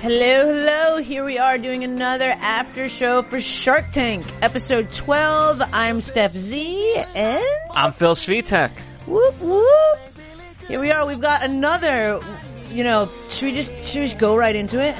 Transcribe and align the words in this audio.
Hello, 0.00 0.52
hello. 0.52 0.98
Here 1.02 1.24
we 1.24 1.38
are 1.38 1.58
doing 1.58 1.82
another 1.82 2.30
after 2.40 2.88
show 2.88 3.22
for 3.22 3.40
Shark 3.40 3.90
Tank, 3.92 4.24
episode 4.42 4.90
12. 4.90 5.60
I'm 5.72 5.98
Stef 6.00 6.30
Z, 6.36 6.94
and 7.14 7.42
I'm 7.72 7.92
Phil 7.92 8.14
Svitek. 8.14 8.70
whoop 9.06 9.40
whoop. 9.40 9.98
Here 10.68 10.80
we 10.80 10.90
are. 10.90 11.06
We've 11.06 11.20
got 11.20 11.42
another. 11.42 12.20
You 12.70 12.84
know, 12.84 13.08
should 13.30 13.46
we 13.46 13.52
just 13.52 13.72
should 13.84 14.00
we 14.02 14.06
just 14.08 14.18
go 14.18 14.36
right 14.36 14.54
into 14.54 14.80
it? 14.84 14.94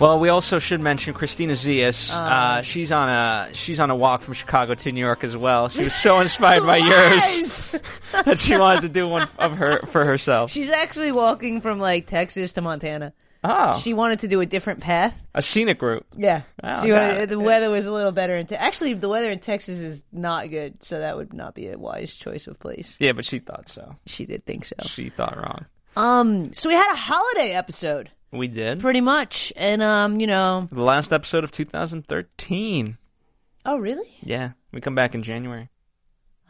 Well, 0.00 0.18
we 0.20 0.28
also 0.28 0.58
should 0.60 0.80
mention 0.80 1.12
Christina 1.12 1.52
Zias. 1.54 2.12
uh, 2.12 2.62
she's 2.62 2.90
on 2.90 3.08
a 3.08 3.50
she's 3.52 3.78
on 3.78 3.90
a 3.90 3.96
walk 3.96 4.22
from 4.22 4.34
Chicago 4.34 4.74
to 4.74 4.92
New 4.92 5.00
York 5.00 5.24
as 5.24 5.36
well. 5.36 5.68
She 5.68 5.84
was 5.84 5.94
so 5.94 6.20
inspired 6.20 6.64
by 6.64 6.76
yours 6.78 7.72
Lies! 7.72 7.80
that 8.24 8.38
she 8.38 8.56
wanted 8.56 8.80
to 8.82 8.88
do 8.88 9.06
one 9.08 9.28
of 9.38 9.56
her 9.58 9.80
for 9.88 10.04
herself. 10.04 10.50
She's 10.50 10.70
actually 10.70 11.12
walking 11.12 11.60
from 11.60 11.78
like 11.78 12.06
Texas 12.06 12.52
to 12.54 12.62
Montana. 12.62 13.12
Oh, 13.50 13.78
She 13.78 13.94
wanted 13.94 14.18
to 14.20 14.28
do 14.28 14.40
a 14.40 14.46
different 14.46 14.80
path. 14.80 15.14
a 15.34 15.40
scenic 15.40 15.80
route. 15.80 16.04
Yeah, 16.16 16.42
Oh, 16.62 16.82
She 16.84 16.92
wanted- 16.92 17.18
God. 17.18 17.28
the 17.30 17.38
weather 17.40 17.70
was 17.70 17.86
a 17.86 17.90
little 17.92 18.12
better. 18.12 18.36
In 18.36 18.46
te- 18.46 18.56
actually, 18.56 18.92
the 18.94 19.08
weather 19.08 19.30
in 19.30 19.38
Texas 19.38 19.78
is 19.78 20.02
not 20.12 20.50
good, 20.50 20.82
so 20.82 20.98
that 20.98 21.16
would 21.16 21.32
not 21.32 21.54
be 21.54 21.68
a 21.68 21.78
wise 21.78 22.14
choice 22.14 22.46
of 22.46 22.58
place. 22.60 22.94
Yeah, 22.98 23.12
but 23.12 23.24
she 23.24 23.38
thought 23.38 23.68
so. 23.68 23.96
She 24.06 24.26
did 24.26 24.44
think 24.44 24.64
so. 24.66 24.76
She 24.86 25.08
thought 25.10 25.36
wrong. 25.36 25.64
Um, 25.96 26.52
so 26.52 26.68
we 26.68 26.74
had 26.74 26.92
a 26.92 26.96
holiday 26.96 27.52
episode. 27.52 28.10
We 28.30 28.46
did. 28.48 28.80
pretty 28.80 29.00
much. 29.00 29.52
And 29.56 29.82
um, 29.82 30.20
you 30.20 30.26
know, 30.26 30.68
The 30.70 30.82
last 30.82 31.12
episode 31.12 31.44
of 31.44 31.50
2013. 31.50 32.98
oh 33.64 33.78
really? 33.78 34.14
Yeah, 34.22 34.50
we 34.72 34.80
come 34.82 34.94
back 34.94 35.14
in 35.14 35.22
January. 35.22 35.70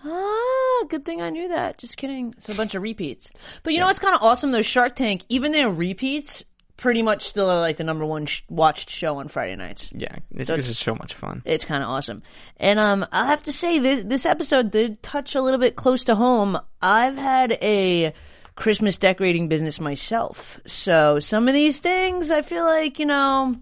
Ah, 0.05 0.85
good 0.89 1.05
thing 1.05 1.21
I 1.23 1.31
knew 1.31 1.49
that. 1.49 1.79
Just 1.79 1.97
kidding. 1.97 2.35
It's 2.37 2.49
a 2.49 2.55
bunch 2.55 2.75
of 2.75 2.83
repeats. 2.83 3.31
But 3.63 3.73
you 3.73 3.81
know 3.81 3.87
what's 3.87 3.99
kind 3.99 4.15
of 4.15 4.23
awesome? 4.23 4.53
Those 4.53 4.67
Shark 4.67 4.95
Tank, 4.97 5.25
even 5.29 5.53
their 5.53 5.71
repeats, 5.71 6.45
pretty 6.79 7.03
much 7.03 7.25
still 7.25 7.51
are 7.51 7.61
like 7.61 7.77
the 7.77 7.85
number 7.85 8.07
one 8.07 8.25
sh- 8.25 8.41
watched 8.49 8.89
show 8.89 9.19
on 9.19 9.29
Friday 9.29 9.55
nights. 9.57 9.91
Yeah, 9.93 10.17
it's 10.31 10.47
So 10.49 10.55
because 10.55 10.69
it's 10.71 10.79
so 10.79 10.95
much 10.95 11.13
fun. 11.13 11.43
It's 11.45 11.67
kind 11.67 11.83
of 11.83 11.91
awesome. 11.91 12.23
And 12.57 12.79
um, 12.79 13.05
I 13.13 13.27
have 13.27 13.43
to 13.43 13.53
say 13.53 13.79
this 13.79 14.05
this 14.05 14.25
episode 14.25 14.71
did 14.71 15.03
touch 15.03 15.35
a 15.35 15.43
little 15.43 15.61
bit 15.61 15.77
close 15.77 16.05
to 16.05 16.15
home. 16.15 16.59
I've 16.81 17.17
had 17.19 17.53
a 17.61 18.15
Christmas 18.55 18.97
decorating 18.97 19.49
business 19.49 19.79
myself, 19.79 20.59
so 20.67 21.21
some 21.21 21.47
of 21.49 21.55
these 21.55 21.79
things 21.81 22.31
I 22.31 22.41
feel 22.43 22.65
like 22.65 22.99
you 22.99 23.05
know. 23.07 23.55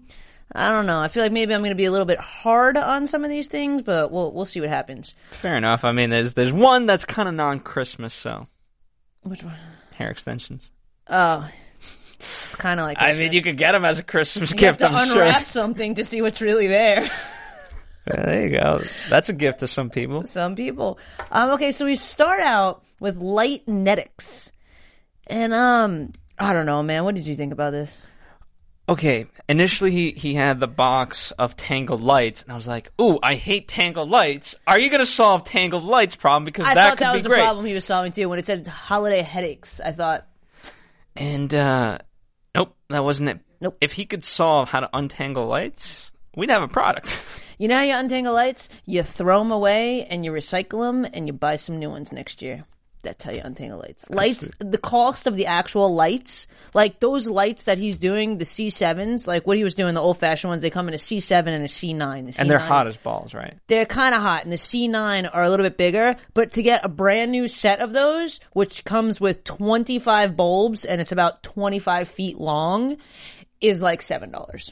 I 0.55 0.69
don't 0.69 0.85
know. 0.85 1.01
I 1.01 1.09
feel 1.09 1.23
like 1.23 1.33
maybe 1.33 1.53
I'm 1.53 1.59
going 1.59 1.71
to 1.71 1.75
be 1.75 1.83
a 1.85 1.91
little 1.91 2.05
bit 2.05 2.19
hard 2.19 2.77
on 2.77 3.05
some 3.05 3.25
of 3.25 3.29
these 3.29 3.47
things, 3.47 3.81
but 3.81 4.11
we'll 4.13 4.31
we'll 4.31 4.45
see 4.45 4.61
what 4.61 4.69
happens. 4.69 5.13
Fair 5.31 5.57
enough. 5.57 5.83
I 5.83 5.91
mean, 5.91 6.09
there's 6.09 6.35
there's 6.35 6.53
one 6.53 6.85
that's 6.85 7.03
kind 7.03 7.27
of 7.27 7.35
non-Christmas, 7.35 8.13
so 8.13 8.47
Which 9.23 9.43
one? 9.43 9.55
hair 9.95 10.09
extensions. 10.09 10.69
Oh, 11.09 11.45
it's 12.45 12.55
kind 12.55 12.79
of 12.79 12.85
like 12.85 12.97
I 12.99 13.13
mean, 13.13 13.33
you 13.33 13.41
could 13.41 13.57
get 13.57 13.73
them 13.73 13.85
as 13.85 13.99
a 13.99 14.03
Christmas 14.03 14.51
You 14.51 14.67
have 14.67 14.77
gift. 14.77 14.79
to 14.79 14.87
I'm 14.97 15.07
sure. 15.07 15.21
unwrap 15.23 15.45
something 15.47 15.95
to 15.95 16.03
see 16.03 16.21
what's 16.21 16.41
really 16.41 16.67
there. 16.67 17.09
Yeah, 18.09 18.25
there 18.25 18.47
you 18.47 18.57
go. 18.57 18.83
That's 19.09 19.27
a 19.27 19.33
gift 19.33 19.59
to 19.59 19.67
some 19.67 19.89
people. 19.89 20.25
Some 20.27 20.55
people. 20.55 20.97
Um, 21.29 21.49
okay, 21.55 21.73
so 21.73 21.83
we 21.83 21.97
start 21.97 22.39
out 22.39 22.81
with 23.01 23.19
Lightnetics, 23.19 24.53
and 25.27 25.53
um, 25.53 26.13
I 26.39 26.53
don't 26.53 26.65
know, 26.65 26.81
man. 26.83 27.03
What 27.03 27.15
did 27.15 27.27
you 27.27 27.35
think 27.35 27.51
about 27.51 27.71
this? 27.71 27.93
Okay, 28.87 29.25
initially 29.49 29.91
he, 29.91 30.11
he 30.11 30.33
had 30.35 30.61
the 30.61 30.67
box 30.69 31.31
of 31.31 31.57
Tangled 31.57 32.01
Lights, 32.01 32.43
and 32.43 32.53
I 32.53 32.55
was 32.55 32.65
like, 32.65 32.89
"Ooh, 33.01 33.19
I 33.21 33.35
hate 33.35 33.67
Tangled 33.67 34.09
Lights. 34.09 34.55
Are 34.65 34.79
you 34.79 34.89
going 34.89 35.01
to 35.01 35.05
solve 35.05 35.43
Tangled 35.43 35.83
Lights 35.83 36.15
problem? 36.15 36.45
Because 36.45 36.65
I 36.65 36.75
that 36.75 36.81
thought 36.91 36.97
could 36.99 37.07
that 37.07 37.13
was 37.13 37.25
a 37.25 37.29
great." 37.29 37.41
problem 37.41 37.65
he 37.65 37.73
was 37.73 37.83
solving 37.83 38.13
too. 38.13 38.29
When 38.29 38.39
it 38.39 38.45
said 38.45 38.65
holiday 38.67 39.21
headaches, 39.21 39.81
I 39.83 39.91
thought, 39.91 40.25
And 41.17 41.53
uh, 41.53 41.97
nope, 41.97 42.06
that 42.89 43.03
wasn't 43.03 43.29
it. 43.29 43.39
Nope. 43.61 43.77
If 43.81 43.93
he 43.93 44.05
could 44.05 44.23
solve 44.23 44.69
how 44.69 44.81
to 44.81 44.89
untangle 44.93 45.47
lights, 45.47 46.11
we'd 46.35 46.49
have 46.49 46.63
a 46.63 46.67
product. 46.67 47.13
you 47.57 47.67
know 47.67 47.77
how 47.77 47.83
you 47.83 47.95
untangle 47.95 48.33
lights? 48.33 48.69
You 48.85 49.03
throw 49.03 49.39
them 49.39 49.51
away 49.51 50.05
and 50.05 50.23
you 50.23 50.31
recycle 50.31 50.87
them 50.87 51.05
and 51.11 51.27
you 51.27 51.33
buy 51.33 51.55
some 51.55 51.79
new 51.79 51.89
ones 51.89 52.11
next 52.11 52.41
year. 52.41 52.65
That's 53.07 53.23
how 53.23 53.31
you 53.31 53.41
untangle 53.43 53.79
lights. 53.79 54.05
Lights, 54.09 54.51
the 54.59 54.77
cost 54.77 55.27
of 55.27 55.35
the 55.35 55.45
actual 55.45 55.93
lights, 55.93 56.45
like 56.73 56.99
those 56.99 57.27
lights 57.27 57.63
that 57.63 57.77
he's 57.77 57.97
doing, 57.97 58.37
the 58.37 58.45
C7s, 58.45 59.25
like 59.27 59.47
what 59.47 59.57
he 59.57 59.63
was 59.63 59.73
doing, 59.75 59.93
the 59.95 60.01
old 60.01 60.17
fashioned 60.17 60.49
ones, 60.49 60.61
they 60.61 60.69
come 60.69 60.87
in 60.87 60.93
a 60.93 60.97
C7 60.97 61.47
and 61.47 61.63
a 61.63 61.67
C9. 61.67 62.33
The 62.35 62.41
and 62.41 62.49
they're 62.51 62.59
hot 62.59 62.85
as 62.87 62.97
balls, 62.97 63.33
right? 63.33 63.55
they're 63.67 63.85
kind 63.85 64.13
of 64.13 64.21
hot 64.21 64.43
and 64.43 64.51
the 64.51 64.57
c9 64.57 65.29
are 65.33 65.43
a 65.43 65.49
little 65.49 65.63
bit 65.65 65.77
bigger 65.77 66.15
but 66.33 66.51
to 66.51 66.61
get 66.61 66.83
a 66.85 66.89
brand 66.89 67.31
new 67.31 67.47
set 67.47 67.79
of 67.79 67.93
those 67.93 68.39
which 68.53 68.83
comes 68.83 69.19
with 69.21 69.43
25 69.43 70.35
bulbs 70.35 70.85
and 70.85 70.99
it's 71.01 71.11
about 71.11 71.43
25 71.43 72.07
feet 72.07 72.37
long 72.39 72.97
is 73.61 73.81
like 73.81 74.01
seven 74.01 74.31
dollars 74.31 74.71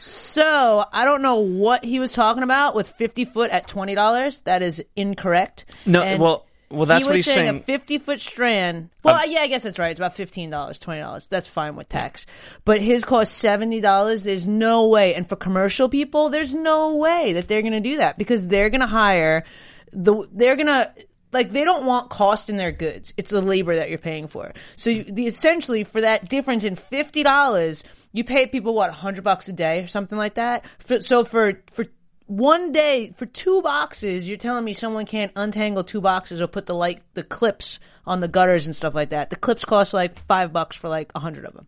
so 0.00 0.84
i 0.92 1.04
don't 1.04 1.22
know 1.22 1.36
what 1.36 1.84
he 1.84 1.98
was 1.98 2.12
talking 2.12 2.42
about 2.42 2.74
with 2.74 2.88
50 2.90 3.24
foot 3.26 3.50
at 3.50 3.66
$20 3.68 4.42
that 4.44 4.62
is 4.62 4.82
incorrect 4.94 5.64
No, 5.84 6.02
And 6.02 6.20
well, 6.20 6.46
well, 6.70 6.86
that's 6.86 7.04
he 7.04 7.08
what 7.08 7.12
was 7.12 7.24
he's 7.24 7.34
saying, 7.34 7.46
saying. 7.46 7.60
a 7.60 7.64
50 7.64 7.98
foot 7.98 8.20
strand. 8.20 8.90
Well, 9.02 9.16
um, 9.16 9.24
yeah, 9.28 9.40
I 9.40 9.46
guess 9.46 9.62
that's 9.62 9.78
right. 9.78 9.90
It's 9.90 10.00
about 10.00 10.16
$15, 10.16 10.50
$20. 10.50 11.28
That's 11.28 11.46
fine 11.46 11.76
with 11.76 11.88
tax. 11.88 12.26
But 12.64 12.80
his 12.80 13.04
cost 13.04 13.42
$70. 13.42 14.24
There's 14.24 14.48
no 14.48 14.88
way. 14.88 15.14
And 15.14 15.28
for 15.28 15.36
commercial 15.36 15.88
people, 15.88 16.28
there's 16.28 16.54
no 16.54 16.96
way 16.96 17.32
that 17.34 17.46
they're 17.46 17.62
going 17.62 17.72
to 17.72 17.80
do 17.80 17.98
that 17.98 18.18
because 18.18 18.48
they're 18.48 18.70
going 18.70 18.80
to 18.80 18.86
hire 18.86 19.44
the, 19.92 20.28
they're 20.32 20.56
going 20.56 20.66
to, 20.66 20.92
like 21.32 21.52
they 21.52 21.64
don't 21.64 21.86
want 21.86 22.10
cost 22.10 22.48
in 22.48 22.56
their 22.56 22.72
goods. 22.72 23.12
It's 23.16 23.30
the 23.30 23.42
labor 23.42 23.76
that 23.76 23.88
you're 23.88 23.98
paying 23.98 24.26
for. 24.26 24.52
So 24.76 24.90
you, 24.90 25.04
the 25.04 25.26
essentially 25.26 25.84
for 25.84 26.00
that 26.00 26.28
difference 26.28 26.64
in 26.64 26.76
fifty 26.76 27.22
dollars, 27.22 27.84
you 28.12 28.24
pay 28.24 28.46
people 28.46 28.74
what 28.74 28.90
hundred 28.90 29.24
bucks 29.24 29.48
a 29.48 29.52
day 29.52 29.80
or 29.80 29.88
something 29.88 30.16
like 30.16 30.34
that. 30.34 30.64
For, 30.78 31.02
so 31.02 31.24
for 31.24 31.62
for 31.70 31.84
one 32.26 32.72
day 32.72 33.12
for 33.16 33.26
two 33.26 33.62
boxes, 33.62 34.28
you're 34.28 34.36
telling 34.36 34.64
me 34.64 34.72
someone 34.72 35.06
can't 35.06 35.32
untangle 35.36 35.84
two 35.84 36.00
boxes 36.00 36.40
or 36.40 36.46
put 36.46 36.66
the 36.66 36.74
like 36.74 37.02
the 37.14 37.22
clips 37.22 37.78
on 38.06 38.20
the 38.20 38.28
gutters 38.28 38.66
and 38.66 38.74
stuff 38.74 38.94
like 38.94 39.10
that. 39.10 39.30
The 39.30 39.36
clips 39.36 39.64
cost 39.64 39.94
like 39.94 40.18
five 40.26 40.52
bucks 40.52 40.76
for 40.76 40.88
like 40.88 41.12
a 41.14 41.20
hundred 41.20 41.44
of 41.44 41.54
them. 41.54 41.66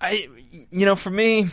I, 0.00 0.28
you 0.70 0.86
know, 0.86 0.96
for 0.96 1.10
me, 1.10 1.46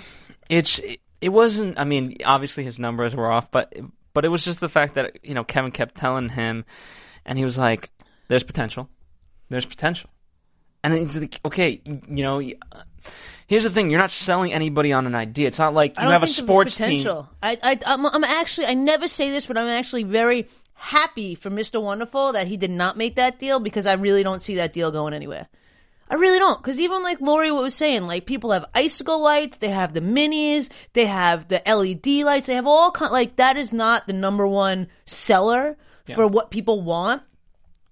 it's 0.50 0.80
it 1.22 1.30
wasn't. 1.30 1.80
I 1.80 1.84
mean, 1.84 2.18
obviously 2.26 2.64
his 2.64 2.80
numbers 2.80 3.16
were 3.16 3.32
off, 3.32 3.52
but 3.52 3.74
but 4.14 4.26
it 4.26 4.30
was 4.30 4.44
just 4.44 4.60
the 4.60 4.70
fact 4.70 4.96
that 4.96 5.20
you 5.24 5.34
know 5.34 5.44
Kevin 5.44 5.72
kept 5.72 5.96
telling 5.96 6.30
him, 6.30 6.66
and 7.26 7.38
he 7.38 7.46
was 7.46 7.58
like, 7.58 7.92
"There's 8.28 8.44
potential, 8.44 8.90
there's 9.50 9.66
potential," 9.66 10.10
and 10.84 10.94
it's 10.94 11.18
like, 11.18 11.40
okay, 11.46 11.82
you 11.86 12.24
know. 12.24 12.42
Here's 13.48 13.64
the 13.64 13.70
thing: 13.70 13.90
you're 13.90 14.00
not 14.00 14.12
selling 14.12 14.54
anybody 14.54 14.92
on 14.92 15.06
an 15.06 15.16
idea. 15.16 15.48
It's 15.48 15.60
not 15.60 15.74
like 15.74 15.98
you 15.98 16.10
have 16.10 16.24
a 16.24 16.28
think 16.28 16.36
there 16.38 16.46
was 16.46 16.54
sports 16.54 16.78
team. 16.78 16.88
potential. 16.88 17.30
I, 17.44 17.58
I, 17.62 17.80
I'm, 17.86 18.06
I'm 18.06 18.24
actually, 18.24 18.68
I 18.68 18.74
never 18.74 19.08
say 19.08 19.30
this, 19.30 19.46
but 19.46 19.58
I'm 19.58 19.68
actually 19.68 20.04
very 20.04 20.48
happy 20.74 21.36
for 21.36 21.50
Mr. 21.50 21.82
Wonderful 21.82 22.34
that 22.34 22.48
he 22.48 22.58
did 22.58 22.72
not 22.72 22.98
make 22.98 23.16
that 23.16 23.40
deal 23.40 23.60
because 23.60 23.86
I 23.86 23.94
really 23.94 24.24
don't 24.24 24.42
see 24.42 24.56
that 24.56 24.74
deal 24.74 24.92
going 24.92 25.14
anywhere. 25.14 25.48
I 26.08 26.16
really 26.16 26.38
don't, 26.38 26.62
because 26.62 26.80
even 26.80 27.02
like 27.02 27.20
Lori 27.20 27.52
was 27.52 27.74
saying, 27.74 28.06
like 28.06 28.28
people 28.28 28.52
have 28.52 28.66
icicle 28.76 29.20
lights, 29.22 29.58
they 29.58 29.70
have 29.70 29.94
the 29.94 30.02
minis, 30.02 30.70
they 30.94 31.08
have 31.08 31.48
the 31.48 31.64
LED 31.66 32.24
lights, 32.24 32.46
they 32.46 32.54
have 32.54 32.68
all 32.68 32.92
kind. 32.92 33.12
Like 33.12 33.38
that 33.38 33.58
is 33.58 33.74
not 33.74 34.06
the 34.06 34.14
number 34.14 34.48
one 34.48 34.88
seller 35.08 35.78
for 36.14 36.28
what 36.28 36.52
people 36.52 36.82
want, 36.82 37.24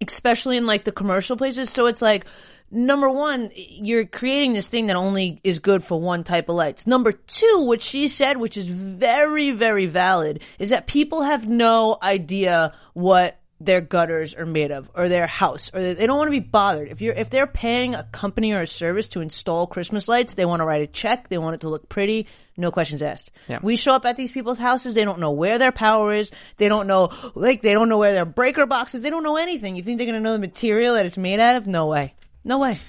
especially 0.08 0.58
in 0.58 0.68
like 0.68 0.84
the 0.84 0.92
commercial 0.92 1.38
places. 1.38 1.72
So 1.72 1.88
it's 1.88 2.04
like 2.04 2.26
number 2.74 3.10
one, 3.10 3.52
you're 3.56 4.06
creating 4.06 4.54
this 4.54 4.68
thing 4.68 4.88
that 4.88 4.96
only 4.96 5.40
is 5.44 5.60
good 5.60 5.84
for 5.84 6.00
one 6.00 6.24
type 6.24 6.50
of 6.50 6.56
lights. 6.56 6.88
Number 6.88 7.12
two, 7.12 7.64
what 7.66 7.82
she 7.82 8.08
said, 8.08 8.38
which 8.38 8.58
is 8.58 8.66
very, 8.66 9.52
very 9.52 9.86
valid, 9.86 10.42
is 10.60 10.72
that 10.72 10.88
people 10.88 11.22
have 11.22 11.48
no 11.48 11.98
idea 12.02 12.74
what 12.94 13.40
their 13.60 13.80
gutters 13.80 14.34
are 14.36 14.46
made 14.46 14.72
of 14.72 14.90
or 14.94 15.08
their 15.08 15.28
house 15.28 15.72
or 15.74 15.94
they, 15.94 16.06
don't 16.06 16.18
want 16.18 16.28
to 16.28 16.32
be 16.32 16.42
bothered. 16.42 16.90
If 16.90 17.02
you're 17.02 17.14
if 17.14 17.30
they're 17.30 17.48
paying 17.48 17.96
a 17.96 18.04
company 18.04 18.52
or 18.52 18.62
a 18.62 18.68
service 18.68 19.08
to 19.10 19.22
install 19.22 19.68
christmas 19.68 20.10
lights 20.10 20.34
they 20.34 20.44
want 20.44 20.60
to 20.60 20.66
write 20.66 20.82
a 20.82 20.88
check 20.88 21.30
they 21.30 21.38
want 21.38 21.54
it 21.54 21.62
to 21.62 21.70
look 21.70 21.88
pretty 21.88 22.28
no 22.58 22.72
questions 22.72 23.02
asked. 23.02 23.32
Yeah. 23.48 23.60
we 23.62 23.78
show 23.78 23.94
up 23.94 24.06
at 24.06 24.18
these 24.18 24.34
people's 24.34 24.60
houses 24.60 24.96
they 24.96 25.06
don't 25.06 25.20
know 25.20 25.32
where 25.32 25.60
their 25.60 25.72
power 25.72 26.14
is 26.14 26.30
they 26.58 26.68
don't 26.68 26.88
know 26.88 27.10
like 27.36 27.62
they 27.62 27.72
don't 27.72 27.88
know 27.88 28.00
where 28.00 28.14
their 28.14 28.26
breaker 28.26 28.66
box 28.66 28.96
is 28.96 29.02
they 29.02 29.10
don't 29.10 29.24
know 29.24 29.38
anything. 29.38 29.78
You 29.78 29.84
think 29.84 29.98
they're 29.98 30.08
going 30.08 30.20
to 30.20 30.24
know 30.24 30.34
the 30.34 30.40
material 30.40 30.96
that 30.96 31.06
it's 31.06 31.18
made 31.18 31.40
out 31.40 31.56
of? 31.56 31.66
No 31.66 31.88
way 31.88 32.16
no 32.44 32.58
way 32.58 32.80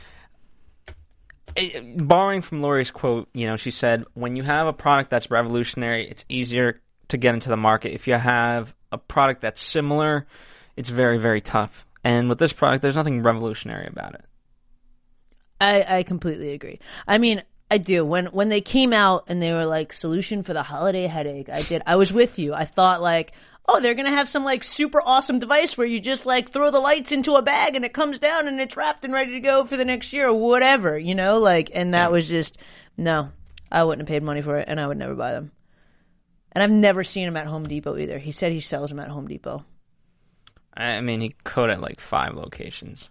Eh, 1.56 1.80
borrowing 1.96 2.42
from 2.42 2.62
Lori's 2.62 2.90
quote, 2.90 3.28
you 3.32 3.46
know, 3.46 3.56
she 3.56 3.70
said, 3.70 4.04
when 4.14 4.34
you 4.34 4.42
have 4.42 4.66
a 4.66 4.72
product 4.72 5.10
that's 5.10 5.30
revolutionary, 5.30 6.08
it's 6.08 6.24
easier 6.28 6.80
to 7.08 7.16
get 7.16 7.34
into 7.34 7.48
the 7.48 7.56
market. 7.56 7.92
If 7.92 8.08
you 8.08 8.14
have 8.14 8.74
a 8.90 8.98
product 8.98 9.42
that's 9.42 9.60
similar, 9.60 10.26
it's 10.76 10.88
very, 10.88 11.18
very 11.18 11.40
tough. 11.40 11.86
And 12.02 12.28
with 12.28 12.38
this 12.38 12.52
product, 12.52 12.82
there's 12.82 12.96
nothing 12.96 13.22
revolutionary 13.22 13.86
about 13.86 14.14
it. 14.14 14.24
I, 15.60 15.98
I 15.98 16.02
completely 16.02 16.52
agree. 16.52 16.80
I 17.06 17.18
mean, 17.18 17.42
I 17.70 17.78
do. 17.78 18.04
When 18.04 18.26
when 18.26 18.50
they 18.50 18.60
came 18.60 18.92
out 18.92 19.24
and 19.28 19.40
they 19.40 19.52
were 19.52 19.64
like 19.64 19.92
solution 19.92 20.42
for 20.42 20.52
the 20.52 20.62
holiday 20.62 21.06
headache, 21.06 21.48
I 21.48 21.62
did. 21.62 21.82
I 21.86 21.96
was 21.96 22.12
with 22.12 22.38
you. 22.38 22.52
I 22.52 22.66
thought 22.66 23.00
like, 23.00 23.32
oh, 23.66 23.80
they're 23.80 23.94
gonna 23.94 24.10
have 24.10 24.28
some 24.28 24.44
like 24.44 24.64
super 24.64 25.00
awesome 25.02 25.38
device 25.38 25.76
where 25.76 25.86
you 25.86 26.00
just 26.00 26.26
like 26.26 26.50
throw 26.50 26.70
the 26.70 26.80
lights 26.80 27.12
into 27.12 27.34
a 27.34 27.42
bag 27.42 27.74
and 27.74 27.84
it 27.84 27.92
comes 27.92 28.18
down 28.18 28.46
and 28.46 28.60
it's 28.60 28.76
wrapped 28.76 29.04
and 29.04 29.12
ready 29.12 29.32
to 29.32 29.40
go 29.40 29.64
for 29.64 29.76
the 29.76 29.84
next 29.84 30.12
year 30.12 30.28
or 30.28 30.34
whatever, 30.34 30.98
you 30.98 31.14
know? 31.14 31.38
Like, 31.38 31.70
and 31.74 31.94
that 31.94 32.12
was 32.12 32.28
just 32.28 32.58
no. 32.96 33.30
I 33.70 33.82
wouldn't 33.82 34.06
have 34.06 34.12
paid 34.12 34.22
money 34.22 34.40
for 34.40 34.58
it, 34.58 34.68
and 34.68 34.78
I 34.78 34.86
would 34.86 34.98
never 34.98 35.14
buy 35.14 35.32
them. 35.32 35.50
And 36.52 36.62
I've 36.62 36.70
never 36.70 37.02
seen 37.02 37.26
him 37.26 37.36
at 37.36 37.48
Home 37.48 37.64
Depot 37.64 37.96
either. 37.96 38.18
He 38.18 38.30
said 38.30 38.52
he 38.52 38.60
sells 38.60 38.90
them 38.90 39.00
at 39.00 39.08
Home 39.08 39.26
Depot. 39.26 39.64
I 40.76 41.00
mean, 41.00 41.20
he 41.20 41.30
could 41.42 41.70
at 41.70 41.80
like 41.80 42.00
five 42.00 42.34
locations. 42.34 43.08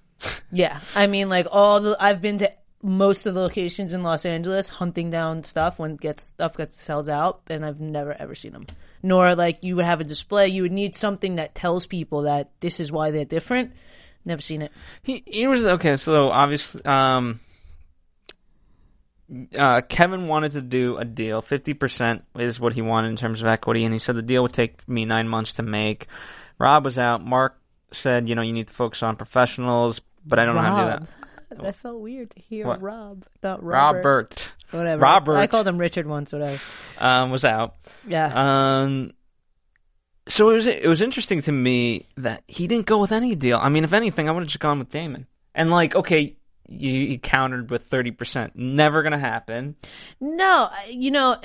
Yeah, 0.52 0.80
I 0.96 1.08
mean, 1.08 1.28
like 1.28 1.48
all 1.52 1.82
the 1.82 1.98
I've 2.00 2.22
been 2.22 2.38
to 2.38 2.52
most 2.84 3.26
of 3.26 3.34
the 3.34 3.40
locations 3.40 3.94
in 3.94 4.04
Los 4.04 4.26
Angeles 4.26 4.68
hunting 4.68 5.10
down 5.10 5.44
stuff 5.44 5.80
when 5.80 5.96
gets 5.96 6.24
stuff 6.24 6.58
gets 6.58 6.80
sells 6.80 7.08
out, 7.08 7.42
and 7.48 7.66
I've 7.66 7.80
never 7.80 8.14
ever 8.14 8.36
seen 8.36 8.52
them. 8.52 8.68
Nor 9.02 9.36
like 9.36 9.64
you 9.64 9.78
would 9.78 9.86
have 9.86 10.02
a 10.02 10.04
display. 10.04 10.50
You 10.50 10.64
would 10.64 10.74
need 10.74 10.96
something 10.96 11.38
that 11.38 11.56
tells 11.56 11.88
people 11.88 12.24
that 12.24 12.52
this 12.60 12.80
is 12.82 12.92
why 12.92 13.12
they're 13.12 13.26
different. 13.26 13.72
Never 14.26 14.42
seen 14.42 14.62
it. 14.62 14.72
He 15.02 15.24
he 15.26 15.48
was 15.48 15.64
okay. 15.64 15.96
So 15.96 16.30
obviously, 16.30 16.84
um, 16.84 17.40
uh, 19.58 19.82
Kevin 19.82 20.28
wanted 20.28 20.52
to 20.54 20.62
do 20.62 20.98
a 20.98 21.06
deal. 21.06 21.42
Fifty 21.42 21.74
percent 21.74 22.24
is 22.38 22.60
what 22.60 22.74
he 22.74 22.82
wanted 22.82 23.10
in 23.10 23.16
terms 23.16 23.42
of 23.42 23.48
equity, 23.48 23.86
and 23.86 23.94
he 23.94 24.00
said 24.00 24.16
the 24.16 24.22
deal 24.22 24.44
would 24.44 24.54
take 24.54 24.88
me 24.90 25.06
nine 25.06 25.30
months 25.30 25.54
to 25.54 25.64
make. 25.64 26.08
Rob 26.60 26.84
was 26.84 27.00
out. 27.00 27.26
Mark 27.26 27.58
said, 27.94 28.28
you 28.28 28.36
know, 28.36 28.42
you 28.42 28.54
need 28.54 28.68
to 28.68 28.74
focus 28.74 29.04
on 29.04 29.16
professionals, 29.16 30.02
but 30.26 30.40
I 30.40 30.46
don't 30.46 30.56
know 30.56 30.62
how 30.62 30.78
to 30.78 30.84
do 30.84 30.90
that. 30.90 31.23
That 31.62 31.76
felt 31.76 32.00
weird 32.02 32.32
to 32.32 32.40
hear 32.42 32.68
What? 32.68 32.82
Rob, 32.82 33.26
not 33.42 33.64
Robert. 33.64 34.04
Robert 34.04 34.52
Whatever. 34.72 35.02
Robert. 35.02 35.38
I 35.38 35.48
called 35.48 35.68
him 35.68 35.78
Richard 35.78 36.08
once. 36.08 36.32
Whatever. 36.34 36.60
um, 36.98 37.30
was 37.32 37.46
out. 37.46 37.76
Yeah. 38.08 38.32
Um, 38.82 39.12
so 40.28 40.50
it 40.50 40.54
was 40.54 40.66
it 40.68 40.88
was 40.88 41.02
interesting 41.02 41.42
to 41.44 41.52
me 41.52 42.06
that 42.18 42.44
he 42.48 42.68
didn't 42.68 42.86
go 42.86 42.98
with 43.00 43.12
any 43.12 43.36
deal. 43.36 43.60
I 43.62 43.70
mean, 43.70 43.84
if 43.84 43.94
anything, 43.94 44.30
I 44.30 44.32
would 44.32 44.42
have 44.42 44.48
just 44.50 44.60
gone 44.60 44.80
with 44.80 44.90
Daymond. 44.90 45.26
And 45.54 45.70
like, 45.70 45.96
okay, 45.96 46.38
you, 46.68 46.92
you 46.92 47.20
countered 47.20 47.70
with 47.70 47.84
thirty 47.84 48.12
percent. 48.12 48.56
Never 48.56 49.04
gonna 49.04 49.20
happen. 49.20 49.76
No, 50.20 50.70
you 50.90 51.12
know, 51.12 51.38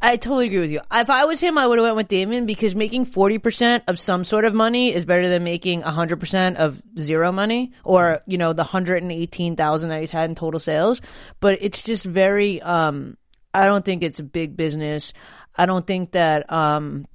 I 0.00 0.16
totally 0.16 0.46
agree 0.46 0.60
with 0.60 0.70
you. 0.70 0.80
If 0.92 1.10
I 1.10 1.24
was 1.24 1.40
him, 1.40 1.56
I 1.58 1.66
would 1.66 1.78
have 1.78 1.84
went 1.84 1.96
with 1.96 2.08
Daymond 2.08 2.46
because 2.46 2.74
making 2.74 3.06
forty 3.06 3.38
percent 3.38 3.84
of 3.88 3.98
some 3.98 4.24
sort 4.24 4.44
of 4.44 4.54
money 4.54 4.94
is 4.94 5.04
better 5.04 5.28
than 5.28 5.44
making 5.44 5.82
hundred 5.82 6.20
percent 6.20 6.58
of 6.58 6.80
zero 6.98 7.32
money, 7.32 7.72
or 7.84 8.20
you 8.26 8.38
know, 8.38 8.52
the 8.52 8.64
hundred 8.64 9.02
and 9.02 9.10
eighteen 9.10 9.56
thousand 9.56 9.88
that 9.88 10.00
he's 10.00 10.10
had 10.10 10.28
in 10.28 10.36
total 10.36 10.60
sales. 10.60 11.00
But 11.40 11.58
it's 11.60 11.82
just 11.82 12.04
very. 12.04 12.60
um 12.62 13.16
I 13.54 13.64
don't 13.66 13.84
think 13.84 14.02
it's 14.02 14.18
a 14.18 14.22
big 14.24 14.56
business. 14.56 15.12
I 15.56 15.66
don't 15.66 15.86
think 15.86 16.12
that. 16.12 16.50
um 16.52 17.06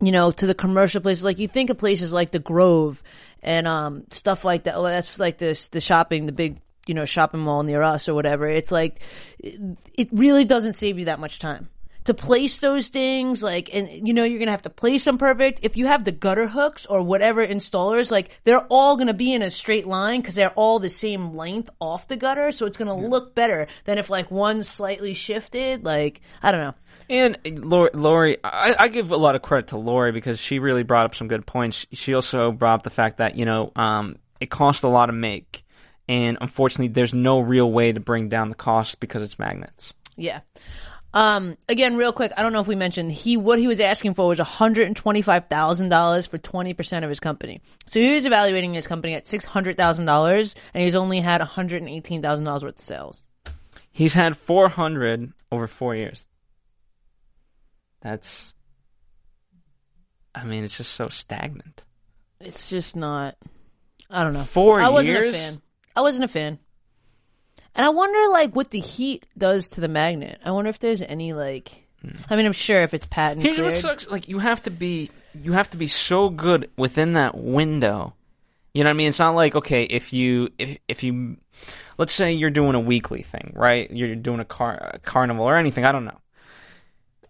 you 0.00 0.10
know, 0.10 0.32
to 0.32 0.46
the 0.46 0.54
commercial 0.54 1.00
places. 1.00 1.24
Like 1.24 1.38
you 1.38 1.46
think 1.46 1.70
of 1.70 1.78
places 1.78 2.12
like 2.12 2.32
the 2.32 2.40
Grove 2.40 3.02
and 3.42 3.66
um 3.66 4.04
stuff 4.10 4.44
like 4.44 4.64
that. 4.64 4.80
That's 4.80 5.20
like 5.20 5.38
this 5.38 5.68
the 5.68 5.80
shopping, 5.80 6.26
the 6.26 6.32
big 6.32 6.60
you 6.86 6.94
know 6.94 7.04
shopping 7.04 7.40
mall 7.40 7.62
near 7.62 7.82
us 7.82 8.08
or 8.08 8.14
whatever. 8.14 8.46
It's 8.46 8.72
like 8.72 9.00
it 9.38 10.08
really 10.12 10.44
doesn't 10.44 10.74
save 10.74 10.98
you 10.98 11.06
that 11.06 11.20
much 11.20 11.38
time 11.38 11.68
to 12.04 12.14
place 12.14 12.58
those 12.58 12.88
things. 12.88 13.42
Like, 13.42 13.70
and 13.72 14.06
you 14.06 14.14
know 14.14 14.24
you're 14.24 14.38
gonna 14.38 14.50
have 14.50 14.62
to 14.62 14.70
place 14.70 15.04
them 15.04 15.18
perfect. 15.18 15.60
If 15.62 15.76
you 15.76 15.86
have 15.86 16.04
the 16.04 16.12
gutter 16.12 16.46
hooks 16.46 16.86
or 16.86 17.02
whatever 17.02 17.46
installers, 17.46 18.10
like 18.10 18.38
they're 18.44 18.66
all 18.70 18.96
gonna 18.96 19.14
be 19.14 19.32
in 19.32 19.42
a 19.42 19.50
straight 19.50 19.86
line 19.86 20.20
because 20.20 20.34
they're 20.34 20.50
all 20.50 20.78
the 20.78 20.90
same 20.90 21.34
length 21.34 21.70
off 21.80 22.08
the 22.08 22.16
gutter, 22.16 22.52
so 22.52 22.66
it's 22.66 22.78
gonna 22.78 22.96
look 22.96 23.34
better 23.34 23.66
than 23.84 23.98
if 23.98 24.10
like 24.10 24.30
one's 24.30 24.68
slightly 24.68 25.14
shifted. 25.14 25.84
Like 25.84 26.20
I 26.42 26.52
don't 26.52 26.60
know. 26.60 26.74
And 27.08 27.38
Lori, 27.44 27.90
Lori 27.92 28.36
I, 28.42 28.76
I 28.78 28.88
give 28.88 29.10
a 29.10 29.16
lot 29.16 29.34
of 29.34 29.42
credit 29.42 29.68
to 29.68 29.76
Lori 29.76 30.12
because 30.12 30.38
she 30.38 30.58
really 30.58 30.82
brought 30.82 31.04
up 31.04 31.14
some 31.14 31.28
good 31.28 31.46
points. 31.46 31.86
She 31.92 32.14
also 32.14 32.52
brought 32.52 32.76
up 32.76 32.82
the 32.82 32.90
fact 32.90 33.18
that 33.18 33.36
you 33.36 33.44
know 33.44 33.72
um, 33.76 34.16
it 34.40 34.50
costs 34.50 34.82
a 34.82 34.88
lot 34.88 35.06
to 35.06 35.12
make, 35.12 35.64
and 36.08 36.38
unfortunately, 36.40 36.88
there's 36.88 37.14
no 37.14 37.40
real 37.40 37.70
way 37.70 37.92
to 37.92 38.00
bring 38.00 38.28
down 38.28 38.48
the 38.48 38.54
cost 38.54 39.00
because 39.00 39.22
it's 39.22 39.38
magnets. 39.38 39.92
Yeah. 40.16 40.40
Um, 41.14 41.56
again, 41.68 41.96
real 41.96 42.12
quick, 42.12 42.32
I 42.36 42.42
don't 42.42 42.52
know 42.52 42.60
if 42.60 42.66
we 42.66 42.74
mentioned 42.74 43.12
he 43.12 43.36
what 43.36 43.60
he 43.60 43.68
was 43.68 43.80
asking 43.80 44.14
for 44.14 44.26
was 44.26 44.38
one 44.40 44.46
hundred 44.46 44.88
and 44.88 44.96
twenty 44.96 45.22
five 45.22 45.46
thousand 45.48 45.88
dollars 45.88 46.26
for 46.26 46.38
twenty 46.38 46.74
percent 46.74 47.04
of 47.04 47.08
his 47.08 47.20
company. 47.20 47.62
So 47.86 48.00
he 48.00 48.12
was 48.12 48.26
evaluating 48.26 48.74
his 48.74 48.88
company 48.88 49.14
at 49.14 49.26
six 49.26 49.44
hundred 49.44 49.76
thousand 49.76 50.06
dollars, 50.06 50.56
and 50.74 50.82
he's 50.82 50.96
only 50.96 51.20
had 51.20 51.40
one 51.40 51.46
hundred 51.48 51.82
and 51.82 51.88
eighteen 51.88 52.20
thousand 52.20 52.44
dollars 52.44 52.64
worth 52.64 52.78
of 52.80 52.84
sales. 52.84 53.22
He's 53.92 54.12
had 54.12 54.36
400 54.36 55.32
over 55.52 55.68
four 55.68 55.94
years. 55.94 56.26
That's, 58.02 58.52
I 60.34 60.42
mean, 60.42 60.64
it's 60.64 60.76
just 60.76 60.94
so 60.94 61.08
stagnant. 61.10 61.84
It's 62.40 62.68
just 62.68 62.96
not. 62.96 63.36
I 64.10 64.24
don't 64.24 64.32
know. 64.32 64.42
Four 64.42 64.82
I 64.82 64.88
wasn't 64.88 65.16
years? 65.16 65.34
a 65.36 65.38
fan. 65.38 65.62
I 65.94 66.00
wasn't 66.00 66.24
a 66.24 66.28
fan. 66.28 66.58
And 67.74 67.84
I 67.84 67.88
wonder, 67.90 68.28
like, 68.30 68.54
what 68.54 68.70
the 68.70 68.80
heat 68.80 69.26
does 69.36 69.68
to 69.70 69.80
the 69.80 69.88
magnet. 69.88 70.40
I 70.44 70.52
wonder 70.52 70.70
if 70.70 70.78
there's 70.78 71.02
any 71.02 71.32
like. 71.32 71.86
I 72.28 72.36
mean, 72.36 72.44
I'm 72.44 72.52
sure 72.52 72.82
if 72.82 72.92
it's 72.92 73.06
patent 73.06 73.42
Here's 73.42 73.58
what 73.58 73.68
cleared. 73.68 73.76
sucks: 73.80 74.08
like 74.08 74.28
you 74.28 74.38
have 74.38 74.60
to 74.62 74.70
be, 74.70 75.10
you 75.34 75.52
have 75.52 75.70
to 75.70 75.78
be 75.78 75.86
so 75.86 76.28
good 76.28 76.70
within 76.76 77.14
that 77.14 77.34
window. 77.36 78.14
You 78.74 78.84
know 78.84 78.90
what 78.90 78.94
I 78.94 78.96
mean? 78.98 79.08
It's 79.08 79.18
not 79.18 79.34
like 79.34 79.54
okay, 79.54 79.84
if 79.84 80.12
you 80.12 80.50
if 80.58 80.78
if 80.86 81.02
you, 81.02 81.38
let's 81.96 82.12
say 82.12 82.32
you're 82.32 82.50
doing 82.50 82.74
a 82.74 82.80
weekly 82.80 83.22
thing, 83.22 83.52
right? 83.54 83.90
You're 83.90 84.16
doing 84.16 84.40
a 84.40 84.44
car 84.44 84.90
a 84.94 84.98
carnival 84.98 85.46
or 85.46 85.56
anything. 85.56 85.84
I 85.84 85.92
don't 85.92 86.04
know. 86.04 86.18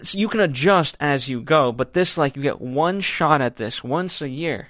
So 0.02 0.18
you 0.18 0.28
can 0.28 0.40
adjust 0.40 0.96
as 0.98 1.28
you 1.28 1.40
go, 1.40 1.70
but 1.70 1.92
this 1.92 2.18
like 2.18 2.34
you 2.34 2.42
get 2.42 2.60
one 2.60 3.00
shot 3.00 3.40
at 3.40 3.56
this 3.56 3.84
once 3.84 4.20
a 4.22 4.28
year. 4.28 4.68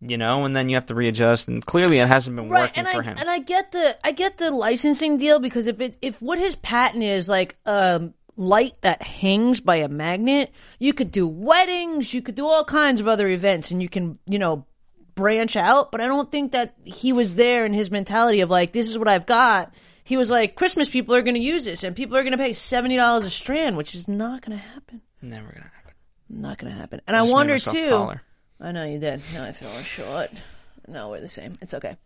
You 0.00 0.18
know, 0.18 0.44
and 0.44 0.54
then 0.54 0.68
you 0.68 0.76
have 0.76 0.86
to 0.86 0.94
readjust, 0.94 1.48
and 1.48 1.64
clearly 1.64 1.98
it 1.98 2.06
hasn't 2.08 2.36
been 2.36 2.50
right 2.50 2.64
working 2.64 2.86
and 2.86 2.88
for 2.88 3.02
I 3.02 3.12
him. 3.12 3.16
and 3.18 3.30
I 3.30 3.38
get 3.38 3.72
the 3.72 3.96
I 4.06 4.12
get 4.12 4.36
the 4.36 4.50
licensing 4.50 5.16
deal 5.16 5.38
because 5.38 5.66
if 5.66 5.80
it 5.80 5.96
if 6.02 6.20
what 6.20 6.38
his 6.38 6.54
patent 6.56 7.02
is 7.02 7.28
like 7.30 7.56
um 7.64 8.12
light 8.36 8.74
that 8.82 9.00
hangs 9.02 9.60
by 9.62 9.76
a 9.76 9.88
magnet, 9.88 10.52
you 10.78 10.92
could 10.92 11.10
do 11.10 11.26
weddings, 11.26 12.12
you 12.12 12.20
could 12.20 12.34
do 12.34 12.46
all 12.46 12.62
kinds 12.62 13.00
of 13.00 13.08
other 13.08 13.26
events, 13.28 13.70
and 13.70 13.80
you 13.80 13.88
can 13.88 14.18
you 14.26 14.38
know 14.38 14.66
branch 15.14 15.56
out. 15.56 15.90
But 15.90 16.02
I 16.02 16.06
don't 16.08 16.30
think 16.30 16.52
that 16.52 16.74
he 16.84 17.14
was 17.14 17.36
there 17.36 17.64
in 17.64 17.72
his 17.72 17.90
mentality 17.90 18.40
of 18.42 18.50
like 18.50 18.72
this 18.72 18.90
is 18.90 18.98
what 18.98 19.08
I've 19.08 19.24
got. 19.26 19.72
He 20.04 20.18
was 20.18 20.30
like 20.30 20.56
Christmas 20.56 20.90
people 20.90 21.14
are 21.14 21.22
going 21.22 21.34
to 21.36 21.40
use 21.40 21.64
this, 21.64 21.82
and 21.82 21.96
people 21.96 22.18
are 22.18 22.22
going 22.22 22.32
to 22.32 22.38
pay 22.38 22.52
seventy 22.52 22.96
dollars 22.96 23.24
a 23.24 23.30
strand, 23.30 23.78
which 23.78 23.94
is 23.94 24.06
not 24.08 24.42
going 24.42 24.58
to 24.58 24.62
happen. 24.62 25.00
Never 25.22 25.46
gonna 25.46 25.64
happen. 25.74 25.92
Not 26.28 26.58
going 26.58 26.70
to 26.72 26.78
happen. 26.78 27.00
And 27.06 27.16
I 27.16 27.20
Just 27.22 27.32
wonder 27.32 27.58
too. 27.58 27.88
taller. 27.88 28.22
I 28.60 28.72
know 28.72 28.84
you 28.84 28.98
did. 28.98 29.20
Now 29.34 29.44
I 29.44 29.52
feel 29.52 29.68
short. 29.82 30.30
No, 30.88 31.10
we're 31.10 31.20
the 31.20 31.28
same. 31.28 31.54
It's 31.60 31.74
okay. 31.74 31.96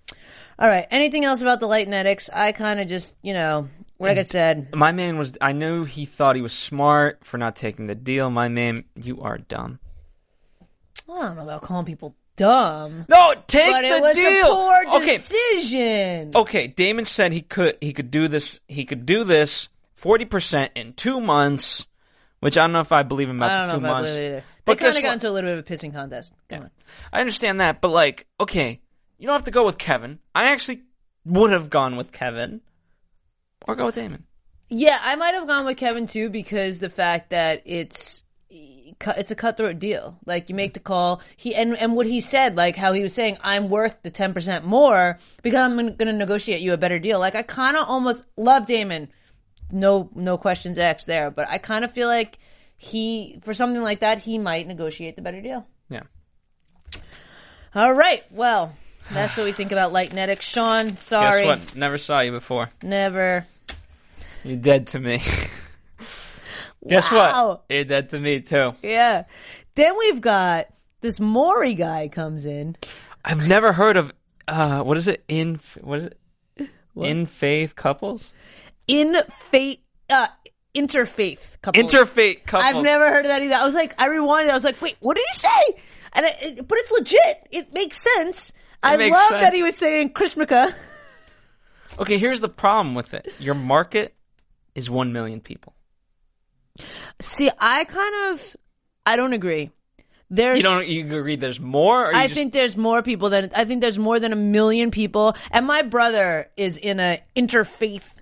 All 0.59 0.69
right. 0.69 0.87
Anything 0.90 1.25
else 1.25 1.42
about 1.42 1.61
the 1.61 1.66
Lightnetics? 1.69 2.28
I 2.33 2.52
kind 2.52 2.80
of 2.80 2.88
just, 2.88 3.14
you 3.23 3.35
know, 3.35 3.69
like 3.99 4.16
I 4.19 4.23
said, 4.23 4.75
My 4.75 4.92
man 4.92 5.19
was. 5.19 5.37
I 5.40 5.52
knew 5.52 5.85
he 5.85 6.07
thought 6.07 6.35
he 6.37 6.42
was 6.42 6.52
smart 6.54 7.21
for 7.23 7.37
not 7.38 7.57
taking 7.57 7.87
the 7.87 7.95
deal. 7.95 8.30
My 8.30 8.49
man, 8.49 8.85
you 8.97 9.21
are 9.21 9.38
dumb. 9.38 9.78
I 11.09 11.23
don't 11.26 11.37
know 11.37 11.42
about 11.42 11.62
calling 11.62 11.85
people 11.87 12.14
dumb, 12.37 13.04
No, 13.09 13.35
take 13.47 13.71
but 13.71 13.83
the 13.83 13.88
it 13.88 14.00
was 14.00 14.16
deal. 14.16 14.47
a 14.47 14.54
poor 14.54 15.00
okay, 15.02 15.16
decision. 15.16 16.30
okay. 16.35 16.69
Daymond 16.69 17.07
said 17.07 17.33
he 17.33 17.42
could 17.42 17.76
he 17.80 17.92
could 17.92 18.11
do 18.11 18.28
this. 18.28 18.59
He 18.69 18.85
could 18.85 19.04
do 19.07 19.25
this 19.25 19.69
forty 19.95 20.25
percent 20.25 20.73
in 20.75 20.95
two 20.95 21.21
months, 21.21 21.85
which 22.40 22.59
I 22.59 22.62
don't 22.62 22.73
know 22.73 22.80
if 22.80 22.92
I 22.92 23.02
believe 23.02 23.28
him 23.30 23.42
I 23.42 23.47
about 23.47 23.59
don't 23.59 23.66
the 23.66 23.73
know 23.73 23.78
two 23.80 23.85
if 23.85 23.90
I 23.90 23.94
months. 23.94 24.11
believe 24.11 24.23
it 24.23 24.26
either. 24.26 24.40
They 24.40 24.44
But 24.64 24.78
kind 24.78 24.88
guess 24.88 24.97
of 24.97 25.02
got 25.02 25.09
what? 25.09 25.14
into 25.14 25.28
a 25.28 25.30
little 25.30 25.50
bit 25.50 25.59
of 25.59 25.66
a 25.66 25.73
pissing 25.75 25.92
contest. 25.92 26.35
Come 26.49 26.62
on. 26.62 26.70
I 27.12 27.20
understand 27.20 27.61
that, 27.61 27.80
but 27.80 27.88
like, 27.88 28.26
okay, 28.38 28.80
you 29.18 29.26
don't 29.26 29.35
have 29.35 29.44
to 29.44 29.50
go 29.50 29.64
with 29.64 29.78
Kevin. 29.78 30.18
I 30.35 30.44
actually 30.50 30.82
would 31.25 31.50
have 31.52 31.70
gone 31.70 31.97
with 31.97 32.12
Kevin, 32.12 32.61
or 33.66 33.75
go 33.76 33.87
with 33.87 33.97
Daymond. 33.97 34.23
Yeah, 34.68 34.99
I 35.02 35.16
might 35.16 35.35
have 35.35 35.47
gone 35.49 35.64
with 35.66 35.76
Kevin 35.76 36.06
too 36.06 36.30
because 36.30 36.78
the 36.80 36.90
fact 36.90 37.30
that 37.30 37.62
it's 37.64 38.23
it's 38.50 39.30
a 39.30 39.35
cutthroat 39.35 39.78
deal. 39.78 40.18
Like 40.26 40.49
you 40.49 40.54
make 40.54 40.75
the 40.75 40.80
call. 40.80 41.23
He 41.37 41.54
and 41.54 41.76
and 41.76 41.94
what 41.97 42.06
he 42.06 42.20
said, 42.20 42.56
like 42.56 42.76
how 42.76 42.92
he 42.92 43.02
was 43.02 43.12
saying, 43.14 43.38
I'm 43.42 43.68
worth 43.68 44.02
the 44.02 44.11
ten 44.11 44.32
percent 44.32 44.64
more 44.64 45.18
because 45.42 45.59
I'm 45.61 45.76
going 45.76 45.97
to 45.97 46.12
negotiate 46.12 46.61
you 46.61 46.73
a 46.73 46.76
better 46.76 46.99
deal. 46.99 47.18
Like 47.18 47.35
I 47.35 47.42
kind 47.42 47.76
of 47.76 47.88
almost 47.88 48.25
love 48.37 48.66
Daymond. 48.66 49.09
No, 49.72 50.10
no 50.14 50.36
questions 50.38 50.78
asked 50.78 51.06
there. 51.06 51.30
But 51.30 51.48
I 51.48 51.58
kind 51.58 51.84
of 51.84 51.92
feel 51.92 52.08
like 52.08 52.38
he, 52.76 53.38
for 53.42 53.54
something 53.54 53.82
like 53.82 54.00
that, 54.00 54.22
he 54.22 54.38
might 54.38 54.66
negotiate 54.66 55.16
the 55.16 55.22
better 55.22 55.40
deal. 55.40 55.66
Yeah. 55.88 56.02
All 57.74 57.92
right. 57.92 58.22
Well, 58.30 58.74
that's 59.12 59.36
what 59.36 59.44
we 59.44 59.52
think 59.52 59.72
about 59.72 59.92
Lightnetics. 59.92 60.42
Sean, 60.42 60.96
sorry, 60.96 61.42
Guess 61.44 61.58
what? 61.68 61.76
Never 61.76 61.98
saw 61.98 62.20
you 62.20 62.32
before. 62.32 62.70
never. 62.82 63.46
You're 64.42 64.56
dead 64.56 64.86
to 64.88 64.98
me. 65.00 65.22
Guess 66.88 67.10
Wow. 67.10 67.48
what? 67.48 67.64
You're 67.68 67.84
dead 67.84 68.10
to 68.10 68.18
me 68.18 68.40
too. 68.40 68.72
Yeah. 68.82 69.24
Then 69.74 69.98
we've 69.98 70.20
got 70.20 70.66
this 71.02 71.20
Maury 71.20 71.74
guy 71.74 72.08
comes 72.08 72.46
in. 72.46 72.76
I've 73.24 73.46
never 73.46 73.72
heard 73.72 73.96
of 73.98 74.12
uh 74.48 74.80
what 74.82 74.96
is 74.96 75.06
it 75.06 75.22
in 75.28 75.60
what 75.82 75.98
is 76.00 76.04
it 76.56 76.68
in 76.96 77.26
faith 77.26 77.76
couples 77.76 78.24
in 78.90 79.16
faith 79.50 79.78
uh 80.09 80.26
interfaith 80.75 81.61
couples. 81.62 81.92
interfaith 81.92 82.44
couples. 82.47 82.75
I've 82.76 82.82
never 82.85 83.09
heard 83.11 83.25
of 83.25 83.30
that 83.30 83.42
either. 83.42 83.54
I 83.54 83.64
was 83.64 83.75
like, 83.75 83.94
I 84.00 84.09
rewinded. 84.09 84.50
I 84.50 84.54
was 84.54 84.64
like, 84.64 84.80
wait, 84.80 84.97
what 85.00 85.16
did 85.16 85.25
he 85.32 85.38
say? 85.38 85.82
And 86.12 86.26
it, 86.26 86.37
it- 86.40 86.68
but 86.68 86.78
it's 86.78 86.90
legit. 86.92 87.49
It 87.50 87.73
makes 87.73 88.02
sense. 88.02 88.52
I 88.82 88.97
makes 88.97 89.16
love 89.16 89.28
sense. 89.28 89.42
that 89.42 89.52
he 89.52 89.62
was 89.62 89.76
saying 89.76 90.11
Chrismica. 90.12 90.75
Okay, 91.99 92.18
here's 92.18 92.40
the 92.40 92.49
problem 92.49 92.94
with 92.94 93.12
it. 93.14 93.28
Your 93.38 93.54
market 93.54 94.14
is 94.75 94.88
one 94.88 95.12
million 95.12 95.40
people. 95.40 95.75
See, 97.20 97.50
I 97.59 97.85
kind 97.85 98.32
of, 98.32 98.56
I 99.04 99.16
don't 99.16 99.35
agree. 99.35 99.70
There's, 100.30 100.59
You 100.59 100.62
don't. 100.62 100.88
You 100.88 101.18
agree? 101.18 101.37
There's 101.37 101.59
more. 101.61 102.06
Or 102.11 102.14
I 102.14 102.28
just, 102.28 102.35
think 102.35 102.52
there's 102.52 102.76
more 102.76 103.02
people 103.02 103.30
than 103.30 103.50
I 103.54 103.64
think 103.64 103.80
there's 103.80 103.99
more 103.99 104.20
than 104.20 104.32
a 104.32 104.37
million 104.37 104.92
people. 104.92 105.35
And 105.50 105.66
my 105.66 105.82
brother 105.82 106.49
is 106.56 106.76
in 106.76 107.00
a 107.00 107.20
interfaith 107.37 108.12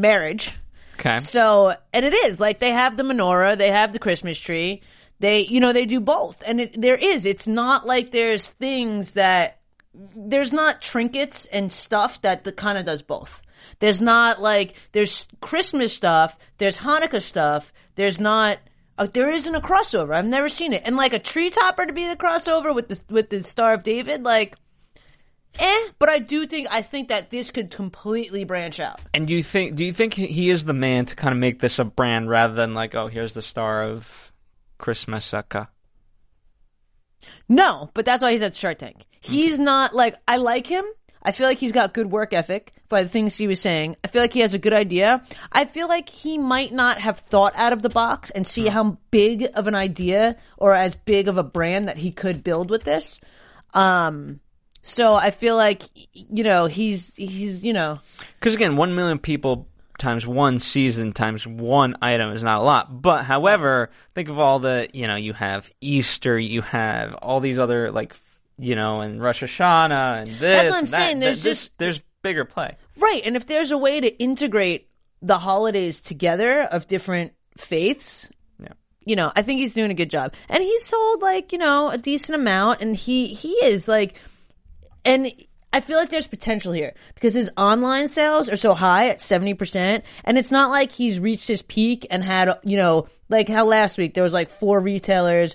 marriage. 0.00 0.56
Okay. 0.94 1.18
So, 1.20 1.74
and 1.92 2.04
it 2.04 2.12
is 2.12 2.40
like 2.40 2.58
they 2.58 2.72
have 2.72 2.96
the 2.96 3.02
menorah, 3.02 3.56
they 3.56 3.70
have 3.70 3.92
the 3.92 3.98
Christmas 3.98 4.38
tree. 4.38 4.82
They, 5.18 5.42
you 5.46 5.60
know, 5.60 5.72
they 5.72 5.86
do 5.86 6.00
both. 6.00 6.42
And 6.46 6.60
it, 6.60 6.80
there 6.80 6.96
is, 6.96 7.26
it's 7.26 7.46
not 7.46 7.86
like 7.86 8.10
there's 8.10 8.48
things 8.48 9.12
that, 9.14 9.60
there's 9.92 10.52
not 10.52 10.80
trinkets 10.80 11.46
and 11.46 11.70
stuff 11.70 12.22
that 12.22 12.44
the 12.44 12.52
kind 12.52 12.78
of 12.78 12.86
does 12.86 13.02
both. 13.02 13.42
There's 13.80 14.00
not 14.00 14.40
like, 14.40 14.74
there's 14.92 15.26
Christmas 15.40 15.92
stuff, 15.92 16.38
there's 16.58 16.78
Hanukkah 16.78 17.20
stuff, 17.20 17.72
there's 17.96 18.20
not, 18.20 18.58
uh, 18.96 19.08
there 19.12 19.30
isn't 19.30 19.54
a 19.54 19.60
crossover. 19.60 20.14
I've 20.14 20.26
never 20.26 20.48
seen 20.48 20.72
it. 20.72 20.82
And 20.84 20.96
like 20.96 21.12
a 21.12 21.18
tree 21.18 21.50
topper 21.50 21.86
to 21.86 21.92
be 21.92 22.06
the 22.06 22.16
crossover 22.16 22.74
with 22.74 22.88
the, 22.88 23.00
with 23.10 23.30
the 23.30 23.42
Star 23.42 23.74
of 23.74 23.82
David, 23.82 24.22
like, 24.22 24.56
eh. 25.58 25.88
But 25.98 26.08
I 26.08 26.18
do 26.18 26.46
think, 26.46 26.68
I 26.70 26.82
think 26.82 27.08
that 27.08 27.30
this 27.30 27.50
could 27.50 27.70
completely 27.70 28.44
branch 28.44 28.80
out. 28.80 29.00
And 29.12 29.26
do 29.26 29.34
you 29.34 29.42
think? 29.42 29.76
Do 29.76 29.84
you 29.84 29.92
think 29.92 30.14
he 30.14 30.50
is 30.50 30.64
the 30.64 30.72
man 30.72 31.06
to 31.06 31.16
kind 31.16 31.32
of 31.32 31.38
make 31.38 31.60
this 31.60 31.78
a 31.78 31.84
brand 31.84 32.28
rather 32.28 32.54
than 32.54 32.74
like, 32.74 32.94
oh, 32.94 33.08
here's 33.08 33.32
the 33.32 33.42
star 33.42 33.82
of 33.82 34.32
Christmas 34.78 35.30
Sucka? 35.30 35.68
No, 37.48 37.90
but 37.94 38.04
that's 38.04 38.22
why 38.22 38.32
he's 38.32 38.42
at 38.42 38.54
Shark 38.54 38.78
Tank. 38.78 39.04
He's 39.20 39.58
not 39.58 39.94
like 39.94 40.16
I 40.26 40.38
like 40.38 40.66
him. 40.66 40.84
I 41.22 41.32
feel 41.32 41.46
like 41.46 41.58
he's 41.58 41.72
got 41.72 41.92
good 41.92 42.10
work 42.10 42.32
ethic 42.32 42.72
by 42.88 43.02
the 43.02 43.08
things 43.08 43.36
he 43.36 43.46
was 43.46 43.60
saying. 43.60 43.96
I 44.02 44.08
feel 44.08 44.22
like 44.22 44.32
he 44.32 44.40
has 44.40 44.54
a 44.54 44.58
good 44.58 44.72
idea. 44.72 45.22
I 45.52 45.66
feel 45.66 45.86
like 45.86 46.08
he 46.08 46.38
might 46.38 46.72
not 46.72 46.98
have 46.98 47.18
thought 47.18 47.52
out 47.56 47.74
of 47.74 47.82
the 47.82 47.90
box 47.90 48.30
and 48.30 48.46
see 48.46 48.68
how 48.68 48.98
big 49.10 49.46
of 49.54 49.66
an 49.66 49.74
idea 49.74 50.36
or 50.56 50.74
as 50.74 50.94
big 50.94 51.28
of 51.28 51.36
a 51.36 51.42
brand 51.42 51.88
that 51.88 51.98
he 51.98 52.10
could 52.10 52.42
build 52.42 52.70
with 52.70 52.84
this. 52.84 53.20
Um 53.74 54.40
so 54.82 55.14
I 55.16 55.30
feel 55.30 55.56
like 55.56 55.82
you 56.12 56.44
know, 56.44 56.66
he's 56.66 57.14
he's, 57.16 57.62
you 57.62 57.72
know, 57.72 58.00
Because 58.38 58.54
again, 58.54 58.76
one 58.76 58.94
million 58.94 59.18
people 59.18 59.66
times 59.98 60.26
one 60.26 60.58
season 60.58 61.12
times 61.12 61.46
one 61.46 61.94
item 62.00 62.32
is 62.34 62.42
not 62.42 62.60
a 62.60 62.62
lot. 62.62 63.02
But 63.02 63.24
however, 63.24 63.90
think 64.14 64.28
of 64.30 64.38
all 64.38 64.58
the 64.58 64.88
you 64.94 65.06
know 65.06 65.16
you 65.16 65.32
have 65.34 65.70
Easter, 65.80 66.38
you 66.38 66.62
have 66.62 67.14
all 67.16 67.40
these 67.40 67.58
other 67.58 67.90
like 67.90 68.14
you 68.58 68.74
know 68.74 69.00
and 69.00 69.20
Rosh 69.22 69.42
Hashanah 69.42 70.22
and 70.22 70.30
this. 70.30 70.40
That's 70.40 70.70
what 70.70 70.76
I'm 70.76 70.84
and 70.84 70.88
that. 70.88 70.96
saying, 70.96 71.18
there's 71.20 71.42
this- 71.42 71.58
just- 71.66 71.78
there's 71.78 72.00
bigger 72.22 72.44
play. 72.44 72.76
Right, 72.98 73.22
and 73.24 73.34
if 73.36 73.46
there's 73.46 73.70
a 73.70 73.78
way 73.78 73.98
to 74.00 74.08
integrate 74.18 74.88
the 75.22 75.38
holidays 75.38 76.00
together 76.02 76.62
of 76.62 76.86
different 76.86 77.32
faiths, 77.56 78.28
Yeah. 78.62 78.72
you 79.06 79.16
know, 79.16 79.32
I 79.34 79.40
think 79.42 79.60
he's 79.60 79.72
doing 79.72 79.90
a 79.90 79.94
good 79.94 80.10
job. 80.10 80.34
And 80.50 80.62
he's 80.62 80.84
sold 80.84 81.22
like, 81.22 81.52
you 81.52 81.58
know, 81.58 81.90
a 81.90 81.96
decent 81.98 82.36
amount 82.36 82.80
and 82.82 82.94
he 82.96 83.26
he 83.28 83.52
is 83.64 83.88
like 83.88 84.16
and 85.04 85.30
I 85.72 85.80
feel 85.80 85.98
like 85.98 86.08
there's 86.08 86.26
potential 86.26 86.72
here 86.72 86.94
because 87.14 87.32
his 87.32 87.48
online 87.56 88.08
sales 88.08 88.48
are 88.48 88.56
so 88.56 88.74
high 88.74 89.08
at 89.08 89.18
70% 89.18 90.02
and 90.24 90.36
it's 90.38 90.50
not 90.50 90.70
like 90.70 90.90
he's 90.90 91.20
reached 91.20 91.46
his 91.46 91.62
peak 91.62 92.06
and 92.10 92.24
had, 92.24 92.58
you 92.64 92.76
know, 92.76 93.06
like 93.28 93.48
how 93.48 93.64
last 93.66 93.96
week 93.96 94.14
there 94.14 94.24
was 94.24 94.32
like 94.32 94.50
four 94.50 94.80
retailers 94.80 95.54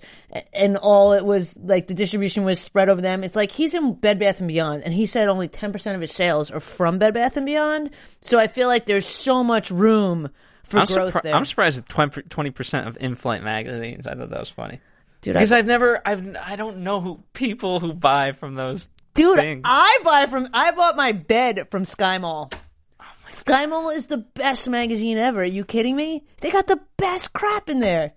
and 0.53 0.77
all 0.77 1.11
it 1.11 1.25
was 1.25 1.57
like 1.61 1.87
the 1.87 1.93
distribution 1.93 2.45
was 2.45 2.61
spread 2.61 2.87
over 2.87 3.01
them. 3.01 3.25
It's 3.25 3.35
like 3.35 3.51
he's 3.51 3.75
in 3.75 3.95
Bed 3.95 4.17
Bath 4.17 4.39
and 4.39 4.47
Beyond 4.47 4.83
and 4.83 4.93
he 4.93 5.05
said 5.05 5.27
only 5.27 5.49
10% 5.49 5.95
of 5.95 5.99
his 5.99 6.13
sales 6.13 6.49
are 6.49 6.61
from 6.61 6.97
Bed 6.97 7.13
Bath 7.13 7.35
and 7.35 7.45
Beyond. 7.45 7.89
So 8.21 8.39
I 8.39 8.47
feel 8.47 8.69
like 8.69 8.85
there's 8.85 9.05
so 9.05 9.43
much 9.43 9.69
room 9.69 10.29
for 10.63 10.79
I'm, 10.79 10.85
growth 10.85 11.13
surpri- 11.13 11.23
there. 11.23 11.35
I'm 11.35 11.43
surprised 11.45 11.77
at 11.77 11.89
20 12.29 12.51
percent 12.51 12.87
of 12.87 12.97
in-flight 13.01 13.43
magazines. 13.43 14.07
I 14.07 14.15
thought 14.15 14.29
that 14.29 14.39
was 14.39 14.49
funny 14.49 14.79
Dude, 15.19 15.35
I- 15.35 15.39
because 15.39 15.51
I've 15.51 15.65
never, 15.65 16.01
I've, 16.05 16.37
I 16.37 16.55
don't 16.55 16.77
know 16.77 17.01
who 17.01 17.21
people 17.33 17.81
who 17.81 17.93
buy 17.93 18.31
from 18.31 18.55
those. 18.55 18.87
Dude, 19.15 19.39
things. 19.39 19.61
I 19.65 19.99
buy 20.03 20.27
from 20.27 20.49
I 20.53 20.71
bought 20.71 20.95
my 20.95 21.11
bed 21.13 21.67
from 21.71 21.85
Sky 21.85 22.17
Mall. 22.19 22.51
Sky 23.27 23.65
Mall 23.65 23.89
is 23.89 24.07
the 24.07 24.17
best 24.17 24.69
magazine 24.69 25.17
ever. 25.17 25.41
Are 25.41 25.45
you 25.45 25.65
kidding 25.65 25.95
me? 25.95 26.23
They 26.41 26.51
got 26.51 26.67
the 26.67 26.79
best 26.97 27.33
crap 27.33 27.69
in 27.69 27.79
there. 27.79 28.13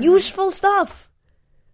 Useful 0.00 0.50
stuff. 0.50 1.10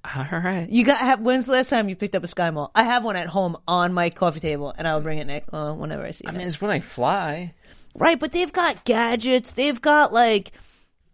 All 0.05 0.26
right. 0.31 0.69
You 0.69 0.85
got 0.85 0.99
have 0.99 1.21
when's 1.21 1.47
the 1.47 1.52
last 1.52 1.71
time 1.71 1.88
you 1.88 1.95
picked 1.95 2.17
up 2.17 2.25
a 2.25 2.26
Sky 2.26 2.50
Mall? 2.50 2.73
I 2.75 2.83
have 2.83 3.05
one 3.05 3.14
at 3.14 3.29
home 3.29 3.57
on 3.69 3.93
my 3.93 4.11
coffee 4.11 4.41
table 4.41 4.75
and 4.76 4.88
I'll 4.88 5.00
bring 5.00 5.19
it 5.19 5.26
next, 5.26 5.50
uh, 5.52 5.73
whenever 5.73 6.05
I 6.05 6.11
see 6.11 6.25
it. 6.25 6.31
I 6.31 6.33
mean, 6.33 6.47
it's 6.47 6.61
when 6.61 6.73
I 6.73 6.81
fly. 6.81 7.55
Right, 7.95 8.19
but 8.19 8.33
they've 8.33 8.52
got 8.52 8.85
gadgets. 8.85 9.52
They've 9.52 9.81
got 9.81 10.12
like 10.12 10.50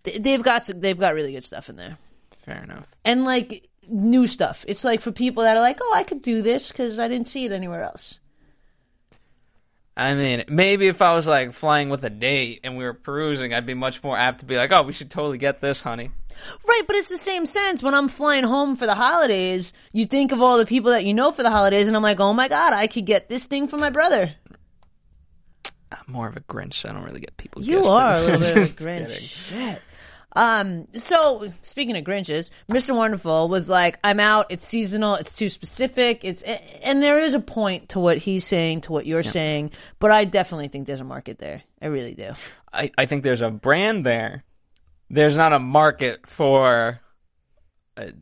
they've 0.05 0.43
got 0.43 0.65
some, 0.65 0.81
they've 0.81 0.99
got 0.99 1.13
really 1.13 1.33
good 1.33 1.45
stuff 1.45 1.69
in 1.69 1.77
there. 1.77 1.99
Fair 2.47 2.63
enough. 2.63 2.87
And 3.05 3.25
like 3.25 3.69
new 3.89 4.27
stuff. 4.27 4.65
It's 4.69 4.85
like 4.85 5.01
for 5.01 5.13
people 5.13 5.43
that 5.45 5.57
are 5.57 5.63
like, 5.63 5.79
"Oh, 5.83 5.93
I 5.95 6.03
could 6.03 6.23
do 6.23 6.43
this 6.43 6.71
cuz 6.73 6.99
I 6.99 7.09
didn't 7.09 7.29
see 7.29 7.45
it 7.45 7.53
anywhere 7.53 7.83
else." 7.83 8.19
I 9.97 10.15
mean, 10.15 10.45
maybe 10.49 10.87
if 10.87 11.03
I 11.03 11.15
was 11.15 11.27
like 11.27 11.53
flying 11.53 11.89
with 11.89 12.05
a 12.05 12.11
date 12.11 12.61
and 12.63 12.77
we 12.77 12.85
were 12.85 12.95
perusing, 12.95 13.53
I'd 13.53 13.67
be 13.67 13.75
much 13.75 14.03
more 14.03 14.17
apt 14.17 14.41
to 14.41 14.47
be 14.47 14.57
like, 14.57 14.71
"Oh, 14.73 14.83
we 14.83 14.93
should 14.93 15.11
totally 15.11 15.39
get 15.39 15.61
this, 15.61 15.81
honey." 15.81 16.11
Right, 16.67 16.83
but 16.87 16.97
it's 16.97 17.09
the 17.09 17.19
same 17.19 17.47
sense. 17.47 17.83
When 17.83 17.95
I'm 17.95 18.09
flying 18.09 18.45
home 18.45 18.77
for 18.77 18.87
the 18.87 18.95
holidays, 18.95 19.73
you 19.93 20.07
think 20.07 20.33
of 20.33 20.41
all 20.41 20.59
the 20.59 20.67
people 20.67 20.93
that 20.93 21.05
you 21.05 21.15
know 21.15 21.33
for 21.33 21.43
the 21.43 21.51
holidays, 21.51 21.89
and 21.89 21.97
I'm 21.97 22.03
like, 22.03 22.21
oh 22.21 22.33
my 22.33 22.49
god, 22.49 22.73
I 22.73 22.87
could 22.87 23.07
get 23.07 23.29
this 23.29 23.45
thing 23.47 23.69
for 23.69 23.77
my 23.77 23.91
brother. 23.91 24.35
I'm 25.91 26.05
more 26.07 26.29
of 26.29 26.37
a 26.37 26.41
Grinch. 26.41 26.75
So 26.75 26.89
I 26.89 26.93
don't 26.93 27.05
really 27.05 27.21
get 27.21 27.37
people. 27.37 27.63
You 27.63 27.77
gifts, 27.77 27.87
are 27.89 28.15
a 28.15 28.21
little 28.21 28.39
bit 28.39 28.57
of 28.57 28.81
a 28.81 28.83
Grinch. 28.83 29.49
Shit. 29.49 29.83
Um, 30.37 30.87
so 30.95 31.53
speaking 31.63 31.97
of 31.97 32.05
Grinches, 32.05 32.51
Mr. 32.71 32.95
Wonderful 32.95 33.49
was 33.49 33.71
like, 33.71 33.99
I'm 34.05 34.21
out, 34.21 34.47
it's 34.51 34.67
seasonal, 34.67 35.15
it's 35.15 35.33
too 35.33 35.49
specific, 35.49 36.25
it's, 36.25 36.43
and 36.43 37.03
there 37.03 37.21
is 37.21 37.35
a 37.35 37.41
point 37.41 37.91
to 37.91 37.99
what 37.99 38.19
he's 38.19 38.45
saying, 38.45 38.83
to 38.83 38.93
what 38.93 39.07
you're 39.07 39.23
saying, 39.23 39.71
but 39.99 40.11
I 40.13 40.25
definitely 40.27 40.69
think 40.69 40.87
there's 40.87 41.01
a 41.01 41.05
market 41.05 41.39
there. 41.39 41.63
I 41.81 41.87
really 41.87 42.15
do. 42.15 42.33
I, 42.73 42.91
I 42.99 43.07
think 43.07 43.23
there's 43.23 43.41
a 43.41 43.51
brand 43.51 44.05
there. 44.05 44.45
There's 45.11 45.37
not 45.37 45.55
a 45.55 45.59
market 45.59 46.29
for, 46.29 47.01
a, 47.97 48.13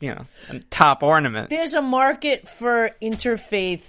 you 0.00 0.14
know, 0.14 0.26
a 0.50 0.58
top 0.58 1.04
ornament, 1.04 1.48
There's 1.48 1.74
a 1.74 1.82
market 1.82 2.48
for 2.48 2.90
interfaith 3.00 3.86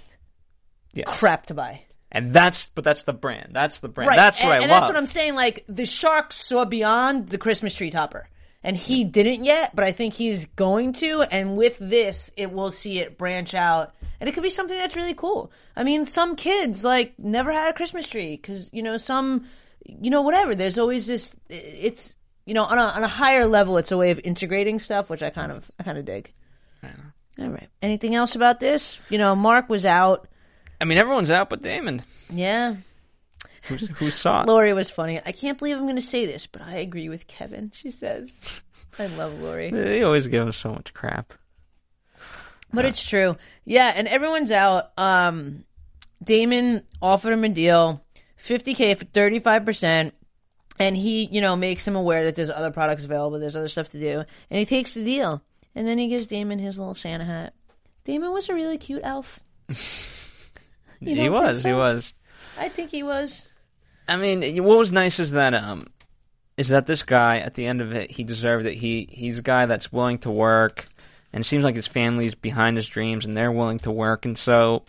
Yes. 0.94 1.06
crap 1.08 1.46
to 1.46 1.54
buy. 1.54 1.82
And 2.10 2.32
that's 2.32 2.68
but 2.68 2.84
that's 2.84 3.02
the 3.02 3.12
brand. 3.12 3.50
That's 3.52 3.78
the 3.78 3.88
brand. 3.88 4.08
Right. 4.08 4.18
That's 4.18 4.38
what 4.38 4.46
and, 4.46 4.52
I 4.52 4.56
and 4.62 4.70
love. 4.70 4.80
that's 4.82 4.90
what 4.90 4.96
I'm 4.96 5.06
saying. 5.06 5.34
Like 5.34 5.64
the 5.68 5.86
shark 5.86 6.32
saw 6.32 6.64
beyond 6.64 7.28
the 7.28 7.38
Christmas 7.38 7.74
tree 7.74 7.90
topper, 7.90 8.28
and 8.62 8.76
he 8.76 9.04
didn't 9.04 9.44
yet, 9.44 9.74
but 9.74 9.84
I 9.84 9.92
think 9.92 10.14
he's 10.14 10.46
going 10.46 10.92
to. 10.94 11.22
And 11.22 11.56
with 11.56 11.78
this, 11.78 12.30
it 12.36 12.52
will 12.52 12.70
see 12.70 13.00
it 13.00 13.18
branch 13.18 13.54
out, 13.54 13.94
and 14.20 14.28
it 14.28 14.32
could 14.32 14.42
be 14.42 14.50
something 14.50 14.76
that's 14.76 14.96
really 14.96 15.14
cool. 15.14 15.50
I 15.74 15.82
mean, 15.82 16.06
some 16.06 16.36
kids 16.36 16.84
like 16.84 17.18
never 17.18 17.52
had 17.52 17.70
a 17.70 17.74
Christmas 17.74 18.08
tree 18.08 18.36
because 18.36 18.70
you 18.72 18.82
know 18.82 18.96
some, 18.96 19.46
you 19.84 20.10
know, 20.10 20.22
whatever. 20.22 20.54
There's 20.54 20.78
always 20.78 21.06
this. 21.06 21.34
It's 21.48 22.16
you 22.44 22.54
know 22.54 22.64
on 22.64 22.78
a 22.78 22.82
on 22.82 23.04
a 23.04 23.08
higher 23.08 23.46
level, 23.46 23.78
it's 23.78 23.92
a 23.92 23.96
way 23.96 24.10
of 24.10 24.20
integrating 24.22 24.78
stuff, 24.78 25.10
which 25.10 25.22
I 25.22 25.30
kind 25.30 25.50
of 25.50 25.70
I 25.78 25.82
kind 25.82 25.98
of 25.98 26.04
dig. 26.04 26.32
All 27.38 27.48
right. 27.48 27.68
Anything 27.82 28.14
else 28.14 28.34
about 28.34 28.60
this? 28.60 28.96
You 29.10 29.18
know, 29.18 29.34
Mark 29.34 29.68
was 29.68 29.84
out. 29.84 30.28
I 30.80 30.84
mean, 30.84 30.98
everyone's 30.98 31.30
out 31.30 31.50
but 31.50 31.62
Daymond. 31.62 32.02
Yeah. 32.30 32.76
Who's, 33.68 33.88
who 33.96 34.10
saw 34.10 34.42
it? 34.42 34.46
Lori 34.46 34.72
was 34.72 34.90
funny. 34.90 35.20
I 35.24 35.32
can't 35.32 35.58
believe 35.58 35.76
I'm 35.76 35.84
going 35.84 35.96
to 35.96 36.02
say 36.02 36.26
this, 36.26 36.46
but 36.46 36.62
I 36.62 36.76
agree 36.76 37.08
with 37.08 37.26
Kevin. 37.26 37.72
She 37.74 37.90
says, 37.90 38.30
"I 38.98 39.06
love 39.06 39.40
Lori." 39.40 39.70
They 39.70 40.02
always 40.04 40.28
give 40.28 40.42
him 40.42 40.52
so 40.52 40.72
much 40.72 40.94
crap. 40.94 41.34
But 42.72 42.84
it's 42.84 43.02
true. 43.02 43.36
Yeah, 43.64 43.92
and 43.94 44.06
everyone's 44.06 44.52
out. 44.52 44.92
Um 44.98 45.64
Daymond 46.24 46.82
offered 47.00 47.32
him 47.32 47.44
a 47.44 47.48
deal, 47.48 48.02
50k 48.46 48.98
for 48.98 49.04
35%, 49.04 50.12
and 50.78 50.96
he, 50.96 51.26
you 51.26 51.40
know, 51.40 51.56
makes 51.56 51.86
him 51.86 51.96
aware 51.96 52.24
that 52.24 52.34
there's 52.34 52.50
other 52.50 52.70
products 52.70 53.04
available, 53.04 53.38
there's 53.38 53.56
other 53.56 53.68
stuff 53.68 53.88
to 53.88 54.00
do, 54.00 54.24
and 54.50 54.58
he 54.58 54.64
takes 54.64 54.94
the 54.94 55.04
deal. 55.04 55.42
And 55.74 55.86
then 55.86 55.98
he 55.98 56.08
gives 56.08 56.28
Daymond 56.28 56.60
his 56.60 56.78
little 56.78 56.94
Santa 56.94 57.24
hat. 57.24 57.52
Daymond 58.06 58.32
was 58.32 58.48
a 58.48 58.54
really 58.54 58.78
cute 58.78 59.02
elf. 59.04 59.40
You 61.00 61.14
he 61.16 61.28
was. 61.28 61.62
He 61.62 61.72
was. 61.72 62.12
I 62.58 62.68
think 62.68 62.90
he 62.90 63.02
was. 63.02 63.48
I 64.08 64.16
mean, 64.16 64.62
what 64.64 64.78
was 64.78 64.92
nice 64.92 65.18
is 65.18 65.32
that 65.32 65.54
um, 65.54 65.80
is 66.56 66.68
that 66.68 66.86
this 66.86 67.02
guy 67.02 67.38
at 67.38 67.54
the 67.54 67.66
end 67.66 67.80
of 67.80 67.92
it, 67.92 68.10
he 68.10 68.24
deserved 68.24 68.66
it. 68.66 68.74
He 68.74 69.08
he's 69.10 69.38
a 69.38 69.42
guy 69.42 69.66
that's 69.66 69.92
willing 69.92 70.18
to 70.18 70.30
work, 70.30 70.86
and 71.32 71.44
it 71.44 71.46
seems 71.46 71.64
like 71.64 71.76
his 71.76 71.86
family's 71.86 72.34
behind 72.34 72.76
his 72.76 72.86
dreams, 72.86 73.24
and 73.24 73.36
they're 73.36 73.52
willing 73.52 73.78
to 73.80 73.90
work, 73.90 74.24
and 74.24 74.38
so 74.38 74.84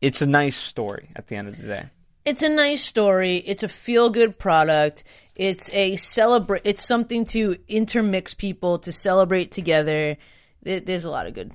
it's 0.00 0.22
a 0.22 0.26
nice 0.26 0.56
story 0.56 1.10
at 1.14 1.28
the 1.28 1.36
end 1.36 1.48
of 1.48 1.56
the 1.56 1.66
day. 1.66 1.86
It's 2.24 2.42
a 2.42 2.48
nice 2.48 2.82
story. 2.82 3.38
It's 3.38 3.62
a 3.62 3.68
feel 3.68 4.10
good 4.10 4.38
product. 4.38 5.04
It's 5.34 5.72
a 5.72 5.96
celebrate. 5.96 6.62
It's 6.64 6.84
something 6.84 7.24
to 7.26 7.56
intermix 7.66 8.34
people 8.34 8.78
to 8.80 8.92
celebrate 8.92 9.52
together. 9.52 10.16
There's 10.62 11.06
a 11.06 11.10
lot 11.10 11.26
of 11.26 11.34
good, 11.34 11.52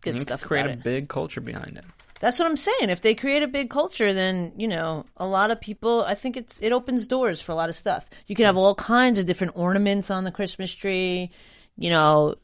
good 0.00 0.18
stuff 0.18 0.42
create 0.42 0.62
about 0.62 0.70
a 0.70 0.78
it. 0.78 0.82
big 0.84 1.08
culture 1.08 1.42
behind 1.42 1.76
it. 1.76 1.84
That's 2.20 2.38
what 2.38 2.46
I'm 2.48 2.56
saying. 2.56 2.88
If 2.88 3.02
they 3.02 3.14
create 3.14 3.42
a 3.42 3.46
big 3.46 3.68
culture, 3.68 4.14
then 4.14 4.52
you 4.56 4.68
know 4.68 5.04
a 5.16 5.26
lot 5.26 5.50
of 5.50 5.60
people. 5.60 6.02
I 6.02 6.14
think 6.14 6.36
it's 6.36 6.58
it 6.60 6.72
opens 6.72 7.06
doors 7.06 7.40
for 7.40 7.52
a 7.52 7.54
lot 7.54 7.68
of 7.68 7.76
stuff. 7.76 8.06
You 8.26 8.34
can 8.34 8.46
have 8.46 8.56
all 8.56 8.74
kinds 8.74 9.18
of 9.18 9.26
different 9.26 9.52
ornaments 9.56 10.10
on 10.10 10.24
the 10.24 10.30
Christmas 10.30 10.74
tree. 10.74 11.30
You 11.76 11.90
know, 11.90 12.36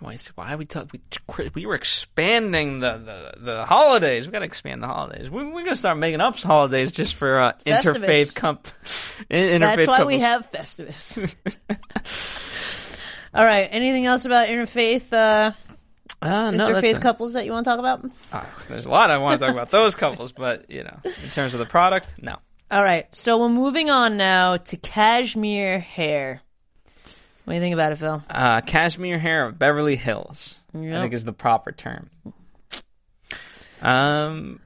Why? 0.00 0.18
Why 0.34 0.56
we 0.56 0.66
talk? 0.66 0.90
We, 0.92 1.50
we 1.54 1.66
were 1.66 1.76
expanding 1.76 2.80
the, 2.80 2.98
the, 2.98 3.40
the 3.44 3.64
holidays. 3.64 4.26
We 4.26 4.32
got 4.32 4.40
to 4.40 4.44
expand 4.44 4.82
the 4.82 4.88
holidays. 4.88 5.30
We, 5.30 5.44
we're 5.44 5.62
gonna 5.62 5.76
start 5.76 5.98
making 5.98 6.20
up 6.20 6.36
holidays 6.36 6.90
just 6.90 7.14
for 7.14 7.38
uh, 7.38 7.52
interfaith 7.64 8.34
comp. 8.34 8.66
in- 9.30 9.62
interfaith 9.62 9.76
that's 9.76 9.88
why 9.88 10.04
we 10.04 10.18
have 10.18 10.50
Festivus. 10.50 11.16
all 13.34 13.44
right. 13.44 13.68
Anything 13.70 14.04
else 14.06 14.24
about 14.24 14.48
interfaith 14.48 15.12
uh, 15.12 15.52
Uh, 16.22 16.50
no, 16.50 16.72
that's 16.72 16.86
interfaith 16.86 17.00
couples 17.00 17.34
that 17.34 17.44
you 17.44 17.52
want 17.52 17.64
to 17.64 17.70
talk 17.70 17.78
about? 17.78 18.04
Ah, 18.32 18.48
there's 18.68 18.86
a 18.86 18.90
lot 18.90 19.10
I 19.10 19.18
want 19.18 19.38
to 19.40 19.46
talk 19.46 19.54
about 19.54 19.68
those 19.70 19.94
couples, 19.94 20.32
but 20.32 20.70
you 20.70 20.82
know, 20.82 20.98
in 21.04 21.30
terms 21.30 21.52
of 21.54 21.60
the 21.60 21.66
product, 21.66 22.08
no. 22.20 22.36
All 22.70 22.82
right. 22.82 23.12
So 23.14 23.38
we're 23.38 23.48
moving 23.48 23.90
on 23.90 24.16
now 24.16 24.56
to 24.56 24.76
cashmere 24.76 25.78
hair. 25.78 26.40
What 27.44 27.52
do 27.52 27.54
you 27.54 27.60
think 27.60 27.74
about 27.74 27.92
it, 27.92 27.98
Phil? 27.98 28.24
Uh, 28.28 28.60
cashmere 28.62 29.18
hair 29.18 29.46
of 29.46 29.58
Beverly 29.58 29.94
Hills, 29.94 30.54
I 30.74 30.78
think 30.78 31.12
is 31.12 31.24
the 31.24 31.32
proper 31.32 31.70
term. 31.70 32.10
Um, 33.80 34.60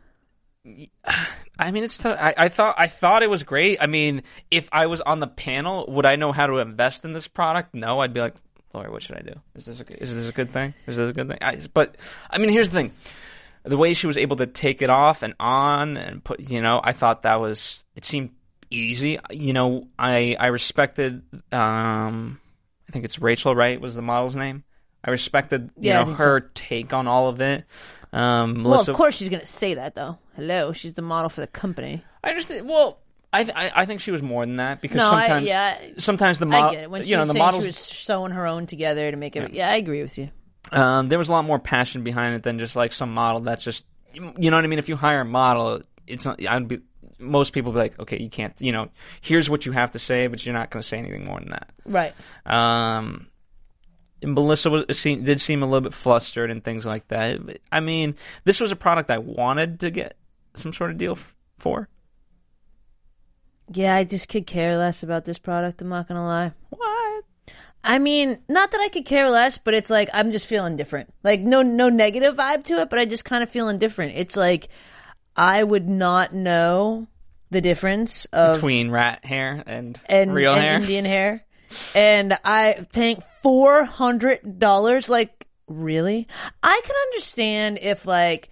I 1.59 1.71
mean, 1.73 1.85
it's. 1.85 1.99
T- 1.99 2.09
I, 2.09 2.35
I 2.39 2.49
thought 2.49 2.77
I 2.79 2.87
thought 2.87 3.23
it 3.23 3.29
was 3.29 3.43
great. 3.43 3.79
I 3.83 3.87
mean, 3.87 4.23
if 4.51 4.69
I 4.73 4.87
was 4.87 5.01
on 5.01 5.21
the 5.21 5.27
panel, 5.27 5.85
would 5.89 6.07
I 6.07 6.17
know 6.17 6.33
how 6.33 6.47
to 6.47 6.59
invest 6.59 7.05
in 7.05 7.13
this 7.13 7.29
product? 7.29 7.75
No, 7.75 8.01
I'd 8.01 8.15
be 8.15 8.21
like, 8.21 8.35
Lori, 8.73 8.91
what 8.91 9.03
should 9.03 9.17
I 9.17 9.21
do? 9.23 9.35
Is 9.57 9.65
this 9.67 9.81
a, 9.81 9.85
good- 9.85 9.99
is 9.99 10.15
this 10.15 10.29
a 10.29 10.33
good 10.33 10.53
thing? 10.53 10.75
Is 10.87 10.97
this 10.97 11.11
a 11.11 11.13
good 11.13 11.29
thing? 11.29 11.39
I, 11.41 11.59
but 11.75 11.97
I 12.31 12.39
mean, 12.39 12.51
here's 12.51 12.69
the 12.69 12.77
thing: 12.77 12.93
the 13.65 13.77
way 13.77 13.95
she 13.95 14.07
was 14.07 14.17
able 14.17 14.37
to 14.37 14.47
take 14.47 14.81
it 14.83 14.91
off 14.91 15.23
and 15.23 15.35
on 15.41 15.97
and 15.97 16.23
put, 16.23 16.41
you 16.41 16.61
know, 16.63 16.81
I 16.83 16.93
thought 16.93 17.23
that 17.23 17.41
was. 17.41 17.83
It 17.97 18.05
seemed 18.05 18.31
easy. 18.71 19.19
You 19.31 19.53
know, 19.53 19.89
I 19.99 20.37
I 20.39 20.47
respected. 20.49 21.23
Um, 21.53 22.41
I 22.89 22.93
think 22.93 23.05
it's 23.05 23.19
Rachel, 23.19 23.55
right? 23.55 23.81
Was 23.81 23.95
the 23.95 24.03
model's 24.03 24.35
name? 24.35 24.65
I 25.03 25.11
respected, 25.13 25.71
you 25.79 25.89
Yeah, 25.91 26.01
know, 26.01 26.05
think 26.07 26.19
her 26.19 26.41
take 26.55 26.93
on 26.93 27.07
all 27.09 27.29
of 27.29 27.41
it. 27.41 27.65
Um, 28.13 28.55
Well, 28.57 28.63
Melissa, 28.75 28.91
of 28.91 28.97
course 28.99 29.15
she's 29.17 29.29
going 29.31 29.41
to 29.41 29.47
say 29.47 29.75
that, 29.75 29.95
though. 29.95 30.19
Hello, 30.37 30.73
she's 30.73 30.93
the 30.95 31.01
model 31.03 31.31
for 31.31 31.41
the 31.41 31.47
company. 31.47 32.05
I 32.23 32.29
understand. 32.31 32.69
Well, 32.69 32.99
I, 33.33 33.45
th- 33.45 33.57
I 33.57 33.71
I 33.75 33.87
think 33.87 34.01
she 34.01 34.11
was 34.11 34.23
more 34.23 34.45
than 34.45 34.57
that 34.57 34.81
because 34.81 34.97
No, 34.99 35.11
I- 35.11 35.23
sometimes 35.27 35.47
yeah, 35.49 35.79
sometimes 35.99 36.39
the 36.39 36.47
model 36.47 36.71
I 36.71 36.75
get 36.75 36.83
it. 36.85 36.91
When 36.91 37.03
she 37.05 37.11
you 37.11 37.17
know 37.17 37.23
was 37.23 37.33
the 37.33 37.39
models 37.39 37.63
she 37.63 37.69
was 37.69 37.77
sewing 37.77 38.33
her 38.33 38.47
own 38.47 38.67
together 38.67 39.11
to 39.11 39.17
make 39.17 39.37
it. 39.37 39.53
Yeah, 39.53 39.71
I 39.71 39.77
agree 39.77 40.03
with 40.03 40.19
you. 40.19 40.31
um, 40.73 41.09
there 41.09 41.19
was 41.19 41.29
a 41.29 41.33
lot 41.33 41.45
more 41.45 41.59
passion 41.59 42.03
behind 42.03 42.35
it 42.35 42.43
than 42.43 42.59
just 42.59 42.75
like 42.77 42.93
some 42.93 43.15
model 43.15 43.41
that's 43.41 43.65
just 43.65 43.85
you 44.13 44.51
know 44.51 44.57
what 44.57 44.65
I 44.65 44.67
mean. 44.69 44.81
If 44.81 44.89
you 44.89 44.97
hire 44.97 45.21
a 45.21 45.25
model, 45.25 45.83
it's 46.07 46.25
not. 46.25 46.45
I'd 46.45 46.67
be 46.67 46.81
most 47.21 47.53
people 47.53 47.71
would 47.73 47.79
be 47.79 47.83
like, 47.83 48.01
okay, 48.01 48.19
you 48.21 48.31
can't. 48.31 48.55
You 48.61 48.73
know, 48.73 48.89
here's 49.21 49.49
what 49.49 49.67
you 49.67 49.73
have 49.73 49.93
to 49.93 49.99
say, 49.99 50.27
but 50.27 50.45
you're 50.45 50.55
not 50.55 50.71
going 50.71 50.83
to 50.83 50.89
say 50.89 50.99
anything 50.99 51.25
more 51.25 51.39
than 51.39 51.51
that. 51.51 51.71
Right. 51.85 52.15
Um, 52.47 53.29
and 54.23 54.35
Melissa 54.35 54.71
was, 54.71 54.85
did 54.87 55.41
seem 55.41 55.63
a 55.63 55.67
little 55.67 55.83
bit 55.83 55.95
flustered 55.95 56.51
and 56.51 56.65
things 56.65 56.85
like 56.85 57.07
that. 57.09 57.39
I 57.71 57.81
mean, 57.81 58.17
this 58.45 58.59
was 58.59 58.71
a 58.71 58.77
product 58.77 59.11
I 59.11 59.19
wanted 59.19 59.81
to 59.81 59.91
get 59.91 60.17
some 60.55 60.73
sort 60.73 60.91
of 60.91 60.99
deal 60.99 61.19
for. 61.59 61.89
Yeah, 63.73 63.95
I 63.95 64.05
just 64.05 64.29
could 64.29 64.47
care 64.47 64.77
less 64.77 65.03
about 65.03 65.25
this 65.25 65.39
product. 65.39 65.81
I'm 65.81 65.89
not 65.89 66.09
gonna 66.09 66.27
lie. 66.27 66.53
What? 66.71 67.25
I 67.83 67.99
mean, 67.99 68.39
not 68.49 68.73
that 68.73 68.81
I 68.81 68.89
could 68.89 69.07
care 69.07 69.31
less, 69.31 69.59
but 69.59 69.75
it's 69.75 69.89
like 69.89 70.11
I'm 70.13 70.33
just 70.33 70.47
feeling 70.47 70.77
different. 70.77 71.13
Like 71.23 71.41
no 71.41 71.63
no 71.63 71.89
negative 71.89 72.35
vibe 72.37 72.65
to 72.65 72.81
it, 72.81 72.91
but 72.91 72.99
I 72.99 73.05
just 73.05 73.25
kind 73.25 73.43
of 73.43 73.49
feeling 73.49 73.79
different. 73.79 74.17
It's 74.17 74.37
like 74.37 74.69
I 75.37 75.63
would 75.63 75.89
not 75.89 76.35
know 76.35 77.07
the 77.51 77.61
difference 77.61 78.27
of 78.27 78.57
Between 78.57 78.91
rat 78.91 79.25
hair 79.25 79.63
and, 79.67 79.99
and, 80.07 80.35
real 80.35 80.53
and 80.53 80.63
hair. 80.63 80.75
Indian 80.77 81.05
hair, 81.05 81.47
and 81.95 82.37
I 82.45 82.85
paying 82.93 83.23
four 83.43 83.85
hundred 83.85 84.59
dollars. 84.59 85.09
Like 85.09 85.47
really, 85.67 86.27
I 86.63 86.81
can 86.85 86.97
understand 87.07 87.79
if 87.81 88.05
like 88.05 88.51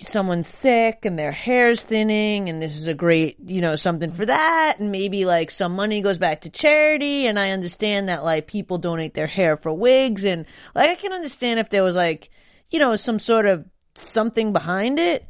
someone's 0.00 0.48
sick 0.48 1.04
and 1.04 1.18
their 1.18 1.32
hair's 1.32 1.84
thinning 1.84 2.48
and 2.48 2.60
this 2.60 2.76
is 2.76 2.88
a 2.88 2.94
great 2.94 3.36
you 3.44 3.60
know 3.60 3.76
something 3.76 4.10
for 4.10 4.26
that. 4.26 4.76
And 4.78 4.90
maybe 4.90 5.24
like 5.24 5.50
some 5.50 5.74
money 5.74 6.00
goes 6.00 6.18
back 6.18 6.42
to 6.42 6.50
charity. 6.50 7.26
And 7.26 7.38
i 7.38 7.50
understand 7.50 8.08
that 8.08 8.24
like 8.24 8.46
people 8.46 8.78
donate 8.78 9.14
their 9.14 9.26
hair 9.26 9.56
for 9.56 9.72
wigs. 9.72 10.24
And 10.24 10.46
like 10.74 10.90
i 10.90 10.94
can 10.94 11.12
understand 11.12 11.60
if 11.60 11.70
there 11.70 11.84
was 11.84 11.94
like 11.94 12.30
you 12.70 12.78
know 12.78 12.96
some 12.96 13.18
sort 13.18 13.46
of 13.46 13.64
something 13.94 14.52
behind 14.52 14.98
it. 14.98 15.26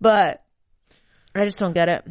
But 0.00 0.42
i 1.34 1.44
just 1.44 1.58
don't 1.58 1.74
get 1.74 1.88
it 1.88 2.04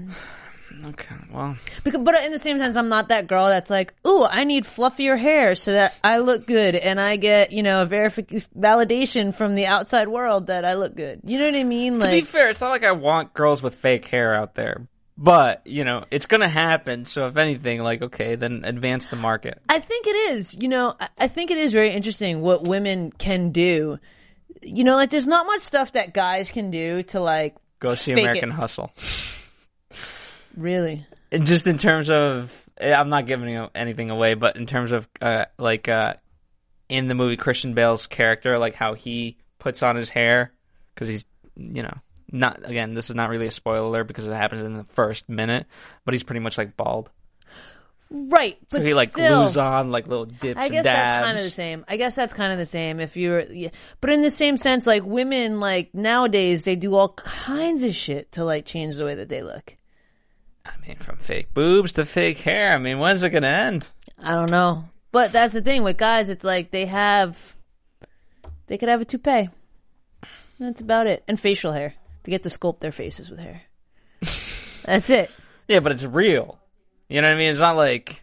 Okay, 0.86 1.16
well, 1.32 1.56
because, 1.84 2.02
but 2.02 2.22
in 2.26 2.32
the 2.32 2.40
same 2.40 2.58
sense, 2.60 2.76
I'm 2.76 2.90
not 2.90 3.08
that 3.10 3.28
girl 3.28 3.48
that's 3.48 3.70
like, 3.70 3.94
"Ooh, 4.06 4.26
I 4.26 4.44
need 4.44 4.66
fluffier 4.66 5.18
hair 5.18 5.56
so 5.56 5.72
that 5.74 5.98
I 6.04 6.18
look 6.18 6.46
good 6.46 6.76
and 6.76 7.00
I 7.00 7.16
get 7.16 7.52
you 7.54 7.64
know 7.64 7.84
a 7.84 7.88
verific- 7.88 8.48
validation 8.58 9.34
from 9.34 9.56
the 9.56 9.66
outside 9.66 10.10
world 10.10 10.48
that 10.48 10.66
I 10.66 10.74
look 10.74 10.96
good." 10.96 11.22
You 11.24 11.40
know 11.40 11.46
what 11.46 11.56
I 11.56 11.64
mean? 11.64 12.00
to 12.00 12.08
be 12.10 12.22
fair, 12.22 12.50
it's 12.50 12.60
not 12.62 12.70
like 12.70 12.84
I 12.84 12.92
want 12.92 13.34
girls 13.34 13.62
with 13.62 13.76
fake 13.76 14.06
hair 14.06 14.36
out 14.36 14.56
there, 14.56 14.88
but 15.18 15.66
you 15.66 15.86
know, 15.86 16.04
it's 16.12 16.26
gonna 16.26 16.50
happen. 16.50 17.06
So 17.06 17.28
if 17.28 17.38
anything, 17.38 17.82
like, 17.82 18.02
okay, 18.02 18.36
then 18.36 18.64
advance 18.66 19.06
the 19.06 19.16
market. 19.16 19.62
I 19.70 19.80
think 19.80 20.06
it 20.08 20.34
is. 20.34 20.54
You 20.60 20.68
know, 20.68 20.96
I- 21.00 21.08
I 21.18 21.28
think 21.30 21.50
it 21.52 21.58
is 21.58 21.72
very 21.72 21.92
interesting 21.94 22.42
what 22.42 22.68
women 22.68 23.12
can 23.12 23.52
do. 23.52 24.00
You 24.62 24.84
know, 24.84 24.96
like 24.96 25.12
there's 25.12 25.28
not 25.28 25.46
much 25.46 25.62
stuff 25.62 25.94
that 25.94 26.14
guys 26.14 26.52
can 26.52 26.72
do 26.72 27.04
to 27.04 27.20
like 27.22 27.56
Go 27.80 27.96
see 27.96 28.14
Fake 28.14 28.24
American 28.26 28.50
it. 28.50 28.56
Hustle. 28.56 28.92
Really. 30.56 31.06
And 31.32 31.46
just 31.46 31.66
in 31.68 31.78
terms 31.78 32.10
of, 32.10 32.52
eh, 32.78 32.94
I'm 32.94 33.10
not 33.10 33.26
giving 33.26 33.56
anything 33.76 34.10
away, 34.10 34.34
but 34.34 34.56
in 34.56 34.66
terms 34.66 34.92
of 34.92 35.08
uh, 35.22 35.46
like 35.58 35.88
uh, 35.88 36.16
in 36.90 37.08
the 37.08 37.16
movie 37.16 37.38
Christian 37.38 37.74
Bale's 37.74 38.08
character, 38.08 38.58
like 38.58 38.76
how 38.76 38.94
he 38.94 39.38
puts 39.60 39.82
on 39.84 39.96
his 39.96 40.10
hair 40.10 40.52
because 40.94 41.08
he's, 41.08 41.26
you 41.56 41.84
know, 41.84 41.98
not 42.32 42.62
again. 42.64 42.94
This 42.94 43.10
is 43.10 43.16
not 43.16 43.30
really 43.30 43.48
a 43.48 43.52
spoiler 43.52 44.04
because 44.04 44.26
it 44.26 44.34
happens 44.34 44.64
in 44.64 44.76
the 44.76 44.84
first 44.84 45.30
minute, 45.30 45.66
but 46.06 46.14
he's 46.14 46.24
pretty 46.24 46.40
much 46.40 46.58
like 46.58 46.76
bald. 46.76 47.10
Right, 48.16 48.60
So 48.70 48.78
but 48.78 48.86
he 48.86 48.94
like 48.94 49.10
still, 49.10 49.42
glues 49.42 49.58
on 49.58 49.90
like 49.90 50.06
little 50.06 50.26
dips 50.26 50.60
I 50.60 50.70
guess 50.70 50.84
that's 50.84 51.22
kind 51.22 51.36
of 51.36 51.44
the 51.44 51.50
same. 51.50 51.84
I 51.88 51.98
guess 51.98 52.14
that's 52.14 52.36
kind 52.36 52.52
of 52.52 52.60
the 52.60 52.66
same. 52.66 53.00
If 53.00 53.18
you're, 53.18 53.42
yeah. 53.42 53.70
but 54.02 54.12
in 54.12 54.22
the 54.22 54.30
same 54.30 54.58
sense, 54.58 54.86
like 54.86 55.04
women, 55.04 55.60
like 55.60 55.96
nowadays, 55.96 56.64
they 56.64 56.76
do 56.76 56.94
all 56.94 57.10
kinds 57.10 57.82
of 57.84 57.96
shit 57.96 58.34
to 58.34 58.46
like 58.46 58.66
change 58.66 58.98
the 58.98 59.06
way 59.06 59.16
that 59.16 59.30
they 59.30 59.42
look. 59.42 59.78
I 60.66 60.72
mean, 60.86 60.98
from 60.98 61.18
fake 61.18 61.54
boobs 61.54 61.94
to 61.94 62.06
fake 62.06 62.40
hair. 62.40 62.74
I 62.74 62.78
mean, 62.78 63.00
when's 63.00 63.24
it 63.24 63.32
gonna 63.32 63.48
end? 63.48 63.88
I 64.18 64.36
don't 64.36 64.52
know, 64.52 64.86
but 65.12 65.32
that's 65.32 65.54
the 65.54 65.62
thing 65.62 65.84
with 65.84 65.98
guys. 65.98 66.30
It's 66.30 66.46
like 66.46 66.72
they 66.72 66.86
have, 66.86 67.56
they 68.68 68.78
could 68.78 68.90
have 68.90 69.02
a 69.02 69.06
toupee. 69.06 69.50
That's 70.60 70.82
about 70.82 71.08
it, 71.08 71.24
and 71.28 71.40
facial 71.40 71.74
hair 71.74 71.96
to 72.24 72.32
get 72.32 72.44
to 72.44 72.50
sculpt 72.50 72.80
their 72.80 72.92
faces 72.92 73.30
with 73.30 73.40
hair. 73.40 73.64
that's 74.86 75.10
it. 75.10 75.30
Yeah, 75.68 75.80
but 75.80 75.92
it's 75.92 76.04
real. 76.04 76.60
You 77.10 77.22
know 77.22 77.28
what 77.28 77.36
I 77.36 77.38
mean? 77.38 77.50
It's 77.50 77.60
not 77.60 77.76
like 77.76 78.23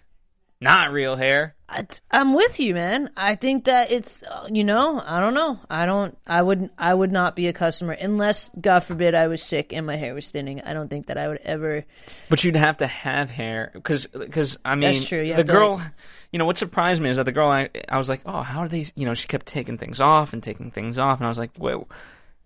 not 0.60 0.92
real 0.92 1.16
hair. 1.16 1.54
I- 1.68 1.86
I'm 2.10 2.34
with 2.34 2.60
you, 2.60 2.74
man. 2.74 3.10
I 3.16 3.34
think 3.36 3.64
that 3.64 3.90
it's, 3.90 4.22
uh, 4.22 4.48
you 4.50 4.64
know, 4.64 5.00
I 5.04 5.20
don't 5.20 5.34
know. 5.34 5.58
I 5.70 5.86
don't, 5.86 6.18
I 6.26 6.42
would, 6.42 6.68
I 6.76 6.92
would 6.92 7.12
not 7.12 7.34
be 7.36 7.46
a 7.46 7.52
customer 7.52 7.92
unless, 7.92 8.50
God 8.60 8.80
forbid, 8.80 9.14
I 9.14 9.28
was 9.28 9.42
sick 9.42 9.72
and 9.72 9.86
my 9.86 9.96
hair 9.96 10.12
was 10.14 10.28
thinning. 10.30 10.60
I 10.62 10.72
don't 10.74 10.88
think 10.90 11.06
that 11.06 11.16
I 11.16 11.28
would 11.28 11.38
ever. 11.44 11.84
But 12.28 12.44
you'd 12.44 12.56
have 12.56 12.78
to 12.78 12.86
have 12.86 13.30
hair 13.30 13.70
because 13.72 14.06
because 14.06 14.58
I 14.64 14.74
mean 14.74 14.92
That's 14.92 15.06
true, 15.08 15.22
you 15.22 15.34
the 15.36 15.44
girl. 15.44 15.76
like- 15.76 15.92
you 16.32 16.38
know 16.38 16.44
what 16.46 16.58
surprised 16.58 17.00
me 17.00 17.10
is 17.10 17.16
that 17.16 17.24
the 17.24 17.32
girl 17.32 17.48
I 17.48 17.70
I 17.88 17.98
was 17.98 18.08
like, 18.08 18.20
oh, 18.26 18.42
how 18.42 18.60
are 18.60 18.68
they? 18.68 18.86
You 18.94 19.06
know, 19.06 19.14
she 19.14 19.26
kept 19.28 19.46
taking 19.46 19.78
things 19.78 20.00
off 20.00 20.32
and 20.32 20.42
taking 20.42 20.70
things 20.70 20.98
off, 20.98 21.18
and 21.18 21.26
I 21.26 21.28
was 21.28 21.38
like, 21.38 21.50
where 21.56 21.78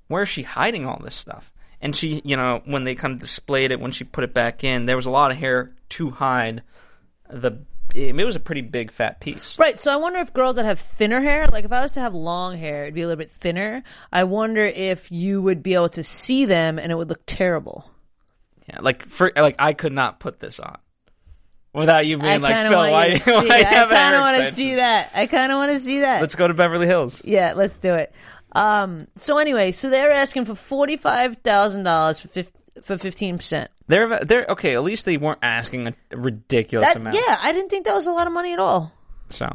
where 0.09 0.23
is 0.23 0.29
she 0.29 0.43
hiding 0.43 0.87
all 0.87 1.01
this 1.03 1.15
stuff? 1.15 1.51
And 1.81 1.95
she, 1.95 2.23
you 2.25 2.37
know, 2.37 2.63
when 2.65 2.85
they 2.85 2.95
kind 2.95 3.13
of 3.13 3.19
displayed 3.19 3.73
it, 3.73 3.81
when 3.81 3.91
she 3.93 4.05
put 4.05 4.25
it 4.25 4.33
back 4.33 4.65
in, 4.65 4.87
there 4.87 4.97
was 4.97 5.05
a 5.07 5.11
lot 5.11 5.31
of 5.31 5.37
hair 5.37 5.73
to 5.91 6.11
hide 6.11 6.63
the. 7.29 7.59
It 7.95 8.25
was 8.25 8.35
a 8.35 8.41
pretty 8.41 8.63
big 8.63 8.91
fat 8.91 9.21
piece. 9.21 9.57
Right. 9.57 9.79
So 9.79 9.93
I 9.93 9.97
wonder 9.97 10.19
if 10.19 10.33
girls 10.33 10.57
that 10.57 10.65
have 10.65 10.81
thinner 10.81 11.21
hair, 11.21 11.47
like 11.47 11.65
if 11.65 11.71
I 11.71 11.81
was 11.81 11.93
to 11.95 12.01
have 12.01 12.13
long 12.13 12.59
hair, 12.59 12.83
it'd 12.83 12.95
be 12.95 13.03
a 13.03 13.07
little 13.07 13.19
bit 13.19 13.31
thinner. 13.31 13.85
I 14.13 14.25
wonder 14.25 14.67
if 14.67 15.13
you 15.13 15.41
would 15.43 15.63
be 15.63 15.75
able 15.75 15.91
to 15.91 16.03
see 16.03 16.45
them 16.45 16.79
and 16.81 16.91
it 16.91 16.97
would 16.97 17.09
look 17.09 17.23
terrible. 17.27 17.89
Yeah, 18.69 18.79
like 18.81 19.07
for 19.07 19.31
like 19.37 19.57
I 19.59 19.75
could 19.75 19.93
not 19.93 20.19
put 20.19 20.41
this 20.41 20.59
on 20.59 20.79
without 21.73 22.07
you 22.07 22.19
I 22.19 22.23
being 22.23 22.41
like 22.41 22.69
Phil. 22.69 22.79
Why, 22.79 23.07
you 23.07 23.19
why 23.25 23.49
I 23.51 23.63
have 23.63 23.91
hair 23.91 23.99
kind 23.99 24.17
of 24.17 24.21
want 24.23 24.37
to 24.43 24.51
see 24.51 24.75
that. 24.77 25.11
I 25.15 25.27
kind 25.27 25.53
of 25.53 25.57
want 25.57 25.73
to 25.73 25.79
see 25.79 26.01
that. 26.01 26.21
Let's 26.21 26.35
go 26.35 26.49
to 26.49 26.55
Beverly 26.55 26.87
Hills. 26.87 27.21
Yeah, 27.25 27.53
let's 27.55 27.79
do 27.79 27.95
it. 27.95 28.13
Um, 28.53 29.09
so 29.17 29.39
anyway, 29.39 29.73
so 29.73 29.91
they're 29.91 30.13
asking 30.13 30.47
for 30.47 30.55
forty 30.55 30.97
five 30.97 31.37
thousand 31.39 31.85
dollars 31.85 32.21
for 32.83 32.99
fifteen 32.99 33.37
percent. 33.37 33.71
They're 33.87 34.21
they're 34.21 34.47
okay. 34.51 34.75
At 34.75 34.83
least 34.83 35.05
they 35.05 35.17
weren't 35.19 35.41
asking 35.43 35.89
a 35.89 35.95
ridiculous 36.17 36.89
That 36.89 36.97
amount. 36.97 37.17
yeah, 37.17 37.39
I 37.41 37.53
didn't 37.53 37.69
think 37.71 37.85
that 37.87 37.95
was 37.95 38.07
a 38.07 38.13
lot 38.13 38.27
of 38.27 38.33
money 38.33 38.53
at 38.53 38.59
all. 38.59 38.93
So 39.29 39.47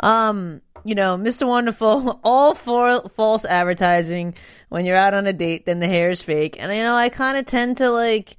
Um, 0.00 0.62
you 0.84 0.94
know, 0.94 1.16
Mr. 1.16 1.46
Wonderful, 1.46 2.20
all 2.24 2.54
for 2.54 3.08
false 3.10 3.44
advertising. 3.44 4.34
When 4.68 4.84
you're 4.84 4.96
out 4.96 5.14
on 5.14 5.26
a 5.26 5.32
date, 5.32 5.64
then 5.66 5.78
the 5.78 5.86
hair 5.86 6.10
is 6.10 6.22
fake, 6.22 6.56
and 6.58 6.72
I 6.72 6.78
know 6.78 6.96
I 6.96 7.08
kind 7.08 7.36
of 7.38 7.46
tend 7.46 7.76
to 7.78 7.90
like 7.90 8.36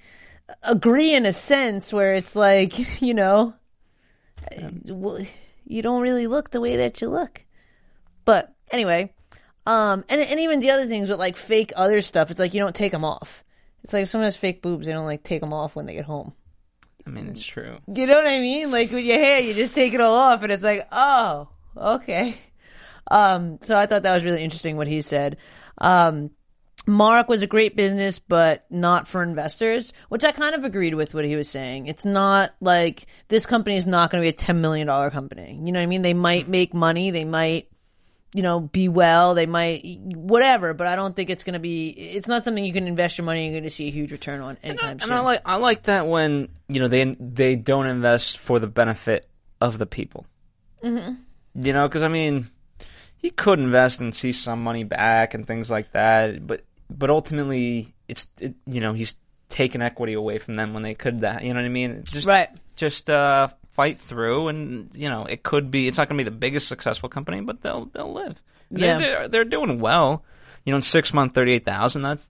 agree 0.63 1.13
in 1.15 1.26
a 1.26 1.34
sense 1.34 1.91
where 1.93 2.13
it's 2.15 2.36
like, 2.36 3.02
you 3.02 3.13
know, 3.13 3.54
you 5.65 5.82
don't 5.82 6.02
really 6.02 6.28
look 6.28 6.52
the 6.52 6.62
way 6.62 6.78
that 6.78 7.02
you 7.02 7.10
look. 7.10 7.43
But 8.26 8.54
anyway, 8.72 9.13
um, 9.65 10.04
and 10.10 10.22
and 10.22 10.39
even 10.39 10.60
the 10.60 10.72
other 10.72 10.86
things 10.88 11.10
with 11.10 11.20
like 11.20 11.38
fake 11.38 11.72
other 11.76 12.02
stuff, 12.02 12.30
it's 12.30 12.39
like 12.39 12.54
you 12.54 12.60
don't 12.60 12.76
take 12.76 12.91
them 12.91 13.06
off. 13.06 13.43
It's 13.88 13.93
like 13.93 14.04
if 14.04 14.10
someone 14.10 14.26
has 14.26 14.36
fake 14.36 14.62
boobs, 14.62 14.86
they 14.86 14.91
don't 14.91 15.06
like 15.06 15.23
take 15.23 15.39
them 15.39 15.54
off 15.54 15.78
when 15.78 15.86
they 15.86 15.93
get 15.93 16.04
home. 16.04 16.34
I 17.06 17.10
mean, 17.10 17.30
it's 17.30 17.45
true. 17.45 17.78
You 17.88 18.06
know 18.06 18.15
what 18.15 18.28
I 18.28 18.41
mean? 18.41 18.69
Like 18.69 18.91
with 18.91 19.06
your 19.06 19.17
hair, 19.17 19.39
you 19.39 19.54
just 19.54 19.73
take 19.73 19.93
it 19.93 20.02
all 20.02 20.13
off, 20.13 20.43
and 20.43 20.52
it's 20.52 20.62
like, 20.62 20.86
oh, 20.91 21.47
okay. 21.78 22.36
Um, 23.10 23.60
so 23.62 23.80
I 23.80 23.86
thought 23.86 24.04
that 24.04 24.13
was 24.13 24.26
really 24.26 24.43
interesting 24.43 24.76
what 24.76 24.89
he 24.89 25.00
said. 25.00 25.38
Um, 25.78 26.32
Mark 26.86 27.30
was 27.30 27.41
a 27.43 27.47
great 27.47 27.78
business, 27.78 28.19
but 28.19 28.65
not 28.69 29.08
for 29.08 29.23
investors, 29.23 29.93
which 30.10 30.26
I 30.26 30.34
kind 30.34 30.54
of 30.54 30.65
agreed 30.65 30.93
with 30.93 31.13
what 31.13 31.23
he 31.23 31.38
was 31.38 31.47
saying. 31.47 31.88
It's 31.88 32.04
not 32.04 32.56
like 32.60 33.06
this 33.30 33.45
company 33.45 33.78
is 33.78 33.88
not 33.88 34.12
going 34.12 34.21
to 34.21 34.26
be 34.26 34.30
a 34.30 34.34
ten 34.34 34.60
million 34.60 34.88
dollar 34.88 35.10
company. 35.12 35.58
You 35.63 35.71
know 35.71 35.80
what 35.80 35.84
I 35.84 35.88
mean? 35.88 36.02
They 36.02 36.13
might 36.13 36.50
make 36.50 36.73
money, 36.73 37.10
they 37.10 37.23
might, 37.23 37.69
you 38.34 38.44
know, 38.44 38.60
be 38.60 38.90
well, 38.90 39.34
they 39.34 39.46
might 39.46 40.00
whatever, 40.00 40.74
but 40.74 40.88
I 40.88 40.96
don't 40.96 41.16
think 41.16 41.30
it's 41.30 41.44
going 41.44 41.54
to 41.54 41.60
be. 41.60 41.90
It's 41.90 42.28
not 42.28 42.44
something 42.44 42.63
you 42.63 42.74
can 42.74 42.88
invest 42.88 43.18
your 43.18 43.26
money. 43.26 43.46
and 43.46 43.54
You're 43.54 43.62
going 43.62 43.70
to 43.70 43.76
see 43.76 43.88
a 43.88 43.92
huge 43.92 44.12
return 44.12 44.42
on 44.42 44.58
anytime 44.63 44.92
And 44.92 45.02
soon. 45.02 45.12
I 45.13 45.20
like 45.22 45.42
I 45.46 45.56
like 45.56 45.84
that 45.84 46.08
when 46.08 46.50
you 46.68 46.80
know 46.80 46.88
they 46.88 47.16
they 47.20 47.56
don't 47.56 47.88
invest 47.88 48.38
for 48.38 48.60
the 48.60 48.68
benefit 48.68 49.28
of 49.62 49.78
the 49.78 49.86
people. 49.86 50.26
Mm-hmm. 50.84 51.13
You 51.63 51.74
know, 51.74 51.88
because 51.88 52.04
I 52.04 52.10
mean, 52.10 52.48
he 53.18 53.30
could 53.30 53.60
invest 53.60 54.00
and 54.00 54.13
see 54.13 54.34
some 54.34 54.62
money 54.62 54.84
back 54.84 55.34
and 55.34 55.48
things 55.48 55.70
like 55.70 55.92
that, 55.94 56.46
but 56.46 56.63
but 56.90 57.10
ultimately, 57.10 57.96
it's 58.08 58.28
it, 58.40 58.56
you 58.66 58.82
know 58.82 58.94
he's 58.94 59.16
taken 59.50 59.82
equity 59.82 60.13
away 60.13 60.38
from 60.38 60.56
them 60.56 60.74
when 60.74 60.84
they 60.84 60.94
could 60.94 61.22
that. 61.22 61.44
You 61.44 61.54
know 61.54 61.62
what 61.62 61.66
I 61.66 61.70
mean? 61.70 61.92
It's 61.92 62.12
just 62.12 62.28
right. 62.28 62.50
just 62.76 63.10
uh, 63.10 63.48
fight 63.78 64.02
through, 64.02 64.50
and 64.50 64.90
you 64.94 65.08
know 65.08 65.24
it 65.26 65.44
could 65.44 65.72
be. 65.72 65.88
It's 65.88 65.98
not 65.98 66.10
going 66.10 66.18
to 66.18 66.24
be 66.26 66.30
the 66.30 66.36
biggest 66.36 66.68
successful 66.68 67.08
company, 67.08 67.40
but 67.40 67.62
they'll 67.62 67.86
they'll 67.86 68.12
live. 68.12 68.36
And 68.72 68.80
Yeah. 68.80 68.98
they're, 68.98 69.10
they're 69.20 69.28
they're 69.30 69.46
doing 69.46 69.80
well. 69.80 70.26
You 70.66 70.72
know, 70.72 70.78
in 70.78 70.82
six 70.82 71.13
months, 71.13 71.34
thirty 71.34 71.54
eight 71.54 71.63
thousand. 71.63 72.02
That's 72.02 72.28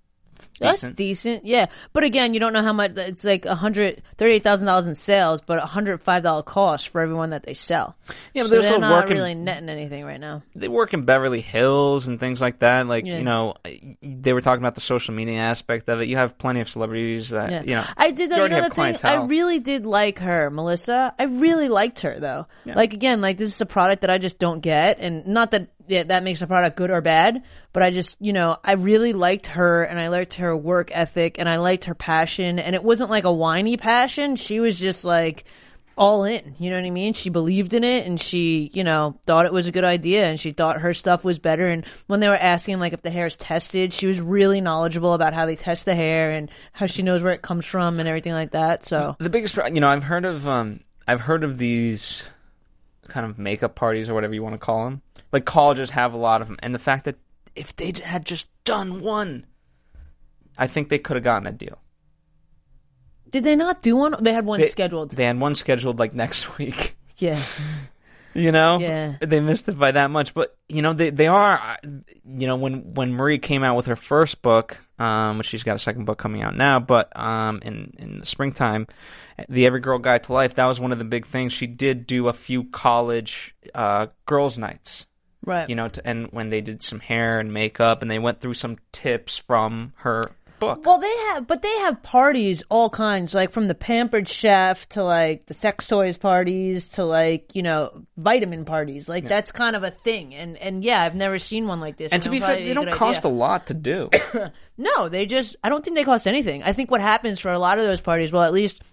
That's 0.60 0.80
decent. 0.82 0.96
decent, 0.98 1.46
yeah. 1.46 1.68
But 1.94 2.04
again, 2.04 2.34
you 2.34 2.40
don't 2.40 2.54
know 2.54 2.64
how 2.64 2.74
much. 2.74 2.92
It's 2.98 3.24
like 3.24 3.46
a 3.46 3.56
hundred 3.56 4.02
thirty-eight 4.18 4.44
thousand 4.44 4.66
dollars 4.68 4.88
in 4.88 4.96
sales, 4.96 5.42
but 5.42 5.58
a 5.62 5.66
hundred 5.66 6.02
five 6.02 6.24
dollar 6.24 6.44
cost 6.44 6.90
for 6.90 7.02
everyone 7.02 7.30
that 7.32 7.44
they 7.44 7.54
sell. 7.54 7.96
Yeah, 8.34 8.44
but 8.44 8.50
so 8.50 8.62
they're 8.62 8.62
they're 8.72 8.80
not 8.80 9.04
working- 9.04 9.18
really 9.18 9.36
netting 9.36 9.70
anything 9.70 10.04
right 10.06 10.20
now. 10.20 10.44
they 10.56 10.68
work 10.68 10.94
in 10.94 11.04
Beverly 11.06 11.42
Hills 11.42 12.08
and 12.08 12.20
things 12.20 12.42
like 12.42 12.60
that. 12.60 12.88
Like 12.88 13.06
Yeah. 13.06 13.18
you 13.20 13.24
know, 13.24 13.56
they 14.02 14.34
were 14.34 14.42
talking 14.42 14.62
about 14.62 14.76
the 14.76 14.82
social 14.82 15.14
media 15.14 15.40
aspect 15.40 15.88
of 15.90 16.02
it. 16.02 16.08
You 16.08 16.18
have 16.18 16.38
plenty 16.38 16.62
of 16.62 16.70
celebrities 16.70 17.30
that 17.30 17.52
Yeah, 17.52 17.62
you 17.62 17.76
know. 17.76 17.86
I 17.96 18.12
did. 18.12 18.30
you 18.30 18.36
Though, 18.36 18.46
another 18.46 18.64
have 18.64 18.74
thing, 18.74 18.98
I 19.04 19.16
really 19.26 19.60
did 19.60 19.86
like 19.86 20.20
her, 20.20 20.50
Melissa. 20.50 21.14
I 21.20 21.24
really 21.24 21.68
liked 21.70 22.02
her 22.02 22.20
though. 22.20 22.48
Like 22.66 22.94
again, 22.94 23.22
like 23.22 23.38
this 23.38 23.54
is 23.54 23.62
a 23.62 23.66
product 23.66 24.02
that 24.02 24.10
I 24.10 24.18
just 24.18 24.40
don't 24.40 24.60
get, 24.62 25.00
and 25.00 25.28
not 25.28 25.52
that 25.52 25.70
yeah, 25.90 26.04
that 26.04 26.22
makes 26.24 26.42
a 26.42 26.48
product 26.48 26.76
good 26.76 26.92
or 26.92 27.00
bad, 27.00 27.44
but 27.72 27.82
I 27.82 27.92
just 27.92 28.18
you 28.20 28.34
know 28.34 28.58
I 28.64 28.74
really 28.74 29.14
liked 29.14 29.48
her, 29.48 29.84
and 29.84 30.00
I 30.00 30.10
liked 30.10 30.34
her 30.36 30.47
work 30.56 30.92
ethic, 30.94 31.38
and 31.40 31.50
I 31.50 31.58
liked 31.58 31.86
her 31.86 31.96
passion, 31.96 32.60
and 32.60 32.76
it 32.76 32.84
wasn't 32.84 33.10
like 33.10 33.26
a 33.26 33.32
whiny 33.32 33.78
passion. 33.78 34.36
She 34.36 34.60
was 34.60 34.78
just 34.80 35.04
like 35.04 35.46
all 35.98 36.24
in. 36.24 36.56
You 36.60 36.70
know 36.70 36.78
what 36.78 36.86
I 36.86 36.92
mean? 36.92 37.14
She 37.14 37.30
believed 37.30 37.74
in 37.74 37.84
it 37.84 38.06
and 38.06 38.22
she, 38.22 38.70
you 38.74 38.84
know, 38.84 39.20
thought 39.26 39.46
it 39.46 39.54
was 39.54 39.68
a 39.68 39.72
good 39.72 39.84
idea 39.84 40.26
and 40.26 40.40
she 40.40 40.52
thought 40.52 40.82
her 40.82 40.94
stuff 40.94 41.24
was 41.24 41.40
better. 41.40 41.68
And 41.68 41.86
when 42.06 42.20
they 42.20 42.30
were 42.30 42.38
asking 42.38 42.80
like 42.80 42.94
if 42.94 43.02
the 43.02 43.10
hair 43.10 43.26
is 43.26 43.36
tested, 43.36 43.92
she 43.92 44.08
was 44.08 44.22
really 44.22 44.62
knowledgeable 44.62 45.14
about 45.14 45.34
how 45.34 45.46
they 45.46 45.56
test 45.56 45.86
the 45.86 45.96
hair 45.96 46.32
and 46.32 46.52
how 46.72 46.86
she 46.86 47.02
knows 47.02 47.24
where 47.24 47.34
it 47.34 47.42
comes 47.42 47.66
from 47.66 48.00
and 48.00 48.08
everything 48.08 48.34
like 48.34 48.52
that. 48.52 48.86
So 48.86 49.16
the 49.20 49.30
biggest, 49.30 49.58
you 49.58 49.82
know, 49.82 49.90
I've 49.90 50.04
heard 50.04 50.26
of 50.26 50.48
um, 50.48 50.82
I've 51.08 51.22
heard 51.22 51.44
of 51.44 51.58
these 51.58 52.24
kind 53.08 53.26
of 53.26 53.40
makeup 53.40 53.76
parties 53.76 54.08
or 54.08 54.14
whatever 54.14 54.34
you 54.34 54.44
want 54.44 54.54
to 54.54 54.60
call 54.60 54.86
them. 54.86 55.02
Like 55.32 55.46
colleges 55.46 55.90
have 55.90 56.14
a 56.14 56.18
lot 56.18 56.42
of 56.42 56.48
them, 56.48 56.58
and 56.60 56.74
the 56.74 56.80
fact 56.80 57.06
that 57.06 57.16
if 57.56 57.76
they 57.76 57.92
had 58.02 58.26
just 58.26 58.48
done 58.64 59.02
one, 59.02 59.46
I 60.58 60.68
think 60.68 60.90
they 60.90 61.00
could 61.00 61.16
have 61.18 61.24
gotten 61.24 61.48
a 61.48 61.52
deal. 61.52 61.78
did 63.30 63.44
they 63.44 63.56
not 63.56 63.82
do 63.82 63.96
one? 63.96 64.16
They 64.22 64.34
had 64.34 64.46
one 64.46 64.62
They- 64.62 64.68
scheduled. 64.68 65.12
They 65.12 65.26
had 65.26 65.40
one 65.40 65.54
scheduled 65.56 66.00
like 66.00 66.14
next 66.14 66.58
week. 66.58 66.96
yeah. 67.18 67.40
You 68.34 68.52
know, 68.52 68.78
Yeah. 68.80 69.16
they 69.20 69.40
missed 69.40 69.68
it 69.68 69.80
by 69.80 69.92
that 69.94 70.12
much. 70.12 70.34
But 70.36 70.56
you 70.70 70.82
know, 70.84 70.94
they 70.94 71.10
they 71.10 71.26
are. 71.28 71.78
You 71.84 72.46
know, 72.48 72.56
when 72.56 72.94
when 72.94 73.12
Maria 73.14 73.40
came 73.40 73.64
out 73.64 73.76
with 73.76 73.88
her 73.88 73.96
first 73.96 74.42
book, 74.44 74.78
um, 75.00 75.40
which 75.40 75.48
she's 75.48 75.64
got 75.64 75.76
a 75.76 75.80
second 75.80 76.06
book 76.06 76.20
coming 76.20 76.44
out 76.44 76.56
now, 76.56 76.80
but 76.80 77.12
um, 77.20 77.60
in 77.64 77.94
in 77.98 78.20
the 78.20 78.26
springtime, 78.28 78.86
the 79.50 79.66
Every 79.66 79.80
Girl 79.80 79.98
Guide 79.98 80.24
to 80.26 80.34
Life. 80.34 80.54
That 80.56 80.66
was 80.68 80.80
one 80.80 80.92
of 80.92 81.00
the 81.00 81.06
big 81.06 81.26
things. 81.26 81.52
She 81.52 81.66
did 81.66 82.06
do 82.06 82.28
a 82.28 82.34
few 82.34 82.66
college 82.66 83.56
uh, 83.74 84.08
girls' 84.28 84.58
nights. 84.60 85.06
Right. 85.44 85.68
You 85.68 85.76
know, 85.76 85.88
to, 85.88 86.08
and 86.08 86.28
when 86.32 86.50
they 86.50 86.62
did 86.62 86.84
some 86.84 87.00
hair 87.00 87.40
and 87.40 87.52
makeup, 87.52 88.02
and 88.04 88.12
they 88.12 88.20
went 88.20 88.40
through 88.42 88.54
some 88.56 88.78
tips 88.92 89.38
from 89.38 89.94
her 89.98 90.30
book. 90.60 90.86
Well, 90.86 91.00
they 91.00 91.16
have, 91.30 91.48
but 91.48 91.62
they 91.62 91.78
have 91.80 92.02
parties 92.04 92.64
all 92.70 92.90
kinds, 92.90 93.34
like 93.34 93.52
from 93.52 93.68
the 93.68 93.76
pampered 93.76 94.28
chef 94.28 94.88
to 94.90 95.04
like 95.04 95.46
the 95.46 95.54
sex 95.54 95.88
toys 95.88 96.18
parties 96.18 96.88
to 96.90 97.04
like 97.06 97.56
you 97.56 97.64
know 97.64 98.06
vitamin 98.18 98.66
parties. 98.66 99.08
Like 99.10 99.28
that's 99.28 99.52
kind 99.52 99.76
of 99.76 99.84
a 99.84 99.92
thing, 99.92 100.34
and 100.36 100.58
and 100.58 100.84
yeah, 100.84 101.04
I've 101.04 101.16
never 101.16 101.40
seen 101.40 101.68
one 101.68 101.80
like 101.80 101.98
this. 101.98 102.12
and 102.12 102.22
to 102.24 102.30
be 102.30 102.40
fair, 102.40 102.58
they 102.58 102.74
don't 102.74 102.92
cost 102.92 103.20
idea. 103.26 103.32
a 103.32 103.34
lot 103.34 103.68
to 103.68 103.74
do. 103.74 104.10
No, 104.80 105.10
they 105.10 105.26
just. 105.26 105.56
I 105.64 105.70
don't 105.70 105.84
think 105.84 105.96
they 105.96 106.04
cost 106.04 106.28
anything. 106.28 106.62
I 106.62 106.72
think 106.72 106.92
what 106.92 107.02
happens 107.02 107.40
for 107.40 107.52
a 107.52 107.58
lot 107.58 107.80
of 107.80 107.86
those 107.86 108.00
parties, 108.00 108.32
well, 108.32 108.44
at 108.44 108.54
least 108.54 108.84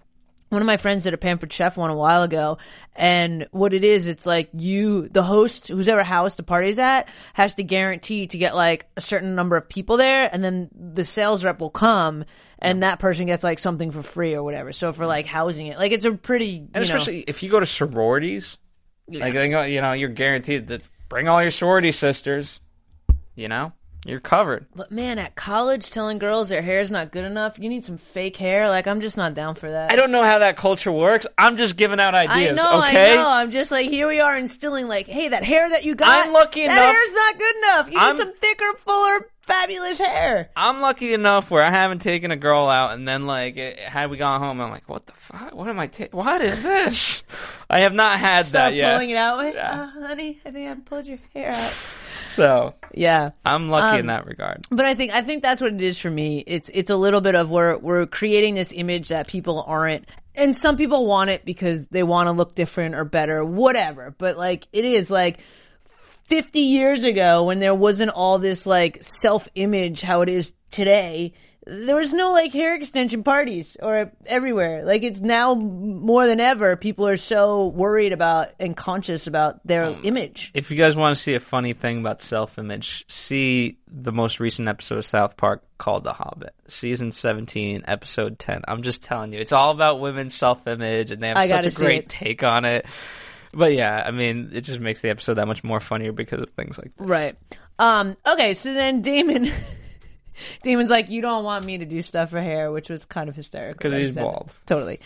one 0.49 0.61
of 0.61 0.65
my 0.65 0.77
friends 0.77 1.03
did 1.03 1.13
a 1.13 1.17
pampered 1.17 1.51
chef 1.51 1.77
one 1.77 1.89
a 1.89 1.95
while 1.95 2.23
ago, 2.23 2.57
and 2.95 3.47
what 3.51 3.73
it 3.73 3.83
is, 3.83 4.07
it's 4.07 4.25
like 4.25 4.49
you, 4.53 5.09
the 5.09 5.23
host, 5.23 5.67
who's 5.67 5.87
ever 5.87 6.03
house 6.03 6.35
the 6.35 6.43
party's 6.43 6.79
at, 6.79 7.09
has 7.33 7.55
to 7.55 7.63
guarantee 7.63 8.27
to 8.27 8.37
get 8.37 8.55
like 8.55 8.87
a 8.95 9.01
certain 9.01 9.35
number 9.35 9.57
of 9.57 9.67
people 9.67 9.97
there, 9.97 10.29
and 10.31 10.43
then 10.43 10.69
the 10.73 11.03
sales 11.03 11.43
rep 11.43 11.59
will 11.59 11.69
come. 11.69 12.25
And 12.57 12.83
that 12.83 12.99
person 12.99 13.25
gets 13.25 13.43
like 13.43 13.59
something 13.59 13.91
for 13.91 14.01
free 14.01 14.33
or 14.33 14.41
whatever. 14.41 14.71
So 14.71 14.93
for 14.93 15.05
like 15.05 15.25
housing 15.25 15.67
it, 15.67 15.77
like 15.77 15.91
it's 15.91 16.05
a 16.05 16.13
pretty, 16.13 16.45
you 16.45 16.69
And 16.73 16.75
know, 16.75 16.81
especially 16.81 17.19
if 17.27 17.43
you 17.43 17.49
go 17.49 17.59
to 17.59 17.65
sororities, 17.65 18.57
like 19.07 19.33
they 19.33 19.49
go, 19.49 19.63
you 19.63 19.81
know, 19.81 19.91
you're 19.91 20.09
guaranteed 20.09 20.67
that 20.67 20.87
bring 21.09 21.27
all 21.27 21.41
your 21.41 21.51
sorority 21.51 21.91
sisters. 21.91 22.61
You 23.35 23.49
know, 23.49 23.73
you're 24.05 24.19
covered. 24.19 24.65
But 24.75 24.91
man, 24.91 25.19
at 25.19 25.35
college, 25.35 25.89
telling 25.91 26.19
girls 26.19 26.49
their 26.49 26.61
hair's 26.61 26.91
not 26.91 27.11
good 27.11 27.25
enough, 27.25 27.57
you 27.59 27.67
need 27.69 27.83
some 27.83 27.97
fake 27.97 28.37
hair. 28.37 28.69
Like 28.69 28.87
I'm 28.87 29.01
just 29.01 29.17
not 29.17 29.33
down 29.33 29.55
for 29.55 29.69
that. 29.69 29.91
I 29.91 29.95
don't 29.95 30.11
know 30.11 30.23
how 30.23 30.39
that 30.39 30.55
culture 30.57 30.91
works. 30.91 31.25
I'm 31.37 31.57
just 31.57 31.75
giving 31.75 31.99
out 31.99 32.13
ideas. 32.15 32.57
I 32.57 32.63
know, 32.63 32.79
okay, 32.87 33.13
I 33.13 33.15
know. 33.15 33.29
I'm 33.29 33.51
just 33.51 33.71
like, 33.71 33.87
here 33.89 34.07
we 34.07 34.19
are 34.21 34.37
instilling, 34.37 34.87
like, 34.87 35.07
hey, 35.07 35.29
that 35.29 35.43
hair 35.43 35.69
that 35.69 35.83
you 35.83 35.95
got, 35.95 36.27
I'm 36.27 36.33
lucky 36.33 36.65
that 36.65 36.71
enough- 36.71 36.93
hair's 36.95 37.13
not 37.13 37.37
good 37.39 37.55
enough. 37.57 37.91
You 37.91 37.99
I'm- 37.99 38.09
need 38.11 38.17
some 38.17 38.33
thicker, 38.35 38.73
fuller, 38.77 39.27
fabulous 39.45 39.99
hair. 39.99 40.49
I'm 40.55 40.81
lucky 40.81 41.13
enough 41.13 41.49
where 41.51 41.63
I 41.63 41.69
haven't 41.71 41.99
taken 41.99 42.31
a 42.31 42.35
girl 42.35 42.67
out, 42.67 42.91
and 42.93 43.07
then 43.07 43.25
like 43.25 43.57
it, 43.57 43.79
had 43.79 44.09
we 44.09 44.17
gone 44.17 44.41
home, 44.41 44.59
I'm 44.61 44.69
like, 44.71 44.87
what 44.89 45.05
the 45.05 45.13
fuck? 45.13 45.53
What 45.53 45.67
am 45.67 45.79
I 45.79 45.87
taking? 45.87 46.17
What 46.17 46.41
is 46.41 46.61
this? 46.61 47.23
I 47.69 47.79
have 47.81 47.93
not 47.93 48.19
had 48.19 48.45
Start 48.45 48.71
that 48.71 48.75
yet. 48.75 48.93
pulling 48.93 49.09
it 49.11 49.17
out. 49.17 49.37
With, 49.37 49.55
Yeah. 49.55 49.91
"Oh, 49.95 50.01
honey, 50.07 50.39
I 50.45 50.51
think 50.51 50.69
I 50.69 50.79
pulled 50.81 51.05
your 51.07 51.17
hair 51.33 51.51
out. 51.51 51.73
So 52.35 52.73
Yeah. 52.93 53.31
I'm 53.45 53.69
lucky 53.69 53.95
in 53.99 54.01
Um, 54.01 54.07
that 54.07 54.25
regard. 54.25 54.65
But 54.69 54.85
I 54.85 54.93
think 54.95 55.13
I 55.13 55.21
think 55.21 55.41
that's 55.41 55.61
what 55.61 55.73
it 55.73 55.81
is 55.81 55.97
for 55.97 56.09
me. 56.09 56.43
It's 56.45 56.69
it's 56.73 56.89
a 56.91 56.95
little 56.95 57.21
bit 57.21 57.35
of 57.35 57.49
we're 57.49 57.77
we're 57.77 58.05
creating 58.05 58.55
this 58.55 58.73
image 58.73 59.09
that 59.09 59.27
people 59.27 59.63
aren't 59.65 60.05
and 60.35 60.53
some 60.55 60.75
people 60.75 61.05
want 61.05 61.29
it 61.29 61.45
because 61.45 61.87
they 61.87 62.03
want 62.03 62.27
to 62.27 62.31
look 62.33 62.55
different 62.55 62.95
or 62.95 63.05
better, 63.05 63.43
whatever. 63.43 64.13
But 64.17 64.37
like 64.37 64.67
it 64.73 64.83
is 64.85 65.09
like 65.09 65.39
50 66.27 66.59
years 66.59 67.03
ago 67.03 67.43
when 67.43 67.59
there 67.59 67.75
wasn't 67.75 68.11
all 68.11 68.39
this 68.39 68.65
like 68.65 69.03
self-image 69.03 70.01
how 70.01 70.21
it 70.21 70.29
is 70.29 70.53
today 70.71 71.33
there 71.67 71.95
was 71.95 72.13
no 72.13 72.31
like 72.31 72.53
hair 72.53 72.75
extension 72.75 73.23
parties 73.23 73.75
or 73.81 74.11
everywhere. 74.25 74.85
Like 74.85 75.03
it's 75.03 75.19
now 75.19 75.55
more 75.55 76.27
than 76.27 76.39
ever 76.39 76.75
people 76.75 77.07
are 77.07 77.17
so 77.17 77.67
worried 77.67 78.13
about 78.13 78.49
and 78.59 78.77
conscious 78.77 79.25
about 79.27 79.65
their 79.65 79.91
hmm. 79.91 80.05
image. 80.05 80.51
If 80.53 80.69
you 80.69 80.77
guys 80.77 80.95
want 80.95 81.17
to 81.17 81.21
see 81.21 81.33
a 81.33 81.39
funny 81.39 81.73
thing 81.73 81.99
about 81.99 82.21
self-image, 82.21 83.05
see 83.07 83.79
the 83.87 84.11
most 84.11 84.39
recent 84.39 84.67
episode 84.67 84.99
of 84.99 85.05
South 85.05 85.37
Park 85.37 85.63
called 85.77 86.03
The 86.03 86.13
Hobbit, 86.13 86.53
season 86.67 87.11
17, 87.11 87.83
episode 87.87 88.37
10. 88.37 88.61
I'm 88.67 88.83
just 88.83 89.03
telling 89.03 89.33
you, 89.33 89.39
it's 89.39 89.51
all 89.51 89.71
about 89.71 89.99
women's 89.99 90.35
self-image, 90.35 91.11
and 91.11 91.21
they 91.21 91.29
have 91.29 91.37
I 91.37 91.47
such 91.47 91.65
a 91.65 91.71
great 91.71 92.09
take 92.09 92.43
on 92.43 92.65
it. 92.65 92.85
But 93.55 93.73
yeah, 93.73 94.03
I 94.05 94.11
mean, 94.11 94.49
it 94.53 94.61
just 94.61 94.79
makes 94.79 94.99
the 94.99 95.09
episode 95.09 95.35
that 95.35 95.47
much 95.47 95.63
more 95.63 95.79
funnier 95.79 96.11
because 96.11 96.41
of 96.41 96.49
things 96.51 96.77
like 96.77 96.91
this. 96.97 97.07
Right. 97.07 97.35
Um, 97.79 98.17
okay, 98.27 98.53
so 98.53 98.73
then 98.73 99.01
Daymond 99.01 99.51
Daymond's 100.65 100.89
like, 100.89 101.09
You 101.09 101.21
don't 101.21 101.43
want 101.45 101.63
me 101.65 101.77
to 101.77 101.85
do 101.85 102.01
stuff 102.01 102.31
for 102.31 102.41
hair, 102.41 102.71
which 102.71 102.89
was 102.89 103.05
kind 103.05 103.29
of 103.29 103.35
hysterical. 103.35 103.79
'Cause 103.79 103.91
that 103.91 103.99
he 103.99 104.05
he's 104.07 104.15
bald. 104.15 104.51
Totally. 104.65 104.99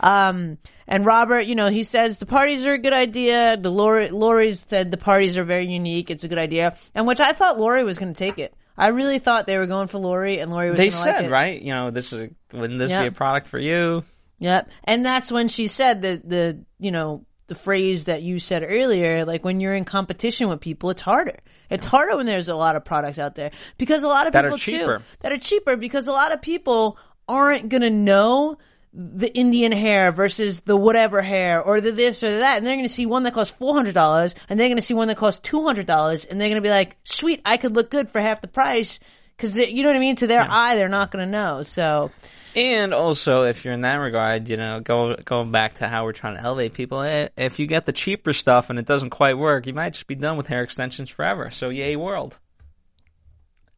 Um 0.00 0.58
and 0.86 1.04
Robert, 1.04 1.40
you 1.42 1.56
know, 1.56 1.68
he 1.68 1.82
says 1.82 2.18
the 2.18 2.26
parties 2.26 2.64
are 2.66 2.74
a 2.74 2.78
good 2.78 2.92
idea. 2.92 3.56
The 3.56 3.70
Lori 3.70 4.10
Lori's 4.10 4.64
said 4.66 4.90
the 4.92 4.96
parties 4.96 5.36
are 5.36 5.44
very 5.44 5.66
unique, 5.66 6.10
it's 6.10 6.22
a 6.24 6.28
good 6.28 6.38
idea. 6.38 6.76
And 6.94 7.06
which 7.06 7.20
I 7.20 7.32
thought 7.32 7.58
Lori 7.58 7.82
was 7.82 7.98
gonna 7.98 8.14
take 8.14 8.38
it. 8.38 8.54
I 8.78 8.88
really 8.88 9.18
thought 9.18 9.46
they 9.46 9.56
were 9.58 9.66
going 9.66 9.88
for 9.88 9.98
Lori 9.98 10.38
and 10.38 10.50
Lori 10.52 10.70
was 10.70 10.76
They 10.78 10.90
gonna 10.90 11.02
said, 11.02 11.14
like 11.16 11.24
it. 11.24 11.30
right? 11.30 11.62
You 11.62 11.72
know, 11.74 11.90
this 11.90 12.12
is 12.12 12.28
a, 12.52 12.56
wouldn't 12.56 12.78
this 12.78 12.90
Yeah. 12.90 13.02
be 13.02 13.08
a 13.08 13.12
product 13.12 13.48
for 13.48 13.58
you? 13.58 14.04
Yep. 14.38 14.68
And 14.84 15.04
that's 15.04 15.32
when 15.32 15.48
she 15.48 15.66
said 15.66 16.02
that 16.02 16.28
the 16.28 16.62
you 16.78 16.90
know, 16.92 17.24
the 17.48 17.54
phrase 17.54 18.04
that 18.06 18.22
you 18.22 18.38
said 18.38 18.64
earlier, 18.66 19.24
like 19.24 19.44
when 19.44 19.60
you're 19.60 19.74
in 19.74 19.84
competition 19.84 20.48
with 20.48 20.60
people, 20.60 20.90
it's 20.90 21.00
harder. 21.02 21.38
It's 21.70 21.86
harder 21.86 22.16
when 22.16 22.26
there's 22.26 22.48
a 22.48 22.54
lot 22.56 22.76
of 22.76 22.84
products 22.84 23.18
out 23.18 23.34
there 23.34 23.50
because 23.78 24.02
a 24.04 24.08
lot 24.08 24.26
of 24.26 24.32
That 24.32 24.44
are 24.44 24.48
people 24.50 24.58
cheaper. 24.58 24.98
too 24.98 25.04
that 25.20 25.32
are 25.32 25.38
cheaper 25.38 25.76
because 25.76 26.06
a 26.08 26.12
lot 26.12 26.32
of 26.32 26.40
people 26.42 26.96
aren't 27.28 27.68
gonna 27.68 27.90
know 27.90 28.58
the 28.98 29.32
Indian 29.34 29.72
hair 29.72 30.10
versus 30.10 30.60
the 30.60 30.76
whatever 30.76 31.20
hair 31.20 31.60
or 31.60 31.80
the 31.80 31.90
this 31.92 32.22
or 32.22 32.30
the 32.30 32.38
that, 32.38 32.56
and 32.58 32.66
they're 32.66 32.76
gonna 32.76 32.88
see 32.88 33.04
one 33.04 33.24
that 33.24 33.34
costs 33.34 33.54
four 33.56 33.74
hundred 33.74 33.94
dollars, 33.94 34.34
and 34.48 34.58
they're 34.58 34.68
gonna 34.68 34.80
see 34.80 34.94
one 34.94 35.08
that 35.08 35.16
costs 35.16 35.40
two 35.40 35.64
hundred 35.64 35.86
dollars, 35.86 36.24
and 36.24 36.40
they're 36.40 36.48
gonna 36.48 36.60
be 36.60 36.70
like, 36.70 36.96
"Sweet, 37.04 37.42
I 37.44 37.56
could 37.58 37.74
look 37.74 37.90
good 37.90 38.10
for 38.10 38.20
half 38.20 38.40
the 38.40 38.48
price." 38.48 38.98
Because 39.36 39.58
you 39.58 39.82
know 39.82 39.88
what 39.90 39.96
I 39.96 40.00
mean. 40.00 40.16
To 40.16 40.26
their 40.26 40.40
eye, 40.48 40.76
they're 40.76 40.88
not 40.88 41.10
gonna 41.10 41.26
know. 41.26 41.62
So 41.62 42.10
And 42.54 42.94
also, 42.94 43.42
if 43.42 43.64
you're 43.64 43.74
in 43.74 43.82
that 43.82 43.96
regard, 43.96 44.48
you 44.48 44.56
know, 44.56 44.80
go 44.80 45.14
going 45.24 45.50
back 45.52 45.78
to 45.78 45.88
how 45.88 46.04
we're 46.04 46.12
trying 46.12 46.36
to 46.36 46.40
elevate 46.42 46.72
people. 46.72 47.02
eh, 47.02 47.28
If 47.36 47.58
you 47.58 47.66
get 47.66 47.84
the 47.86 47.92
cheaper 47.92 48.32
stuff 48.32 48.70
and 48.70 48.78
it 48.78 48.86
doesn't 48.86 49.10
quite 49.10 49.36
work, 49.36 49.66
you 49.66 49.74
might 49.74 49.92
just 49.92 50.06
be 50.06 50.14
done 50.14 50.36
with 50.38 50.46
hair 50.46 50.62
extensions 50.62 51.10
forever. 51.10 51.50
So 51.50 51.68
yay, 51.68 51.96
world. 51.96 52.36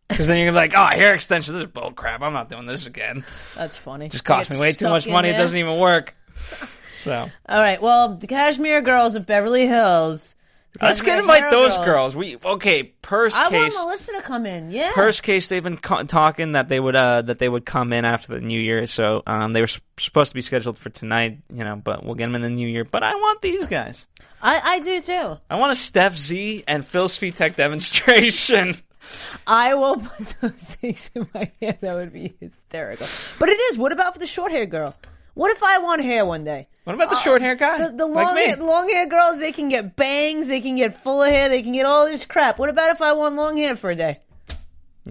Because 0.09 0.27
then 0.27 0.39
you're 0.39 0.47
gonna 0.53 0.57
be 0.67 0.75
like, 0.75 0.75
oh, 0.95 0.97
hair 0.99 1.13
extensions, 1.13 1.53
this 1.59 1.67
is 1.67 1.71
bull 1.73 1.91
crap. 1.93 2.23
I'm 2.23 2.33
not 2.33 2.49
doing 2.49 2.67
this 2.67 2.87
again. 2.87 3.25
that's 3.55 3.77
funny. 3.77 4.09
Just 4.09 4.25
cost 4.25 4.51
me 4.51 4.59
way 4.59 4.73
too 4.73 4.89
much 4.89 5.07
money. 5.07 5.29
It 5.31 5.37
doesn't 5.37 5.59
even 5.59 5.79
work. 5.79 6.15
So 6.99 7.31
All 7.49 7.61
right. 7.61 7.81
Well, 7.81 8.17
the 8.17 8.27
Cashmere 8.27 8.83
Girls 8.83 9.15
of 9.15 9.25
Beverly 9.25 9.69
Hills. 9.69 10.35
Let's 10.81 11.01
get 11.01 11.19
invite 11.19 11.51
those 11.51 11.77
girls. 11.79 12.15
We 12.15 12.37
okay. 12.45 12.85
Purse 12.85 13.35
case. 13.35 13.47
I 13.47 13.49
case. 13.51 13.75
want 13.75 13.87
Melissa 13.87 14.13
to 14.13 14.23
come 14.23 14.47
in. 14.47 14.71
Yeah. 14.71 14.93
First 14.93 15.23
case, 15.23 15.49
they've 15.49 15.63
been 15.63 15.77
co- 15.79 16.05
talking 16.05 16.53
that 16.53 16.69
they 16.69 16.79
would 16.79 16.95
uh, 16.95 17.23
that 17.23 17.39
they 17.39 17.49
would 17.49 17.65
come 17.65 17.93
in 17.93 18.05
after 18.05 18.35
the 18.35 18.41
new 18.41 18.61
year. 18.61 18.87
So 18.87 19.23
um, 19.27 19.53
they 19.53 19.61
were 19.61 19.67
s- 19.69 19.81
supposed 19.99 20.31
to 20.31 20.35
be 20.35 20.41
scheduled 20.43 20.79
for 20.79 20.91
tonight, 20.91 21.39
you 21.53 21.65
know, 21.65 21.75
but 21.77 22.05
we'll 22.05 22.15
get 22.15 22.27
them 22.27 22.37
in 22.37 22.43
the 22.43 22.51
new 22.51 22.69
year. 22.69 22.85
But 22.85 23.03
I 23.03 23.15
want 23.15 23.43
these 23.43 23.67
guys. 23.67 24.07
I, 24.41 24.61
I 24.61 24.79
do 24.81 25.01
too. 25.01 25.39
I 25.51 25.57
want 25.57 25.77
a 25.77 25.81
Stef 25.81 26.17
Z 26.17 26.65
and 26.69 26.87
Phil 26.87 27.09
Svitek 27.09 27.57
demonstration. 27.57 28.77
I 29.47 29.75
will 29.75 29.97
put 29.97 30.35
those 30.41 30.53
things 30.53 31.11
in 31.15 31.29
my 31.35 31.51
hair. 31.61 31.79
That 31.81 31.95
would 31.95 32.13
be 32.13 32.35
hysterical. 32.41 33.07
But 33.39 33.49
it 33.49 33.59
is. 33.59 33.79
What 33.79 33.93
about 33.93 34.13
for 34.13 34.19
the 34.21 34.27
short 34.27 34.53
hair 34.53 34.67
girl? 34.67 34.95
What 35.39 35.53
if 35.53 35.63
I 35.63 35.79
want 35.79 36.03
hair 36.03 36.25
one 36.27 36.43
day? 36.43 36.67
What 36.83 36.95
about 36.95 37.11
the 37.11 37.17
short 37.17 37.43
hair 37.43 37.55
guy? 37.55 37.77
Uh, 37.77 37.91
The, 37.93 37.97
the 37.99 38.07
long, 38.07 38.35
me? 38.35 38.47
hair, 38.47 38.57
long 38.57 38.89
hair 38.89 39.07
girls, 39.07 39.39
they 39.39 39.53
can 39.53 39.69
get 39.69 39.95
bangs, 39.95 40.49
they 40.49 40.61
can 40.61 40.75
get 40.75 41.01
full 41.01 41.23
of 41.23 41.29
hair, 41.29 41.49
they 41.49 41.63
can 41.63 41.71
get 41.71 41.87
all 41.87 42.07
this 42.07 42.27
crap. 42.27 42.59
What 42.59 42.69
about 42.71 42.91
if 42.91 43.01
I 43.01 43.13
want 43.13 43.37
long 43.37 43.57
hair 43.57 43.77
for 43.77 43.89
a 43.91 43.95
day? 43.95 44.19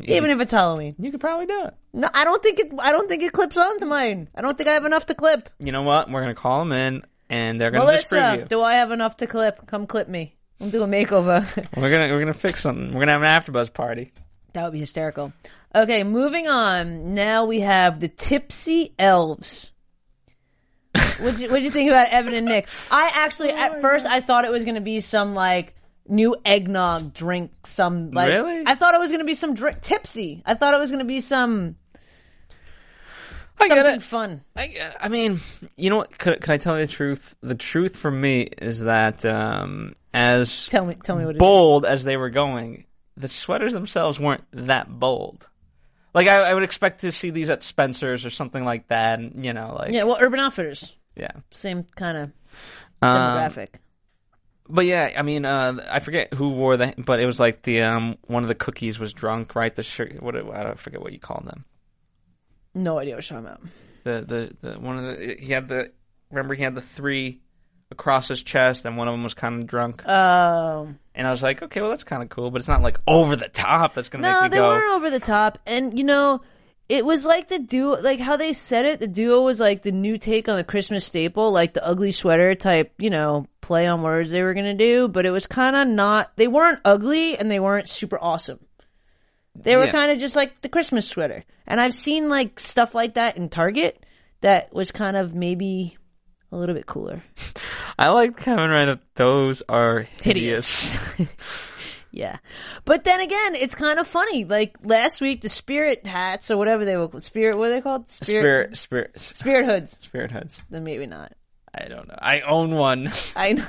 Even 0.04 0.30
if 0.30 0.42
it's 0.42 0.52
Halloween. 0.52 0.96
you 1.00 1.12
could 1.12 1.22
probably 1.22 1.46
do 1.46 1.64
it. 1.68 1.74
No, 1.94 2.10
I 2.14 2.26
don't 2.26 2.44
think 2.44 2.60
it. 2.60 2.72
I 2.78 2.92
don't 2.92 3.08
think 3.08 3.24
it 3.24 3.32
clips 3.32 3.56
onto 3.56 3.86
mine. 3.86 4.28
I 4.36 4.42
don't 4.42 4.58
think 4.58 4.68
I 4.70 4.74
have 4.74 4.84
enough 4.84 5.06
to 5.06 5.16
clip. 5.16 5.50
You 5.60 5.72
know 5.72 5.82
what? 5.84 6.12
We're 6.12 6.20
gonna 6.22 6.36
call 6.36 6.60
them 6.60 6.74
in, 6.74 7.04
and 7.30 7.60
they're 7.62 7.72
gonna 7.72 7.86
Melissa, 7.86 8.46
do 8.50 8.62
I 8.62 8.74
have 8.74 8.92
enough 8.92 9.16
to 9.18 9.28
clip? 9.28 9.66
Come 9.66 9.88
clip 9.88 10.10
me. 10.10 10.36
We'll 10.60 10.72
do 10.72 10.84
a 10.84 10.88
makeover. 10.88 11.42
We're 11.78 11.90
gonna 11.90 12.12
we're 12.14 12.20
gonna 12.20 12.34
fix 12.34 12.62
something. 12.62 12.94
We're 12.94 13.06
gonna 13.06 13.14
have 13.14 13.24
an 13.24 13.54
AfterBuzz 13.54 13.74
party. 13.74 14.12
that 14.54 14.64
would 14.64 14.74
be 14.74 14.80
hysterical. 14.80 15.32
Okay, 15.74 16.04
moving 16.04 16.48
on. 16.48 17.14
Now 17.14 17.46
we 17.46 17.62
have 17.62 18.00
the 18.00 18.08
Tipsy 18.10 18.94
Elves. 19.00 19.72
What'd 21.20 21.40
you, 21.40 21.50
what'd 21.50 21.64
you 21.64 21.72
think 21.72 21.90
about 21.90 22.10
Evan 22.10 22.34
and 22.34 22.46
Nick? 22.46 22.68
I 22.92 23.12
actually, 23.14 23.52
Oh 23.52 23.58
at 23.58 23.82
first, 23.82 24.06
I 24.06 24.22
thought 24.22 24.46
it 24.46 24.52
was 24.52 24.64
going 24.64 24.76
to 24.76 24.82
be 24.82 25.00
some 25.00 25.34
like 25.36 25.76
new 26.08 26.36
eggnog 26.46 27.14
drink. 27.14 27.52
Some 27.66 28.12
like 28.12 28.32
Really? 28.32 28.64
I 28.66 28.76
thought 28.76 28.94
it 28.96 29.00
was 29.00 29.10
going 29.12 29.20
to 29.20 29.26
be 29.26 29.34
some 29.34 29.54
drink 29.54 29.82
tipsy. 29.82 30.44
I 30.46 30.54
thought 30.54 30.74
it 30.74 30.80
was 30.80 30.90
going 30.92 31.00
to 31.00 31.06
be 31.06 31.22
some 31.22 31.76
I 33.60 33.68
get 33.70 33.78
something 33.78 33.96
it. 33.96 34.04
fun. 34.04 34.42
I, 34.56 34.68
get 34.68 34.92
it. 34.92 34.98
I 35.00 35.10
mean, 35.10 35.40
you 35.76 35.90
know 35.90 35.98
what? 35.98 36.18
Could, 36.18 36.42
could 36.42 36.52
I 36.52 36.58
tell 36.58 36.80
you 36.80 36.86
the 36.86 36.92
truth? 36.92 37.36
The 37.42 37.56
truth 37.56 37.98
for 37.98 38.12
me 38.12 38.42
is 38.42 38.82
that 38.82 39.26
um, 39.26 39.94
as 40.14 40.68
Tell 40.68 40.86
me, 40.86 40.96
tell 41.04 41.16
me 41.16 41.26
what 41.26 41.32
it 41.32 41.38
is. 41.38 41.40
bold 41.40 41.86
as 41.86 42.04
they 42.04 42.18
were 42.18 42.30
going, 42.30 42.86
the 43.16 43.28
sweaters 43.28 43.74
themselves 43.74 44.20
weren't 44.20 44.44
that 44.54 44.88
bold. 44.88 45.48
Like 46.18 46.28
I, 46.28 46.50
I 46.50 46.54
would 46.54 46.64
expect 46.64 47.02
to 47.02 47.12
see 47.12 47.30
these 47.30 47.50
at 47.50 47.62
Spencer's 47.64 48.26
or 48.26 48.30
something 48.32 48.66
like 48.66 48.88
that. 48.88 49.20
And, 49.20 49.46
you 49.46 49.54
know, 49.54 49.76
like 49.78 49.94
Yeah, 49.94 50.04
well, 50.04 50.18
Urban 50.20 50.40
Outfitters, 50.40 50.92
yeah. 51.16 51.32
same 51.52 51.84
kind 51.96 52.18
of 52.18 52.32
Um, 53.02 53.16
demographic. 53.16 53.68
but 54.68 54.86
yeah, 54.86 55.12
I 55.16 55.22
mean, 55.22 55.46
uh, 55.46 55.78
I 55.90 56.00
forget 56.00 56.34
who 56.34 56.50
wore 56.50 56.76
the, 56.78 56.94
but 56.98 57.20
it 57.20 57.26
was 57.28 57.40
like 57.40 57.62
the 57.62 57.82
um, 57.84 58.18
one 58.26 58.44
of 58.44 58.48
the 58.48 58.56
cookies 58.56 58.98
was 58.98 59.14
drunk, 59.14 59.56
right? 59.56 59.76
The 59.76 59.84
sugar, 59.84 60.18
what 60.20 60.36
I 60.36 60.64
don't 60.64 60.80
forget 60.80 61.02
what 61.02 61.14
you 61.14 61.20
call 61.20 61.44
them. 61.46 61.66
no 62.74 62.98
idea 62.98 63.16
what 63.16 63.30
you're 63.30 63.40
talking 63.40 63.46
about. 63.52 63.62
The 64.04 64.26
the 64.62 64.70
the 64.70 64.80
one 64.80 64.98
of 64.98 65.04
the 65.06 65.36
he 65.40 65.52
had 65.54 65.68
the 65.70 65.92
remember 66.32 66.54
he 66.56 66.64
had 66.64 66.74
the 66.76 66.82
three 66.82 67.42
across 67.92 68.28
his 68.28 68.44
chest, 68.44 68.86
and 68.86 68.98
one 68.98 69.08
of 69.08 69.14
them 69.14 69.24
was 69.24 69.34
kind 69.34 69.62
of 69.62 69.68
drunk. 69.68 70.04
Oh. 70.08 70.90
And 71.16 71.28
I 71.28 71.32
was 71.32 71.42
like, 71.42 71.64
okay, 71.64 71.82
well 71.82 71.90
that's 71.90 72.04
kind 72.04 72.22
of 72.22 72.30
cool, 72.30 72.52
but 72.52 72.60
it's 72.60 72.68
not 72.68 72.82
like 72.82 73.00
over 73.08 73.36
the 73.36 73.48
top. 73.50 73.94
That's 73.94 74.10
gonna 74.10 74.24
No, 74.30 74.42
make 74.42 74.52
me 74.52 74.56
they 74.58 74.62
go. 74.62 74.68
weren't 74.68 74.96
over 74.96 75.10
the 75.10 75.20
top. 75.20 75.58
And 75.66 75.98
you 75.98 76.04
know, 76.04 76.42
it 76.90 77.06
was 77.06 77.26
like 77.26 77.48
the 77.48 77.60
duo, 77.60 78.00
like 78.02 78.20
how 78.20 78.38
they 78.38 78.54
said 78.54 78.86
it. 78.86 79.00
The 79.00 79.08
duo 79.08 79.42
was 79.42 79.60
like 79.60 79.82
the 79.82 79.92
new 79.92 80.18
take 80.18 80.48
on 80.48 80.58
the 80.58 80.64
Christmas 80.64 81.06
staple, 81.06 81.52
like 81.52 81.74
the 81.74 81.86
ugly 81.86 82.12
sweater 82.12 82.56
type, 82.56 82.94
you 83.00 83.10
know, 83.10 83.48
play 83.62 83.88
on 83.88 84.02
words 84.04 84.32
they 84.32 84.44
were 84.44 84.54
gonna 84.54 84.74
do. 84.76 85.08
But 85.08 85.26
it 85.26 85.32
was 85.32 85.48
kind 85.48 85.76
of 85.76 85.88
not. 85.88 86.36
They 86.38 86.48
weren't 86.48 86.80
ugly 86.86 87.38
and 87.38 87.50
they 87.50 87.60
weren't 87.60 87.90
super 87.90 88.20
awesome. 88.22 88.60
They 89.56 89.76
were 89.76 89.86
Yeah. 89.86 89.92
kind 89.92 90.12
of 90.12 90.20
just 90.20 90.36
like 90.36 90.62
the 90.62 90.70
Christmas 90.70 91.08
sweater. 91.08 91.44
And 91.66 91.82
I've 91.82 91.94
seen 91.96 92.30
like 92.30 92.60
stuff 92.60 92.94
like 92.94 93.16
that 93.16 93.38
in 93.38 93.50
Target 93.50 94.06
that 94.42 94.72
was 94.72 94.92
kind 94.92 95.18
of 95.18 95.34
maybe 95.34 95.98
a 96.52 96.56
little 96.58 96.76
bit 96.76 96.86
cooler. 96.86 97.22
I 98.00 98.10
like 98.10 98.38
Kevin 98.38 98.70
right 98.70 98.88
up. 98.88 99.02
Those 99.16 99.62
are 99.68 100.08
hideous. 100.22 100.96
hideous. 100.96 101.30
yeah. 102.12 102.38
But 102.86 103.04
then 103.04 103.20
again, 103.20 103.56
it's 103.56 103.76
kind 103.76 104.00
of 104.00 104.08
funny. 104.08 104.46
Like 104.46 104.78
last 104.84 105.20
week, 105.22 105.42
the 105.42 105.50
spirit 105.50 106.06
hats 106.06 106.52
or 106.52 106.58
whatever 106.58 106.86
they 106.86 106.96
were 106.96 107.20
spirit, 107.20 107.58
what 107.58 107.70
are 107.70 107.74
they 107.74 107.82
called? 107.82 108.10
Spirit, 108.10 108.78
spirit, 108.78 109.20
Spirit 109.20 109.66
hoods. 109.66 109.98
spirit 110.02 110.32
hoods. 110.32 110.60
Then 110.70 110.84
maybe 110.84 111.06
not. 111.06 111.34
I 111.74 111.86
don't 111.86 112.08
know. 112.08 112.18
I 112.18 112.42
own 112.42 112.72
one. 112.76 113.12
I 113.36 113.54
know. 113.54 113.66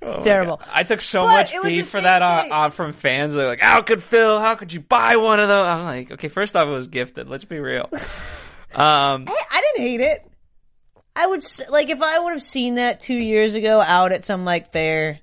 Oh 0.00 0.14
it's 0.18 0.24
terrible. 0.24 0.60
I 0.72 0.84
took 0.84 1.00
so 1.00 1.22
But 1.22 1.50
much 1.52 1.62
beef 1.64 1.88
for 1.88 2.00
that 2.00 2.22
on, 2.22 2.52
on 2.52 2.70
from 2.70 2.92
fans. 2.92 3.34
They're 3.34 3.48
like, 3.48 3.60
"How 3.60 3.82
could 3.82 4.00
Phil? 4.02 4.38
How 4.38 4.54
could 4.54 4.72
you 4.72 4.78
buy 4.80 5.16
one 5.16 5.40
of 5.40 5.48
those?" 5.48 5.66
I'm 5.66 5.82
like, 5.84 6.12
"Okay, 6.12 6.28
first 6.28 6.54
off, 6.54 6.68
it 6.68 6.70
was 6.70 6.86
gifted. 6.86 7.28
Let's 7.28 7.44
be 7.44 7.58
real." 7.58 7.88
um, 8.74 9.26
Hey, 9.26 9.34
I 9.50 9.60
didn't 9.60 9.88
hate 9.88 10.00
it. 10.00 10.27
I 11.18 11.26
would 11.26 11.42
like 11.68 11.88
if 11.88 12.00
I 12.00 12.20
would 12.20 12.30
have 12.30 12.42
seen 12.42 12.76
that 12.76 13.00
two 13.00 13.14
years 13.14 13.56
ago 13.56 13.80
out 13.80 14.12
at 14.12 14.24
some 14.24 14.44
like 14.44 14.70
fair, 14.70 15.18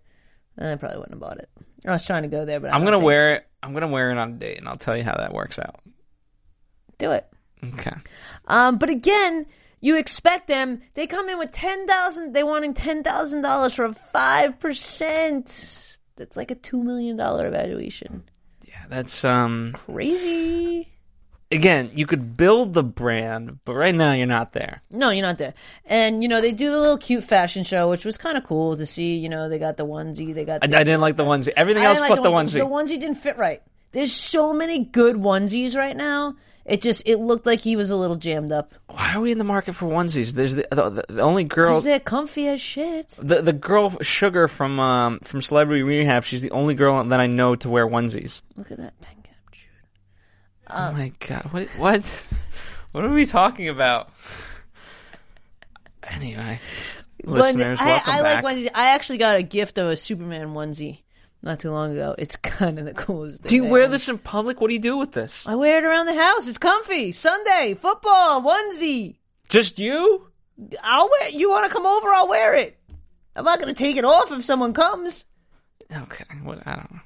then 0.58 0.74
I 0.74 0.76
probably 0.76 0.98
wouldn't 0.98 1.14
have 1.14 1.22
bought 1.22 1.38
it. 1.40 1.50
I 1.88 1.92
was 1.92 2.06
trying 2.06 2.24
to 2.24 2.28
go 2.28 2.44
there, 2.44 2.60
but 2.60 2.74
I 2.74 2.76
I'm 2.76 2.84
gonna 2.84 3.00
wear 3.00 3.36
it 3.36 3.48
I'm 3.64 3.74
gonna 3.74 3.88
wear 3.88 4.12
it 4.12 4.18
on 4.18 4.34
a 4.34 4.36
date, 4.36 4.58
and 4.58 4.68
I'll 4.68 4.78
tell 4.78 4.98
you 4.98 5.04
how 5.04 5.16
that 5.16 5.34
works 5.34 5.58
out. 5.58 5.80
Do 6.98 7.12
it. 7.12 7.26
Okay. 7.64 7.96
Um, 8.46 8.78
but 8.78 8.90
again, 8.90 9.46
you 9.80 9.98
expect 9.98 10.48
them. 10.48 10.82
They 10.96 11.08
come 11.08 11.30
in 11.30 11.40
with 11.40 11.52
ten 11.52 11.88
thousand. 11.88 12.34
They 12.34 12.44
wanting 12.44 12.74
ten 12.74 13.02
thousand 13.02 13.42
dollars 13.42 13.74
for 13.74 13.86
a 13.86 13.94
five 13.94 14.60
percent. 14.60 15.98
That's 16.18 16.36
like 16.36 16.52
a 16.52 16.56
two 16.56 16.84
million 16.84 17.16
dollar 17.16 17.48
evaluation. 17.48 18.24
Yeah, 18.66 18.84
that's 18.90 19.24
um. 19.24 19.72
Crazy. 19.74 20.92
Again, 21.56 21.92
you 21.94 22.06
could 22.06 22.36
build 22.38 22.74
the 22.74 22.84
brand, 22.84 23.60
but 23.66 23.74
right 23.74 23.96
now 23.96 24.14
you're 24.14 24.28
not 24.28 24.54
there. 24.54 24.82
No, 24.92 25.10
you're 25.10 25.26
not 25.26 25.38
there. 25.38 25.54
And 25.86 26.22
you 26.22 26.30
know 26.30 26.42
they 26.42 26.52
do 26.52 26.70
the 26.72 26.80
little 26.80 26.98
cute 26.98 27.24
fashion 27.24 27.64
show, 27.64 27.90
which 27.90 28.06
was 28.06 28.18
kind 28.18 28.38
of 28.38 28.44
cool 28.44 28.76
to 28.78 28.86
see. 28.86 29.18
You 29.18 29.30
know 29.30 29.50
they 29.50 29.60
got 29.60 29.78
the 29.78 29.86
onesie, 29.86 30.34
they 30.34 30.46
got. 30.46 30.64
I, 30.64 30.66
I 30.66 30.84
didn't 30.84 31.02
like 31.02 31.16
the 31.16 31.26
onesie. 31.26 31.54
Everything 31.56 31.84
else 31.84 32.00
didn't 32.00 32.10
but 32.10 32.16
like 32.18 32.24
the 32.24 32.32
one- 32.32 32.48
onesie. 32.48 32.52
The 32.54 32.60
onesie 32.94 33.00
didn't 33.00 33.16
fit 33.16 33.38
right. 33.38 33.62
There's 33.92 34.14
so 34.14 34.52
many 34.54 34.84
good 34.86 35.16
onesies 35.16 35.76
right 35.76 35.96
now. 35.96 36.36
It 36.66 36.82
just 36.82 37.04
it 37.06 37.18
looked 37.18 37.46
like 37.46 37.60
he 37.60 37.76
was 37.76 37.92
a 37.92 37.96
little 37.96 38.16
jammed 38.16 38.52
up. 38.52 38.74
Why 38.88 39.14
are 39.14 39.22
we 39.22 39.32
in 39.32 39.38
the 39.38 39.44
market 39.44 39.74
for 39.74 39.86
onesies? 39.86 40.34
There's 40.34 40.56
the 40.56 40.68
the, 40.72 41.06
the 41.08 41.22
only 41.22 41.44
girl. 41.44 41.76
Cause 41.76 41.84
they're 41.84 42.00
comfy 42.00 42.48
as 42.48 42.60
shit. 42.60 43.10
The 43.22 43.44
the 43.44 43.54
girl 43.54 43.92
Sugar 44.02 44.48
from 44.48 44.80
um 44.80 45.20
from 45.20 45.44
Celebrity 45.44 45.84
Rehab. 45.84 46.24
She's 46.24 46.42
the 46.42 46.50
only 46.52 46.74
girl 46.74 47.04
that 47.04 47.20
I 47.20 47.28
know 47.28 47.56
to 47.58 47.70
wear 47.70 47.88
onesies. 47.88 48.42
Look 48.58 48.72
at 48.72 48.80
that 48.80 49.00
pen 49.00 49.15
cap, 49.15 49.15
dude. 49.15 49.15
Oh 50.70 50.84
um, 50.84 50.98
my 50.98 51.12
god! 51.20 51.48
What 51.52 51.68
what 51.78 52.04
what 52.92 53.06
are 53.06 53.12
we 53.12 53.26
talking 53.26 53.70
about? 53.70 54.12
Anyway, 56.04 56.60
listeners, 57.24 57.80
I, 57.82 57.88
welcome 57.88 58.14
I 58.14 58.22
back. 58.22 58.44
like 58.44 58.56
onesies. 58.56 58.70
I 58.74 58.88
actually 58.90 59.18
got 59.18 59.36
a 59.38 59.44
gift 59.44 59.78
of 59.78 59.88
a 59.88 59.98
Superman 59.98 60.50
onesie 60.50 61.00
not 61.42 61.60
too 61.60 61.72
long 61.72 61.94
ago. 61.94 62.16
It's 62.18 62.36
kind 62.42 62.80
of 62.80 62.86
the 62.86 62.94
coolest 62.94 63.42
thing. 63.42 63.50
do 63.50 63.56
you 63.56 63.66
I 63.68 63.70
wear 63.70 63.88
this 63.88 64.10
in 64.10 64.18
public? 64.18 64.60
What 64.60 64.68
do 64.68 64.74
you 64.74 64.80
do 64.80 64.98
with 64.98 65.12
this? 65.12 65.44
I 65.46 65.56
wear 65.56 65.78
it 65.78 65.84
around 65.84 66.08
the 66.08 66.16
house. 66.16 66.48
It's 66.48 66.58
comfy. 66.58 67.12
Sunday 67.12 67.78
football 67.80 68.42
onesie. 68.42 69.18
Just 69.50 69.80
you? 69.80 70.28
I'll 70.84 71.10
wear. 71.10 71.30
You 71.30 71.50
want 71.50 71.68
to 71.68 71.74
come 71.74 71.86
over? 71.86 72.10
I'll 72.10 72.28
wear 72.28 72.56
it. 72.56 72.78
I'm 73.36 73.46
not 73.46 73.60
gonna 73.60 73.74
take 73.74 73.98
it 73.98 74.06
off 74.06 74.32
if 74.32 74.44
someone 74.44 74.74
comes. 74.74 75.26
Okay. 75.92 76.26
What? 76.44 76.66
I 76.66 76.76
don't 76.76 76.92
know. 76.92 77.02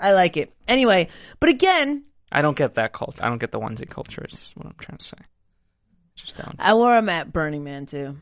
I 0.00 0.12
like 0.12 0.36
it 0.36 0.52
anyway. 0.66 1.08
But 1.40 1.50
again, 1.50 2.04
I 2.32 2.42
don't 2.42 2.56
get 2.56 2.74
that 2.74 2.92
cult. 2.92 3.22
I 3.22 3.28
don't 3.28 3.38
get 3.38 3.52
the 3.52 3.60
onesie 3.60 3.88
culture. 3.88 4.26
Is 4.30 4.52
what 4.54 4.66
I'm 4.66 4.74
trying 4.78 4.98
to 4.98 5.04
say. 5.04 5.18
Just 6.14 6.36
down. 6.36 6.54
I 6.58 6.74
wore 6.74 6.94
them 6.94 7.08
at 7.08 7.32
Burning 7.32 7.64
Man 7.64 7.86
too. 7.86 8.16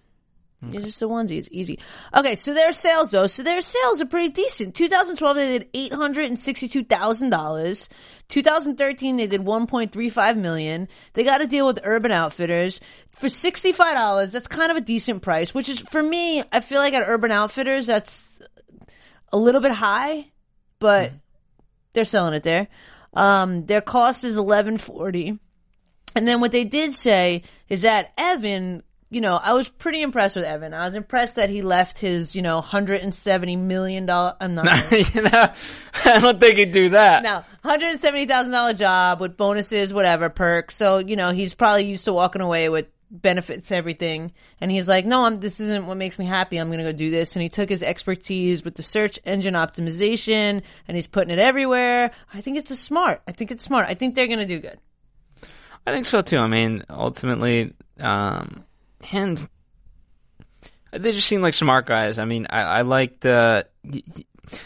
It's 0.61 0.85
just 0.85 1.03
a 1.03 1.07
onesie. 1.07 1.39
It's 1.39 1.49
easy. 1.53 1.79
Okay, 2.13 2.35
so 2.35 2.53
their 2.53 2.73
sales 2.73 3.13
though, 3.13 3.29
so 3.29 3.45
their 3.45 3.61
sales 3.61 4.01
are 4.01 4.07
pretty 4.07 4.31
decent. 4.31 4.75
2012 4.75 5.37
they 5.37 5.59
did 5.59 5.69
eight 5.73 5.93
hundred 5.93 6.27
and 6.27 6.39
sixty-two 6.39 6.83
thousand 6.85 7.31
dollars. 7.31 7.89
2013 8.29 9.17
they 9.17 9.29
did 9.29 9.43
1.35 9.43 10.37
million. 10.37 10.89
They 11.13 11.23
got 11.23 11.41
a 11.41 11.47
deal 11.47 11.67
with 11.67 11.79
Urban 11.85 12.11
Outfitters 12.11 12.81
for 13.11 13.29
sixty-five 13.29 13.95
dollars. 13.95 14.33
That's 14.33 14.49
kind 14.49 14.73
of 14.73 14.77
a 14.77 14.81
decent 14.81 15.23
price, 15.23 15.55
which 15.55 15.69
is 15.69 15.79
for 15.79 16.03
me. 16.03 16.43
I 16.51 16.59
feel 16.59 16.81
like 16.81 16.95
at 16.95 17.05
Urban 17.07 17.31
Outfitters 17.31 17.87
that's 17.87 18.29
a 19.33 19.37
little 19.37 19.61
bit 19.61 19.73
high, 19.73 20.27
but 20.81 21.11
mm-hmm. 21.11 21.17
they're 21.93 22.05
selling 22.05 22.35
it 22.35 22.43
there. 22.43 22.67
Um, 23.15 23.67
their 23.67 23.81
cost 23.81 24.25
is 24.25 24.37
1140. 24.37 25.39
And 26.15 26.27
then 26.27 26.41
what 26.41 26.53
they 26.53 26.65
did 26.65 26.95
say 26.95 27.43
is 27.69 27.83
that 27.83 28.13
Evan, 28.19 28.83
you 29.11 29.21
know, 29.21 29.37
I 29.37 29.53
was 29.53 29.69
pretty 29.69 30.03
impressed 30.03 30.37
with 30.37 30.45
Evan. 30.45 30.75
I 30.75 30.85
was 30.85 30.95
impressed 30.95 31.37
that 31.37 31.49
he 31.49 31.63
left 31.63 31.99
his, 31.99 32.35
you 32.35 32.43
know, 32.43 32.57
170 32.57 33.57
million 33.57 34.07
dollar. 34.07 34.37
I'm 34.41 34.55
not. 34.55 34.91
you 35.15 35.23
know, 35.23 35.53
I 36.05 36.21
don't 36.21 36.41
think 36.41 36.59
he'd 36.59 36.73
do 36.73 36.91
that. 36.91 37.23
No, 37.23 37.45
hundred 37.63 38.01
seventy 38.01 38.27
thousand 38.27 38.53
dollar 38.53 38.75
job 38.75 39.21
with 39.21 39.37
bonuses, 39.37 39.93
whatever 39.95 40.29
perks. 40.29 40.77
So 40.77 40.99
you 40.99 41.17
know 41.17 41.31
he's 41.31 41.55
probably 41.55 41.85
used 41.85 42.05
to 42.07 42.13
walking 42.13 42.43
away 42.43 42.69
with 42.69 42.87
benefits, 43.11 43.73
everything. 43.73 44.33
And 44.61 44.71
he's 44.71 44.89
like, 44.89 45.07
no, 45.07 45.25
I'm, 45.25 45.41
this 45.41 45.61
isn't 45.61 45.87
what 45.87 45.97
makes 45.97 46.19
me 46.19 46.27
happy. 46.27 46.59
I'm 46.59 46.69
going 46.69 46.79
to 46.79 46.85
go 46.85 46.93
do 46.93 47.11
this. 47.11 47.37
And 47.37 47.43
he 47.43 47.49
took 47.49 47.69
his 47.69 47.83
expertise 47.83 48.65
with 48.65 48.75
the 48.75 48.83
search 48.83 49.19
engine 49.25 49.55
optimization 49.55 50.63
and 50.87 50.97
he's 50.97 51.07
putting 51.07 51.31
it 51.31 51.39
everywhere. 51.39 52.11
I 52.33 52.41
think 52.41 52.59
it's 52.59 52.71
a 52.71 52.77
smart. 52.77 53.23
I 53.27 53.33
think 53.33 53.51
it's 53.51 53.65
smart. 53.65 53.87
I 53.89 53.95
think 53.95 54.15
they're 54.15 54.27
going 54.27 54.39
to 54.39 54.47
do 54.47 54.61
good. 54.61 54.79
I 55.87 55.93
think 55.93 56.07
so 56.07 56.21
too. 56.21 56.39
I 56.39 56.47
mean, 56.47 56.85
ultimately, 56.91 57.73
um, 57.99 58.65
and 59.11 59.49
they 60.93 61.13
just 61.13 61.29
seem 61.29 61.41
like 61.41 61.55
smart 61.55 61.87
guys. 61.87 62.19
I 62.19 62.25
mean, 62.25 62.47
I, 62.51 62.61
I 62.61 62.83
liked. 62.83 63.25
Uh, 63.25 63.65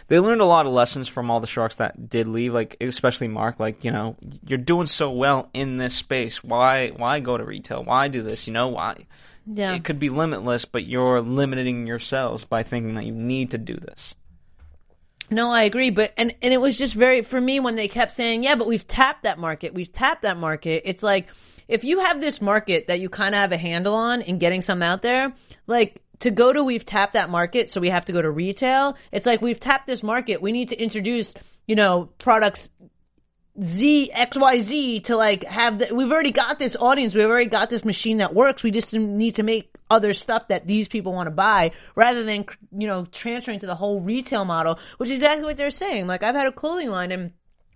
they 0.09 0.18
learned 0.21 0.40
a 0.40 0.47
lot 0.47 0.66
of 0.66 0.73
lessons 0.73 1.09
from 1.09 1.31
all 1.31 1.40
the 1.40 1.47
sharks 1.47 1.77
that 1.77 2.09
did 2.09 2.29
leave. 2.29 2.55
Like, 2.55 2.77
especially 2.81 3.29
Mark. 3.29 3.61
Like, 3.61 3.85
you 3.85 3.90
know, 3.90 4.16
you're 4.47 4.59
doing 4.59 4.87
so 4.87 5.11
well 5.11 5.51
in 5.55 5.77
this 5.77 5.95
space. 5.95 6.42
Why? 6.42 6.88
Why 6.88 7.21
go 7.21 7.37
to 7.37 7.45
retail? 7.45 7.85
Why 7.85 8.09
do 8.09 8.23
this? 8.23 8.47
You 8.47 8.53
know, 8.53 8.68
why? 8.68 9.07
Yeah. 9.47 9.75
It 9.75 9.85
could 9.85 9.99
be 9.99 10.11
limitless, 10.11 10.64
but 10.64 10.85
you're 10.85 11.21
limiting 11.21 11.87
yourselves 11.87 12.45
by 12.45 12.62
thinking 12.62 12.95
that 12.95 13.07
you 13.07 13.12
need 13.12 13.51
to 13.53 13.59
do 13.59 13.75
this. 13.75 14.14
No, 15.31 15.51
I 15.51 15.62
agree, 15.62 15.90
but 15.90 16.12
and 16.16 16.35
and 16.42 16.53
it 16.53 16.61
was 16.61 16.77
just 16.77 16.95
very 16.95 17.23
for 17.23 17.40
me 17.40 17.59
when 17.59 17.75
they 17.75 17.88
kept 17.88 18.12
saying, 18.12 18.45
"Yeah, 18.45 18.55
but 18.55 18.66
we've 18.66 18.87
tapped 18.87 19.23
that 19.23 19.38
market. 19.38 19.73
We've 19.73 19.90
tapped 19.90 20.23
that 20.23 20.37
market." 20.37 20.83
It's 20.85 21.03
like 21.03 21.29
if 21.68 21.85
you 21.85 22.01
have 22.01 22.21
this 22.21 22.42
market 22.42 22.88
that 22.88 23.01
you 23.01 23.09
kind 23.09 23.35
of 23.35 23.40
have 23.40 23.53
a 23.53 23.57
handle 23.57 23.95
on 23.95 24.21
and 24.23 24.38
getting 24.38 24.61
some 24.61 24.83
out 24.83 25.01
there, 25.01 25.33
like 25.66 26.02
to 26.23 26.31
go 26.31 26.53
to 26.53 26.65
we've 26.65 26.87
tapped 26.87 27.13
that 27.13 27.31
market, 27.31 27.71
so 27.71 27.81
we 27.81 27.91
have 27.91 28.05
to 28.07 28.13
go 28.13 28.23
to 28.23 28.31
retail. 28.31 28.97
It's 29.11 29.27
like 29.27 29.43
we've 29.43 29.61
tapped 29.61 29.87
this 29.87 30.03
market. 30.03 30.41
We 30.41 30.53
need 30.53 30.71
to 30.71 30.81
introduce, 30.81 31.35
you 31.67 31.77
know, 31.77 32.11
products 32.19 32.71
Z 33.63 34.11
X 34.13 34.37
Y 34.39 34.59
Z 34.61 35.01
to 35.01 35.17
like 35.17 35.45
have 35.45 35.79
the, 35.79 35.95
we've 35.95 36.11
already 36.11 36.31
got 36.31 36.59
this 36.59 36.75
audience. 36.75 37.15
We've 37.15 37.27
already 37.27 37.51
got 37.51 37.69
this 37.69 37.85
machine 37.85 38.19
that 38.19 38.35
works. 38.35 38.63
We 38.63 38.71
just 38.71 38.95
need 38.95 39.35
to 39.37 39.43
make 39.43 39.77
other 39.91 40.15
stuff 40.15 40.49
that 40.49 40.67
these 40.67 40.89
people 40.89 41.13
want 41.13 41.27
to 41.27 41.33
buy 41.33 41.73
rather 41.95 42.25
than 42.25 42.47
you 42.77 42.87
know 42.87 43.05
transferring 43.05 43.59
to 43.61 43.67
the 43.67 43.75
whole 43.75 44.01
retail 44.01 44.45
model, 44.45 44.79
which 44.97 45.11
is 45.11 45.17
exactly 45.17 45.45
what 45.45 45.59
they're 45.59 45.71
saying. 45.71 46.07
Like 46.07 46.23
I've 46.23 46.35
had 46.35 46.47
a 46.47 46.53
clothing 46.53 46.89
line 46.89 47.13
and 47.13 47.33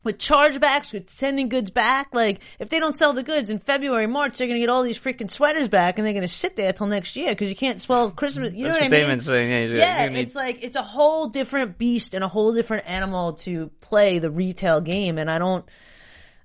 with 0.07 0.17
chargebacks, 0.17 0.95
with 0.95 1.11
sending 1.11 1.51
goods 1.51 1.69
back, 1.71 2.15
like 2.15 2.41
if 2.59 2.71
they 2.71 2.79
don't 2.81 2.97
sell 2.97 3.13
the 3.13 3.23
goods 3.23 3.51
in 3.51 3.59
February, 3.59 4.07
March, 4.07 4.39
they're 4.39 4.47
gonna 4.49 4.59
get 4.61 4.71
all 4.71 4.83
these 4.83 4.99
freaking 4.99 5.31
sweaters 5.31 5.69
back 5.69 5.99
and 5.99 6.07
they're 6.07 6.15
gonna 6.15 6.27
sit 6.29 6.57
there 6.57 6.73
till 6.73 6.87
next 6.87 7.15
year 7.17 7.29
because 7.33 7.51
you 7.51 7.57
can't 7.57 7.79
swell 7.79 8.11
Christmas. 8.11 8.55
You 8.55 8.65
That's 8.65 8.77
know 8.77 8.81
what 8.81 8.91
what 8.93 8.99
I 9.05 9.07
mean? 9.09 9.21
saying. 9.21 9.71
Yeah, 9.73 10.05
Yeah, 10.05 10.09
need- 10.09 10.21
it's 10.21 10.35
like 10.35 10.61
it's 10.63 10.77
a 10.77 10.83
whole 10.83 11.29
different 11.29 11.77
beast 11.77 12.15
and 12.15 12.25
a 12.25 12.29
whole 12.29 12.55
different 12.55 12.89
animal 12.89 13.35
to 13.35 13.69
play 13.83 14.19
the 14.19 14.31
retail 14.31 14.81
game, 14.81 15.19
and 15.19 15.31
I 15.31 15.37
don't, 15.39 15.65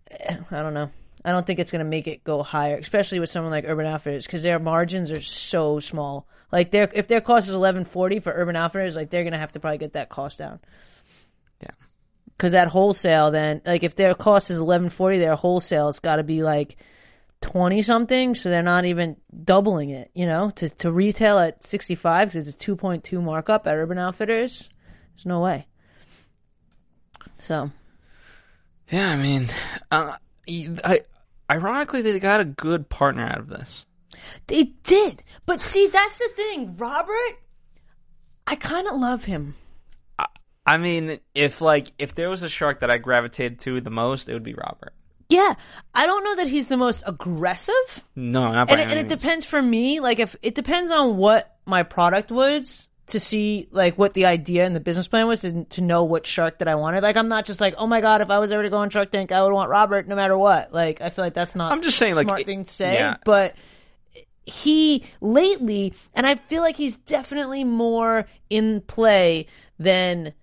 eh, 0.09 0.37
I 0.51 0.61
don't 0.61 0.73
know. 0.73 0.89
I 1.23 1.31
don't 1.31 1.45
think 1.45 1.59
it's 1.59 1.71
going 1.71 1.85
to 1.85 1.89
make 1.89 2.07
it 2.07 2.23
go 2.23 2.41
higher, 2.41 2.77
especially 2.77 3.19
with 3.19 3.29
someone 3.29 3.51
like 3.51 3.63
Urban 3.67 3.85
Outfitters, 3.85 4.25
because 4.25 4.41
their 4.41 4.57
margins 4.57 5.11
are 5.11 5.21
so 5.21 5.79
small. 5.79 6.27
Like 6.51 6.71
their 6.71 6.89
if 6.93 7.07
their 7.07 7.21
cost 7.21 7.47
is 7.47 7.53
eleven 7.53 7.85
forty 7.85 8.19
for 8.19 8.33
Urban 8.33 8.55
Outfitters, 8.55 8.95
like 8.95 9.11
they're 9.11 9.21
going 9.23 9.33
to 9.33 9.39
have 9.39 9.51
to 9.51 9.59
probably 9.59 9.77
get 9.77 9.93
that 9.93 10.09
cost 10.09 10.39
down. 10.39 10.59
Because 12.37 12.55
at 12.55 12.67
wholesale, 12.67 13.31
then 13.31 13.61
like 13.65 13.83
if 13.83 13.95
their 13.95 14.13
cost 14.15 14.49
is 14.49 14.59
eleven 14.59 14.89
forty, 14.89 15.19
their 15.19 15.35
wholesale's 15.35 15.99
got 15.99 16.15
to 16.15 16.23
be 16.23 16.43
like 16.43 16.77
twenty 17.41 17.81
something, 17.81 18.35
so 18.35 18.49
they're 18.49 18.63
not 18.63 18.85
even 18.85 19.17
doubling 19.43 19.89
it. 19.91 20.09
You 20.13 20.25
know, 20.25 20.49
to 20.51 20.69
to 20.69 20.91
retail 20.91 21.37
at 21.39 21.63
sixty 21.63 21.95
five 21.95 22.29
because 22.29 22.47
it's 22.47 22.55
a 22.55 22.59
two 22.59 22.75
point 22.75 23.03
two 23.03 23.21
markup 23.21 23.67
at 23.67 23.75
Urban 23.77 23.97
Outfitters. 23.97 24.69
There's 25.15 25.25
no 25.25 25.39
way. 25.39 25.67
So 27.37 27.71
Yeah, 28.89 29.09
I 29.11 29.15
mean, 29.17 29.47
uh, 29.89 30.17
I, 30.47 31.01
ironically, 31.49 32.01
they 32.01 32.19
got 32.19 32.39
a 32.41 32.45
good 32.45 32.89
partner 32.89 33.23
out 33.25 33.39
of 33.39 33.47
this. 33.49 33.85
they 34.47 34.63
did, 34.83 35.23
but 35.45 35.61
see, 35.61 35.87
that's 35.87 36.19
the 36.19 36.29
thing, 36.35 36.75
Robert. 36.77 37.39
I 38.47 38.55
kind 38.55 38.87
of 38.87 38.99
love 38.99 39.25
him. 39.25 39.55
I 40.65 40.77
mean, 40.77 41.19
if 41.33 41.61
like 41.61 41.91
if 41.97 42.15
there 42.15 42.29
was 42.29 42.43
a 42.43 42.49
shark 42.49 42.81
that 42.81 42.91
I 42.91 42.97
gravitated 42.97 43.59
to 43.61 43.81
the 43.81 43.89
most, 43.89 44.29
it 44.29 44.33
would 44.33 44.43
be 44.43 44.53
Robert. 44.53 44.93
Yeah, 45.29 45.53
I 45.95 46.05
don't 46.05 46.23
know 46.23 46.35
that 46.37 46.47
he's 46.47 46.67
the 46.67 46.77
most 46.77 47.03
aggressive. 47.05 48.03
No, 48.15 48.51
not 48.51 48.67
by 48.67 48.73
and 48.73 48.81
it, 48.81 48.89
and 48.89 48.99
it 48.99 49.07
depends 49.07 49.45
for 49.45 49.61
me. 49.61 49.99
Like 49.99 50.19
if 50.19 50.35
it 50.41 50.55
depends 50.55 50.91
on 50.91 51.17
what 51.17 51.55
my 51.65 51.83
product 51.83 52.31
was 52.31 52.87
to 53.07 53.19
see 53.19 53.67
like 53.71 53.97
what 53.97 54.13
the 54.13 54.25
idea 54.25 54.65
and 54.65 54.75
the 54.75 54.79
business 54.79 55.07
plan 55.07 55.27
was 55.27 55.41
to, 55.41 55.63
to 55.65 55.81
know 55.81 56.03
what 56.03 56.27
shark 56.27 56.59
that 56.59 56.67
I 56.67 56.75
wanted. 56.75 57.01
Like 57.01 57.17
I'm 57.17 57.29
not 57.29 57.45
just 57.45 57.61
like, 57.61 57.75
oh 57.77 57.87
my 57.87 58.01
god, 58.01 58.21
if 58.21 58.29
I 58.29 58.39
was 58.39 58.51
ever 58.51 58.63
to 58.63 58.69
go 58.69 58.77
on 58.77 58.89
Shark 58.89 59.11
Tank, 59.11 59.31
I 59.31 59.41
would 59.41 59.53
want 59.53 59.69
Robert 59.69 60.07
no 60.07 60.15
matter 60.15 60.37
what. 60.37 60.73
Like 60.73 61.01
I 61.01 61.09
feel 61.09 61.25
like 61.25 61.33
that's 61.33 61.55
not. 61.55 61.71
I'm 61.71 61.81
just 61.81 61.97
saying, 61.97 62.13
a 62.13 62.15
like, 62.17 62.27
smart 62.27 62.41
it- 62.41 62.45
thing 62.45 62.65
to 62.65 62.71
say, 62.71 62.93
yeah. 62.93 63.17
but. 63.25 63.55
He 64.43 65.05
lately, 65.21 65.93
and 66.15 66.25
I 66.25 66.33
feel 66.33 66.63
like 66.63 66.75
he's 66.75 66.97
definitely 66.97 67.63
more 67.63 68.25
in 68.49 68.81
play 68.81 69.45
than. 69.77 70.33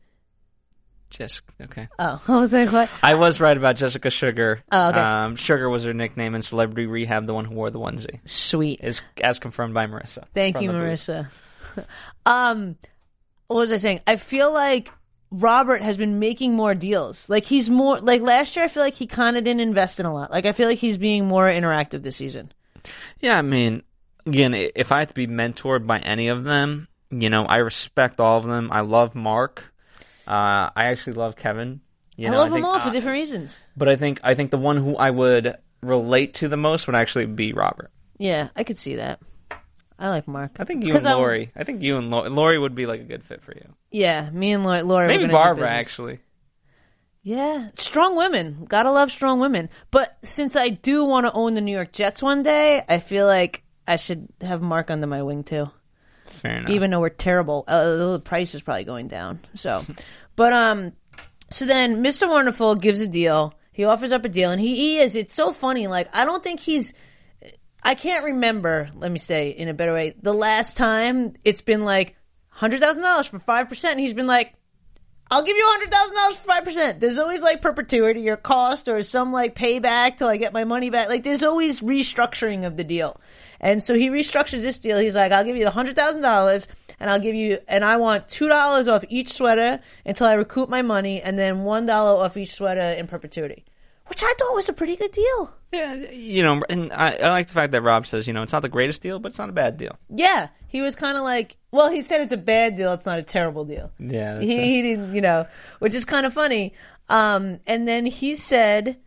Just 1.10 1.42
okay. 1.60 1.88
Oh, 1.98 2.20
I 2.28 2.40
was 2.40 2.52
like, 2.52 2.70
what? 2.70 2.90
I 3.02 3.14
was 3.14 3.40
right 3.40 3.56
about 3.56 3.76
Jessica 3.76 4.10
Sugar. 4.10 4.62
Oh, 4.70 4.88
okay. 4.90 4.98
Um, 4.98 5.36
Sugar 5.36 5.68
was 5.68 5.84
her 5.84 5.94
nickname 5.94 6.34
in 6.34 6.42
Celebrity 6.42 6.86
Rehab, 6.86 7.26
the 7.26 7.34
one 7.34 7.44
who 7.44 7.54
wore 7.54 7.70
the 7.70 7.78
onesie, 7.78 8.20
Sweet. 8.26 8.80
is 8.82 9.00
as 9.22 9.38
confirmed 9.38 9.74
by 9.74 9.86
Marissa. 9.86 10.24
Thank 10.34 10.60
you. 10.60 10.70
Marissa. 10.70 11.28
um, 12.26 12.76
what 13.46 13.56
was 13.56 13.72
I 13.72 13.78
saying? 13.78 14.00
I 14.06 14.16
feel 14.16 14.52
like 14.52 14.92
Robert 15.30 15.82
has 15.82 15.96
been 15.96 16.18
making 16.18 16.54
more 16.54 16.74
deals. 16.74 17.28
Like 17.28 17.44
he's 17.44 17.68
more 17.68 17.98
like 18.00 18.20
last 18.20 18.56
year. 18.56 18.64
I 18.64 18.68
feel 18.68 18.82
like 18.82 18.94
he 18.94 19.06
kind 19.06 19.36
of 19.36 19.44
didn't 19.44 19.60
invest 19.60 20.00
in 20.00 20.06
a 20.06 20.12
lot. 20.12 20.30
Like 20.30 20.46
I 20.46 20.52
feel 20.52 20.68
like 20.68 20.78
he's 20.78 20.98
being 20.98 21.26
more 21.26 21.46
interactive 21.46 22.02
this 22.02 22.16
season. 22.16 22.52
Yeah, 23.20 23.38
I 23.38 23.42
mean, 23.42 23.82
again, 24.26 24.54
if 24.54 24.92
I 24.92 25.00
had 25.00 25.08
to 25.08 25.14
be 25.14 25.26
mentored 25.26 25.86
by 25.86 25.98
any 25.98 26.28
of 26.28 26.44
them, 26.44 26.88
you 27.10 27.30
know, 27.30 27.44
I 27.44 27.58
respect 27.58 28.20
all 28.20 28.38
of 28.38 28.44
them. 28.44 28.70
I 28.70 28.80
love 28.80 29.14
Mark. 29.14 29.67
Uh, 30.28 30.68
I 30.76 30.84
actually 30.86 31.14
love 31.14 31.34
Kevin. 31.36 31.80
You 32.16 32.28
I 32.28 32.30
know, 32.30 32.38
love 32.38 32.48
them 32.50 32.56
think, 32.58 32.66
all 32.66 32.78
for 32.80 32.88
uh, 32.88 32.92
different 32.92 33.14
reasons. 33.14 33.60
But 33.76 33.88
I 33.88 33.96
think 33.96 34.20
I 34.22 34.34
think 34.34 34.50
the 34.50 34.58
one 34.58 34.76
who 34.76 34.96
I 34.96 35.10
would 35.10 35.56
relate 35.82 36.34
to 36.34 36.48
the 36.48 36.56
most 36.56 36.86
would 36.86 36.96
actually 36.96 37.26
be 37.26 37.52
Robert. 37.52 37.90
Yeah, 38.18 38.48
I 38.54 38.64
could 38.64 38.76
see 38.78 38.96
that. 38.96 39.20
I 39.98 40.10
like 40.10 40.28
Mark. 40.28 40.56
I 40.58 40.64
think 40.64 40.80
It's 40.82 40.88
you 40.88 40.96
and 40.96 41.06
I'm- 41.06 41.16
Lori. 41.16 41.50
I 41.56 41.64
think 41.64 41.82
you 41.82 41.96
and 41.96 42.10
Lori, 42.10 42.28
Lori 42.30 42.58
would 42.58 42.74
be 42.74 42.86
like 42.86 43.00
a 43.00 43.04
good 43.04 43.24
fit 43.24 43.42
for 43.42 43.52
you. 43.54 43.74
Yeah, 43.90 44.28
me 44.30 44.52
and 44.52 44.64
Lori. 44.64 44.82
Laura 44.82 45.06
Maybe 45.08 45.22
were 45.24 45.28
gonna 45.28 45.32
do 45.32 45.44
Barbara 45.44 45.70
actually. 45.70 46.20
Yeah, 47.22 47.68
strong 47.74 48.16
women. 48.16 48.64
Gotta 48.68 48.90
love 48.90 49.10
strong 49.10 49.40
women. 49.40 49.68
But 49.90 50.16
since 50.22 50.56
I 50.56 50.68
do 50.68 51.04
want 51.04 51.26
to 51.26 51.32
own 51.32 51.54
the 51.54 51.60
New 51.60 51.72
York 51.74 51.92
Jets 51.92 52.22
one 52.22 52.42
day, 52.42 52.82
I 52.88 52.98
feel 53.00 53.26
like 53.26 53.62
I 53.86 53.96
should 53.96 54.28
have 54.40 54.62
Mark 54.62 54.90
under 54.90 55.06
my 55.06 55.22
wing 55.22 55.42
too. 55.44 55.70
Fair 56.30 56.58
enough. 56.58 56.70
Even 56.70 56.90
though 56.90 57.00
we're 57.00 57.08
terrible, 57.08 57.64
uh, 57.66 57.96
the 57.96 58.20
price 58.20 58.54
is 58.54 58.62
probably 58.62 58.84
going 58.84 59.08
down. 59.08 59.40
So, 59.54 59.84
but 60.36 60.52
um, 60.52 60.92
so 61.50 61.64
then 61.64 62.02
Mr. 62.02 62.28
Wonderful 62.28 62.76
gives 62.76 63.00
a 63.00 63.06
deal. 63.06 63.54
He 63.72 63.84
offers 63.84 64.12
up 64.12 64.24
a 64.24 64.28
deal, 64.28 64.50
and 64.50 64.60
he, 64.60 64.74
he 64.74 64.98
is. 64.98 65.16
It's 65.16 65.34
so 65.34 65.52
funny. 65.52 65.86
Like 65.86 66.14
I 66.14 66.24
don't 66.24 66.42
think 66.42 66.60
he's. 66.60 66.94
I 67.82 67.94
can't 67.94 68.24
remember. 68.24 68.90
Let 68.94 69.10
me 69.12 69.18
say 69.18 69.50
in 69.50 69.68
a 69.68 69.74
better 69.74 69.92
way. 69.92 70.14
The 70.20 70.34
last 70.34 70.76
time 70.76 71.34
it's 71.44 71.60
been 71.60 71.84
like 71.84 72.16
hundred 72.48 72.80
thousand 72.80 73.02
dollars 73.04 73.26
for 73.26 73.38
five 73.38 73.68
percent. 73.68 74.00
He's 74.00 74.14
been 74.14 74.26
like, 74.26 74.54
I'll 75.30 75.42
give 75.42 75.56
you 75.56 75.64
hundred 75.66 75.90
thousand 75.90 76.14
dollars 76.14 76.36
for 76.36 76.44
five 76.44 76.64
percent. 76.64 77.00
There's 77.00 77.18
always 77.18 77.42
like 77.42 77.60
perpetuity 77.60 78.28
or 78.30 78.36
cost 78.36 78.88
or 78.88 79.02
some 79.02 79.32
like 79.32 79.54
payback 79.54 80.16
till 80.18 80.28
I 80.28 80.38
get 80.38 80.52
my 80.52 80.64
money 80.64 80.88
back. 80.90 81.08
Like 81.08 81.22
there's 81.22 81.42
always 81.42 81.80
restructuring 81.80 82.66
of 82.66 82.76
the 82.76 82.84
deal. 82.84 83.20
And 83.60 83.82
so 83.82 83.94
he 83.94 84.08
restructures 84.08 84.62
this 84.62 84.78
deal. 84.78 84.98
He's 84.98 85.16
like, 85.16 85.32
I'll 85.32 85.44
give 85.44 85.56
you 85.56 85.64
the 85.64 85.70
hundred 85.70 85.96
thousand 85.96 86.22
dollars 86.22 86.66
and 86.98 87.10
I'll 87.10 87.18
give 87.18 87.34
you 87.34 87.58
and 87.68 87.84
I 87.84 87.96
want 87.98 88.28
two 88.28 88.48
dollars 88.48 88.88
off 88.88 89.04
each 89.08 89.32
sweater 89.32 89.80
until 90.06 90.26
I 90.26 90.32
recoup 90.32 90.68
my 90.70 90.82
money 90.82 91.20
and 91.20 91.38
then 91.38 91.64
one 91.64 91.84
dollar 91.84 92.24
off 92.24 92.36
each 92.36 92.54
sweater 92.54 92.80
in 92.80 93.06
perpetuity. 93.06 93.64
Which 94.06 94.22
I 94.22 94.32
thought 94.38 94.54
was 94.54 94.70
a 94.70 94.72
pretty 94.72 94.96
good 94.96 95.12
deal. 95.12 95.52
yeah, 95.70 95.94
you 96.10 96.42
know, 96.42 96.62
and 96.70 96.90
I, 96.94 97.16
I 97.16 97.28
like 97.28 97.48
the 97.48 97.52
fact 97.52 97.72
that 97.72 97.82
Rob 97.82 98.06
says, 98.06 98.26
you 98.26 98.32
know, 98.32 98.42
it's 98.42 98.52
not 98.52 98.62
the 98.62 98.70
greatest 98.70 99.02
deal, 99.02 99.18
but 99.18 99.28
it's 99.28 99.38
not 99.38 99.50
a 99.50 99.52
bad 99.52 99.76
deal. 99.76 99.98
Yeah. 100.08 100.48
He 100.68 100.82
was 100.82 100.94
kind 100.94 101.16
of 101.18 101.24
like, 101.24 101.56
well, 101.70 101.90
he 101.90 102.02
said 102.02 102.20
it's 102.20 102.32
a 102.32 102.38
bad 102.38 102.76
deal. 102.76 102.92
It's 102.92 103.06
not 103.06 103.18
a 103.18 103.22
terrible 103.22 103.64
deal. 103.64 103.90
Yeah, 103.98 104.34
that's 104.34 104.46
he, 104.46 104.56
right. 104.56 104.64
he 104.64 104.82
didn't, 104.82 105.14
you 105.14 105.20
know, 105.20 105.46
which 105.80 105.94
is 105.94 106.04
kind 106.04 106.26
of 106.26 106.32
funny. 106.32 106.74
Um, 107.08 107.60
and 107.66 107.88
then 107.88 108.06
he 108.06 108.34
said, 108.34 108.98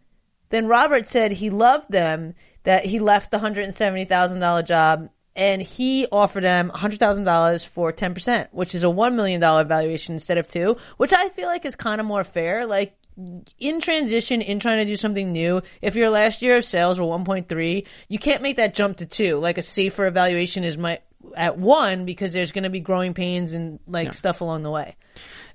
then 0.49 0.67
Robert 0.67 1.07
said 1.07 1.31
he 1.31 1.49
loved 1.49 1.91
them, 1.91 2.33
that 2.63 2.85
he 2.85 2.99
left 2.99 3.31
the 3.31 3.39
$170,000 3.39 4.65
job 4.65 5.09
and 5.35 5.61
he 5.61 6.07
offered 6.11 6.43
them 6.43 6.71
$100,000 6.73 7.67
for 7.67 7.93
10%, 7.93 8.47
which 8.51 8.75
is 8.75 8.83
a 8.83 8.87
$1 8.87 9.15
million 9.15 9.39
valuation 9.39 10.13
instead 10.13 10.37
of 10.37 10.47
two, 10.47 10.75
which 10.97 11.13
I 11.13 11.29
feel 11.29 11.47
like 11.47 11.65
is 11.65 11.75
kind 11.75 12.01
of 12.01 12.07
more 12.07 12.23
fair. 12.23 12.65
Like, 12.65 12.97
in 13.59 13.79
transition, 13.79 14.41
in 14.41 14.59
trying 14.59 14.79
to 14.79 14.85
do 14.85 14.95
something 14.95 15.31
new, 15.31 15.61
if 15.81 15.95
your 15.95 16.09
last 16.09 16.41
year 16.41 16.57
of 16.57 16.65
sales 16.65 16.99
were 16.99 17.05
1.3, 17.05 17.87
you 18.09 18.19
can't 18.19 18.41
make 18.41 18.57
that 18.57 18.73
jump 18.73 18.97
to 18.97 19.05
two. 19.05 19.37
Like 19.37 19.57
a 19.57 19.61
safer 19.61 20.05
evaluation 20.05 20.63
is 20.63 20.77
my 20.77 20.99
at 21.35 21.57
one 21.57 22.05
because 22.05 22.33
there's 22.33 22.51
going 22.51 22.63
to 22.63 22.69
be 22.69 22.79
growing 22.79 23.13
pains 23.13 23.53
and 23.53 23.79
like 23.87 24.13
stuff 24.13 24.41
along 24.41 24.61
the 24.61 24.71
way. 24.71 24.95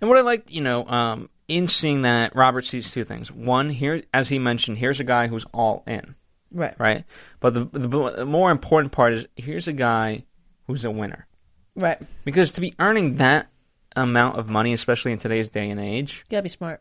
And 0.00 0.08
what 0.10 0.18
I 0.18 0.22
like, 0.22 0.50
you 0.50 0.60
know, 0.60 0.86
um, 0.86 1.28
in 1.48 1.66
seeing 1.68 2.02
that, 2.02 2.34
Robert 2.34 2.64
sees 2.64 2.90
two 2.90 3.04
things. 3.04 3.30
One, 3.30 3.70
here, 3.70 4.02
as 4.12 4.28
he 4.28 4.38
mentioned, 4.38 4.78
here's 4.78 5.00
a 5.00 5.04
guy 5.04 5.26
who's 5.28 5.44
all 5.54 5.82
in, 5.86 6.14
Right. 6.52 6.74
right? 6.78 7.04
But 7.40 7.54
the, 7.54 7.64
the, 7.72 7.88
the 8.16 8.26
more 8.26 8.50
important 8.50 8.92
part 8.92 9.12
is 9.14 9.26
here's 9.36 9.68
a 9.68 9.72
guy 9.72 10.24
who's 10.66 10.84
a 10.84 10.90
winner. 10.90 11.26
Right. 11.74 12.00
Because 12.24 12.52
to 12.52 12.60
be 12.60 12.74
earning 12.78 13.16
that 13.16 13.48
amount 13.94 14.38
of 14.38 14.50
money, 14.50 14.72
especially 14.72 15.12
in 15.12 15.18
today's 15.18 15.48
day 15.48 15.70
and 15.70 15.80
age, 15.80 16.24
you 16.28 16.34
got 16.34 16.38
to 16.38 16.42
be 16.42 16.48
smart. 16.48 16.80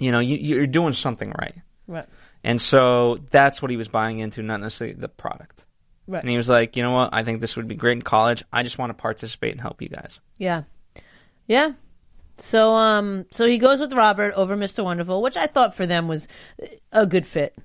you 0.00 0.10
know, 0.12 0.20
you, 0.20 0.36
you're 0.36 0.66
doing 0.66 0.92
something 0.92 1.32
right. 1.38 1.54
Right. 1.86 2.06
And 2.42 2.60
so 2.62 3.18
that's 3.30 3.60
what 3.60 3.70
he 3.70 3.76
was 3.76 3.88
buying 3.88 4.18
into, 4.20 4.42
not 4.42 4.60
necessarily 4.60 4.94
the 4.96 5.08
product. 5.08 5.64
Right. 6.08 6.22
And 6.22 6.30
he 6.30 6.36
was 6.36 6.48
like, 6.48 6.76
you 6.76 6.82
know 6.82 6.92
what? 6.92 7.10
I 7.12 7.24
think 7.24 7.40
this 7.40 7.56
would 7.56 7.68
be 7.68 7.74
great 7.74 7.96
in 7.96 8.02
college. 8.02 8.44
I 8.52 8.62
just 8.62 8.78
want 8.78 8.90
to 8.90 8.94
participate 8.94 9.52
and 9.52 9.60
help 9.60 9.82
you 9.82 9.88
guys. 9.88 10.20
Yeah. 10.38 10.62
Yeah. 11.46 11.72
So 12.38 12.74
um 12.74 13.26
so 13.30 13.46
he 13.46 13.58
goes 13.58 13.80
with 13.80 13.92
Robert 13.92 14.34
over 14.34 14.56
Mr. 14.56 14.84
Wonderful, 14.84 15.22
which 15.22 15.36
I 15.36 15.46
thought 15.46 15.74
for 15.74 15.86
them 15.86 16.06
was 16.06 16.28
a 16.92 17.06
good 17.06 17.26
fit. 17.26 17.56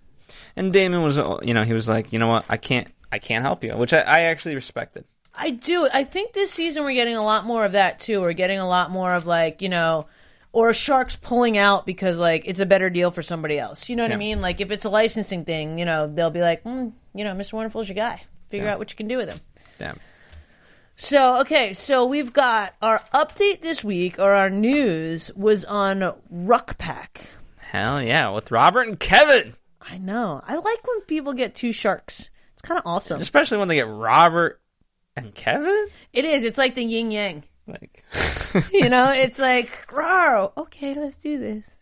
And 0.56 0.74
Daymond 0.74 1.04
was, 1.04 1.18
you 1.46 1.54
know, 1.54 1.64
he 1.64 1.74
was 1.74 1.88
like, 1.88 2.12
you 2.12 2.20
know 2.20 2.28
what? 2.28 2.46
I 2.50 2.58
can't, 2.58 2.88
I 3.12 3.20
can't 3.20 3.44
help 3.44 3.64
you, 3.64 3.76
which 3.76 3.94
I, 3.94 4.00
I 4.00 4.20
actually 4.22 4.56
respected. 4.56 5.06
I 5.34 5.52
do. 5.52 5.88
I 5.94 6.04
think 6.04 6.34
this 6.34 6.52
season 6.52 6.84
we're 6.84 6.94
getting 6.94 7.16
a 7.16 7.24
lot 7.24 7.46
more 7.46 7.64
of 7.64 7.74
that 7.74 8.00
too. 8.00 8.20
We're 8.22 8.34
getting 8.34 8.60
a 8.60 8.68
lot 8.68 8.92
more 8.92 9.14
of 9.14 9.26
like, 9.26 9.62
you 9.62 9.70
know, 9.70 10.08
or 10.54 10.70
a 10.70 10.74
sharks 10.74 11.16
pulling 11.16 11.58
out 11.58 11.86
because 11.86 12.18
like 12.18 12.44
it's 12.46 12.60
a 12.60 12.66
better 12.66 12.90
deal 12.90 13.12
for 13.12 13.24
somebody 13.24 13.58
else. 13.58 13.90
You 13.90 13.96
know 13.96 14.04
what 14.04 14.12
I 14.12 14.18
mean? 14.18 14.42
Like 14.42 14.60
if 14.62 14.72
it's 14.72 14.86
a 14.86 14.90
licensing 14.90 15.46
thing, 15.46 15.80
you 15.80 15.86
know, 15.86 16.08
they'll 16.08 16.30
be 16.30 16.42
like, 16.42 16.64
mm, 16.64 16.92
you 17.14 17.24
know, 17.24 17.34
Mr. 17.34 17.54
Wonderful's 17.54 17.88
your 17.88 17.96
guy. 17.96 18.24
Figure 18.50 18.66
Yeah. 18.68 18.74
out 18.74 18.80
what 18.80 18.92
you 18.92 18.98
can 18.98 19.08
do 19.08 19.18
with 19.18 19.30
him. 19.32 19.40
Damn. 19.80 19.98
So, 20.98 21.40
okay, 21.42 21.74
so 21.74 22.06
we've 22.06 22.32
got 22.34 22.76
our 22.82 23.02
update 23.14 23.62
this 23.62 23.84
week, 23.84 24.20
or 24.20 24.34
our 24.34 24.50
news 24.52 25.32
was 25.36 25.66
on 25.66 26.00
RuckPack. 26.32 27.26
Hell 27.58 28.02
yeah, 28.04 28.30
with 28.30 28.52
Robert 28.52 28.88
and 28.88 29.00
Kevin. 29.00 29.56
I 29.82 29.98
know. 29.98 30.42
I 30.46 30.56
like 30.56 30.86
when 30.88 31.02
people 31.08 31.34
get 31.34 31.56
two 31.56 31.72
sharks. 31.72 32.30
It's 32.54 32.62
kind 32.62 32.78
of 32.78 32.86
awesome. 32.86 33.20
Especially 33.20 33.58
when 33.58 33.68
they 33.68 33.76
get 33.76 33.88
Robert 33.88 34.62
and 35.16 35.34
Kevin. 35.34 35.88
It 36.14 36.26
is. 36.26 36.44
It's 36.44 36.58
like 36.60 36.76
the 36.76 36.84
yin 36.84 37.10
yang. 37.10 37.44
Like, 37.72 38.04
You 38.74 38.90
know, 38.90 39.12
it's 39.12 39.40
like, 39.40 39.88
"Rawr, 39.88 40.52
okay, 40.58 40.94
let's 40.96 41.18
do 41.18 41.40
this. 41.40 41.78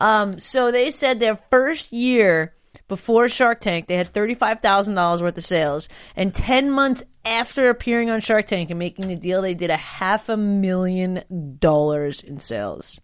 Um, 0.00 0.38
so 0.38 0.70
they 0.70 0.90
said 0.90 1.20
their 1.20 1.38
first 1.50 1.92
year 1.92 2.54
before 2.88 3.28
Shark 3.28 3.60
Tank, 3.60 3.86
they 3.86 3.96
had 3.96 4.12
$35,000 4.12 5.20
worth 5.22 5.38
of 5.38 5.44
sales. 5.44 5.88
And 6.16 6.34
10 6.34 6.70
months 6.70 7.04
after 7.24 7.68
appearing 7.70 8.10
on 8.10 8.20
Shark 8.20 8.46
Tank 8.46 8.70
and 8.70 8.78
making 8.78 9.08
the 9.08 9.16
deal, 9.16 9.42
they 9.42 9.54
did 9.54 9.70
a 9.70 9.76
half 9.76 10.28
a 10.28 10.36
million 10.36 11.56
dollars 11.60 12.20
in 12.22 12.38
sales. 12.38 13.00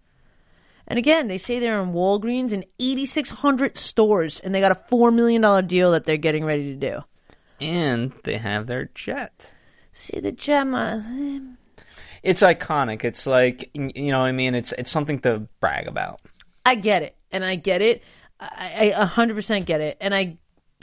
And 0.88 0.98
again, 0.98 1.28
they 1.28 1.38
say 1.38 1.58
they're 1.58 1.82
in 1.82 1.92
Walgreens 1.92 2.52
and 2.52 2.64
8,600 2.78 3.76
stores, 3.76 4.40
and 4.40 4.54
they 4.54 4.60
got 4.60 4.72
a 4.72 4.80
$4 4.90 5.12
million 5.14 5.66
deal 5.66 5.92
that 5.92 6.04
they're 6.04 6.16
getting 6.16 6.44
ready 6.44 6.74
to 6.74 6.90
do. 6.90 7.00
and 7.60 8.12
they 8.24 8.38
have 8.38 8.66
their 8.66 8.90
jet. 8.94 9.52
See 9.92 10.20
the 10.20 10.32
Gemma. 10.32 11.56
It's 12.26 12.42
iconic. 12.42 13.04
It's 13.04 13.26
like, 13.26 13.70
you 13.74 14.10
know 14.10 14.18
what 14.18 14.26
I 14.26 14.32
mean? 14.32 14.54
It's, 14.54 14.72
it's 14.72 14.90
something 14.90 15.20
to 15.20 15.46
brag 15.60 15.86
about. 15.86 16.20
I 16.64 16.74
get 16.74 17.02
it, 17.02 17.16
and 17.30 17.44
I 17.44 17.54
get 17.54 17.82
it. 17.82 18.02
I 18.40 18.90
hundred 18.90 19.34
percent 19.34 19.64
get 19.64 19.80
it, 19.80 19.96
and 20.00 20.14
I 20.14 20.38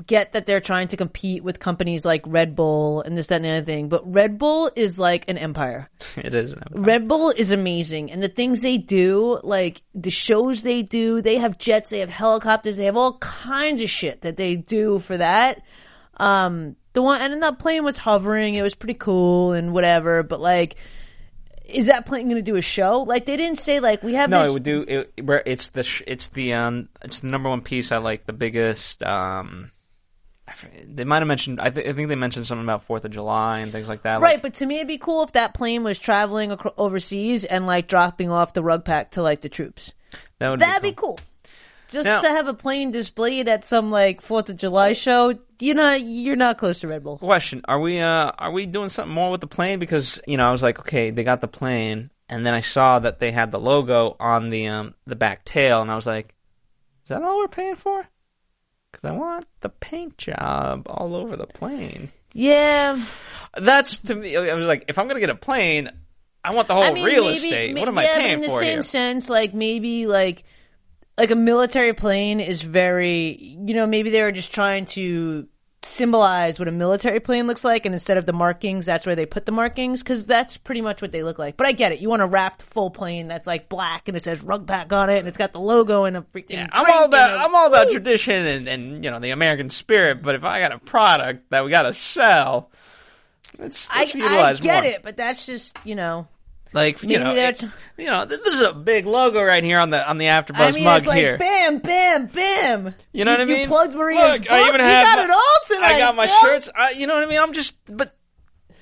get 0.07 0.31
that 0.31 0.45
they're 0.45 0.59
trying 0.59 0.87
to 0.87 0.97
compete 0.97 1.43
with 1.43 1.59
companies 1.59 2.05
like 2.05 2.23
Red 2.25 2.55
Bull 2.55 3.01
and 3.01 3.15
this, 3.15 3.27
that, 3.27 3.35
and 3.35 3.45
the 3.45 3.49
other 3.49 3.65
thing. 3.65 3.89
But 3.89 4.11
Red 4.11 4.37
Bull 4.37 4.71
is 4.75 4.97
like 4.97 5.29
an 5.29 5.37
empire. 5.37 5.89
It 6.17 6.33
is. 6.33 6.53
an 6.53 6.63
empire. 6.65 6.81
Red 6.81 7.07
Bull 7.07 7.33
is 7.35 7.51
amazing, 7.51 8.11
and 8.11 8.23
the 8.23 8.29
things 8.29 8.61
they 8.61 8.77
do, 8.77 9.39
like 9.43 9.81
the 9.93 10.09
shows 10.09 10.63
they 10.63 10.81
do, 10.81 11.21
they 11.21 11.37
have 11.37 11.57
jets, 11.57 11.89
they 11.89 11.99
have 11.99 12.09
helicopters, 12.09 12.77
they 12.77 12.85
have 12.85 12.97
all 12.97 13.17
kinds 13.19 13.81
of 13.81 13.89
shit 13.89 14.21
that 14.21 14.37
they 14.37 14.55
do 14.55 14.99
for 14.99 15.17
that. 15.17 15.61
Um, 16.17 16.75
the 16.93 17.01
one 17.01 17.21
and 17.21 17.33
then 17.33 17.39
that 17.41 17.59
plane 17.59 17.83
was 17.83 17.97
hovering; 17.97 18.55
it 18.55 18.61
was 18.61 18.75
pretty 18.75 18.93
cool 18.93 19.51
and 19.51 19.73
whatever. 19.73 20.23
But 20.23 20.39
like, 20.39 20.75
is 21.65 21.87
that 21.87 22.05
plane 22.05 22.25
going 22.27 22.35
to 22.35 22.41
do 22.41 22.55
a 22.57 22.61
show? 22.61 23.01
Like 23.03 23.25
they 23.25 23.37
didn't 23.37 23.57
say 23.57 23.79
like 23.79 24.03
we 24.03 24.13
have 24.15 24.29
No, 24.29 24.39
this 24.39 24.49
it 24.49 24.53
would 24.53 24.63
do. 24.63 24.81
It, 24.87 25.13
it's 25.45 25.69
the 25.69 25.83
sh- 25.83 26.03
it's 26.07 26.27
the 26.29 26.53
um 26.53 26.89
it's 27.03 27.19
the 27.21 27.27
number 27.27 27.49
one 27.49 27.61
piece. 27.61 27.91
I 27.91 27.97
like 27.97 28.25
the 28.25 28.33
biggest. 28.33 29.01
Um, 29.03 29.71
they 30.85 31.05
might 31.05 31.19
have 31.19 31.27
mentioned. 31.27 31.59
I, 31.61 31.69
th- 31.69 31.87
I 31.87 31.93
think 31.93 32.09
they 32.09 32.15
mentioned 32.15 32.45
something 32.45 32.65
about 32.65 32.83
Fourth 32.83 33.05
of 33.05 33.11
July 33.11 33.59
and 33.59 33.71
things 33.71 33.87
like 33.87 34.03
that. 34.03 34.19
Right, 34.19 34.33
Like, 34.35 34.41
but 34.41 34.53
to 34.55 34.65
me, 34.65 34.75
it'd 34.75 34.87
be 34.87 34.97
cool 34.97 35.23
if 35.23 35.31
that 35.33 35.53
plane 35.53 35.83
was 35.83 35.97
traveling 35.97 36.51
acro- 36.51 36.73
overseas 36.77 37.45
and 37.45 37.65
like 37.65 37.87
dropping 37.87 38.29
off 38.29 38.53
the 38.53 38.61
RuckPack 38.61 39.11
to 39.11 39.21
like 39.23 39.41
the 39.41 39.49
troops. 39.49 39.93
that 40.39 40.49
would 40.49 40.59
That'd 40.59 40.83
be 40.83 40.89
be 40.89 40.95
cool. 40.95 41.17
Just 41.93 42.05
Now- 42.05 42.19
to 42.19 42.27
have 42.27 42.47
a 42.47 42.53
plane 42.53 42.91
displayed 42.91 43.47
at 43.47 43.65
some 43.65 43.91
like 43.91 44.21
Fourth 44.21 44.49
of 44.49 44.57
July 44.57 44.93
show, 44.93 45.33
you 45.59 45.73
know, 45.73 45.93
you're 45.93 46.35
not 46.35 46.57
close 46.57 46.81
to 46.81 46.87
Red 46.87 47.03
Bull. 47.03 47.17
Question: 47.19 47.61
Are 47.65 47.79
we 47.79 47.99
uh 48.01 48.31
are 48.37 48.51
we 48.51 48.65
doing 48.65 48.89
something 48.89 49.13
more 49.13 49.31
with 49.31 49.41
the 49.41 49.47
plane? 49.47 49.79
Because 49.79 50.19
you 50.27 50.35
know 50.37 50.47
I 50.47 50.51
was 50.51 50.61
like, 50.61 50.79
okay, 50.79 51.11
they 51.11 51.23
got 51.23 51.39
the 51.41 51.47
plane, 51.47 52.09
and 52.27 52.45
then 52.45 52.53
I 52.53 52.61
saw 52.61 52.99
that 52.99 53.19
they 53.19 53.31
had 53.31 53.51
the 53.51 53.59
logo 53.59 54.15
on 54.19 54.49
the 54.49 54.67
um 54.67 54.95
the 55.05 55.15
back 55.15 55.45
tail, 55.45 55.81
and 55.81 55.89
I 55.89 55.95
was 55.95 56.05
like, 56.07 56.33
is 57.03 57.09
that 57.09 57.23
all 57.23 57.37
we're 57.37 57.47
paying 57.47 57.75
for? 57.75 58.05
Because 58.91 59.09
I 59.09 59.13
want 59.13 59.45
the 59.61 59.69
paint 59.69 60.17
job 60.17 60.87
all 60.89 61.15
over 61.15 61.35
the 61.37 61.47
plane. 61.47 62.11
Yeah, 62.33 62.99
That's 63.55 63.99
to 63.99 64.15
me. 64.15 64.35
I 64.35 64.53
was 64.55 64.65
like, 64.65 64.85
if 64.87 64.97
I'm 64.97 65.07
gonna 65.07 65.19
get 65.19 65.29
a 65.29 65.35
plane, 65.35 65.91
I 66.43 66.53
want 66.53 66.67
the 66.67 66.73
whole 66.73 66.83
I 66.83 66.91
mean, 66.91 67.05
real 67.05 67.23
maybe, 67.25 67.37
estate. 67.37 67.73
may- 67.73 67.79
what 67.79 67.87
am 67.87 67.97
I 67.97 68.03
yeah, 68.03 68.13
but 68.15 68.21
paying 68.21 68.33
in 68.33 68.41
the 68.41 68.47
for 68.47 68.59
same 68.59 68.67
here? 68.73 68.81
sense, 68.81 69.29
like 69.29 69.53
maybe 69.53 70.07
like 70.07 70.43
like 71.17 71.31
a 71.31 71.35
military 71.35 71.93
plane 71.93 72.39
is 72.39 72.61
very, 72.61 73.37
you 73.39 73.73
know, 73.73 73.85
maybe 73.85 74.09
they 74.09 74.21
were 74.21 74.31
just 74.31 74.53
trying 74.53 74.85
to 74.85 75.47
symbolize 75.85 76.59
what 76.59 76.67
a 76.69 76.71
military 76.71 77.19
plane 77.19 77.45
looks 77.45 77.63
like, 77.65 77.85
and 77.85 77.93
instead 77.93 78.15
of 78.17 78.25
the 78.25 78.31
markings, 78.33 78.85
that's 78.85 79.05
where 79.05 79.15
they 79.15 79.25
put 79.25 79.45
the 79.45 79.51
markings 79.51 80.01
because 80.01 80.25
that's 80.25 80.55
pretty 80.57 80.79
much 80.81 81.01
what 81.01 81.11
they 81.11 81.23
look 81.23 81.37
like. 81.37 81.57
But 81.57 81.67
I 81.67 81.73
get 81.73 81.91
it. 81.91 81.99
You 81.99 82.09
want 82.09 82.21
a 82.21 82.25
wrapped 82.25 82.63
full 82.63 82.89
plane 82.89 83.27
that's 83.27 83.45
like 83.45 83.67
black 83.69 84.07
and 84.07 84.15
it 84.15 84.23
says 84.23 84.43
RuckPack 84.43 84.91
on 84.93 85.09
it, 85.09 85.19
and 85.19 85.27
it's 85.27 85.37
got 85.37 85.51
the 85.51 85.59
logo 85.59 86.05
and 86.05 86.15
a 86.17 86.21
freaking. 86.21 86.51
Yeah, 86.51 86.67
I'm 86.71 86.89
all 86.89 87.03
about 87.05 87.29
a- 87.31 87.33
I'm 87.33 87.53
all 87.53 87.67
about 87.67 87.89
tradition 87.89 88.45
and, 88.45 88.67
and 88.67 89.03
you 89.03 89.11
know 89.11 89.19
the 89.19 89.31
American 89.31 89.69
spirit. 89.69 90.21
But 90.21 90.35
if 90.35 90.43
I 90.43 90.59
got 90.61 90.71
a 90.71 90.79
product 90.79 91.49
that 91.49 91.65
we 91.65 91.69
got 91.69 91.83
to 91.83 91.93
sell, 91.93 92.71
let's, 93.59 93.87
I, 93.91 93.99
let's 93.99 94.15
I 94.15 94.17
utilize 94.19 94.59
get 94.61 94.83
more. 94.83 94.91
it, 94.93 95.03
but 95.03 95.17
that's 95.17 95.45
just 95.45 95.77
you 95.83 95.95
know. 95.95 96.27
Like 96.73 97.03
you 97.03 97.09
Maybe 97.09 97.23
know, 97.23 97.35
it- 97.35 97.63
you 97.97 98.05
know, 98.05 98.25
th- 98.25 98.41
this 98.43 98.55
is 98.55 98.61
a 98.61 98.73
big 98.73 99.05
logo 99.05 99.41
right 99.43 99.63
here 99.63 99.79
on 99.79 99.89
the 99.91 100.07
on 100.09 100.17
the 100.17 100.25
AfterBuzz 100.25 100.55
I 100.59 100.71
mean, 100.71 100.83
mug 100.83 100.97
it's 100.99 101.07
like 101.07 101.17
here. 101.19 101.37
bam, 101.37 101.77
bam, 101.79 102.25
bam. 102.27 102.95
You 103.11 103.25
know 103.25 103.31
what 103.31 103.41
I 103.41 103.45
mean? 103.45 103.61
You 103.61 103.67
plugged 103.67 103.93
Maria's 103.93 104.39
Look, 104.39 104.51
I 104.51 104.67
even 104.67 104.81
You 104.81 104.87
have 104.87 105.05
got 105.05 105.17
my- 105.17 105.23
it 105.25 105.29
all 105.31 105.41
tonight. 105.67 105.95
I 105.95 105.97
got 105.99 106.15
my 106.15 106.25
shirts. 106.25 106.69
I, 106.75 106.89
you 106.91 107.05
know 107.07 107.13
what 107.13 107.23
I 107.23 107.27
mean? 107.27 107.39
I'm 107.39 107.53
just, 107.53 107.77
but 107.87 108.15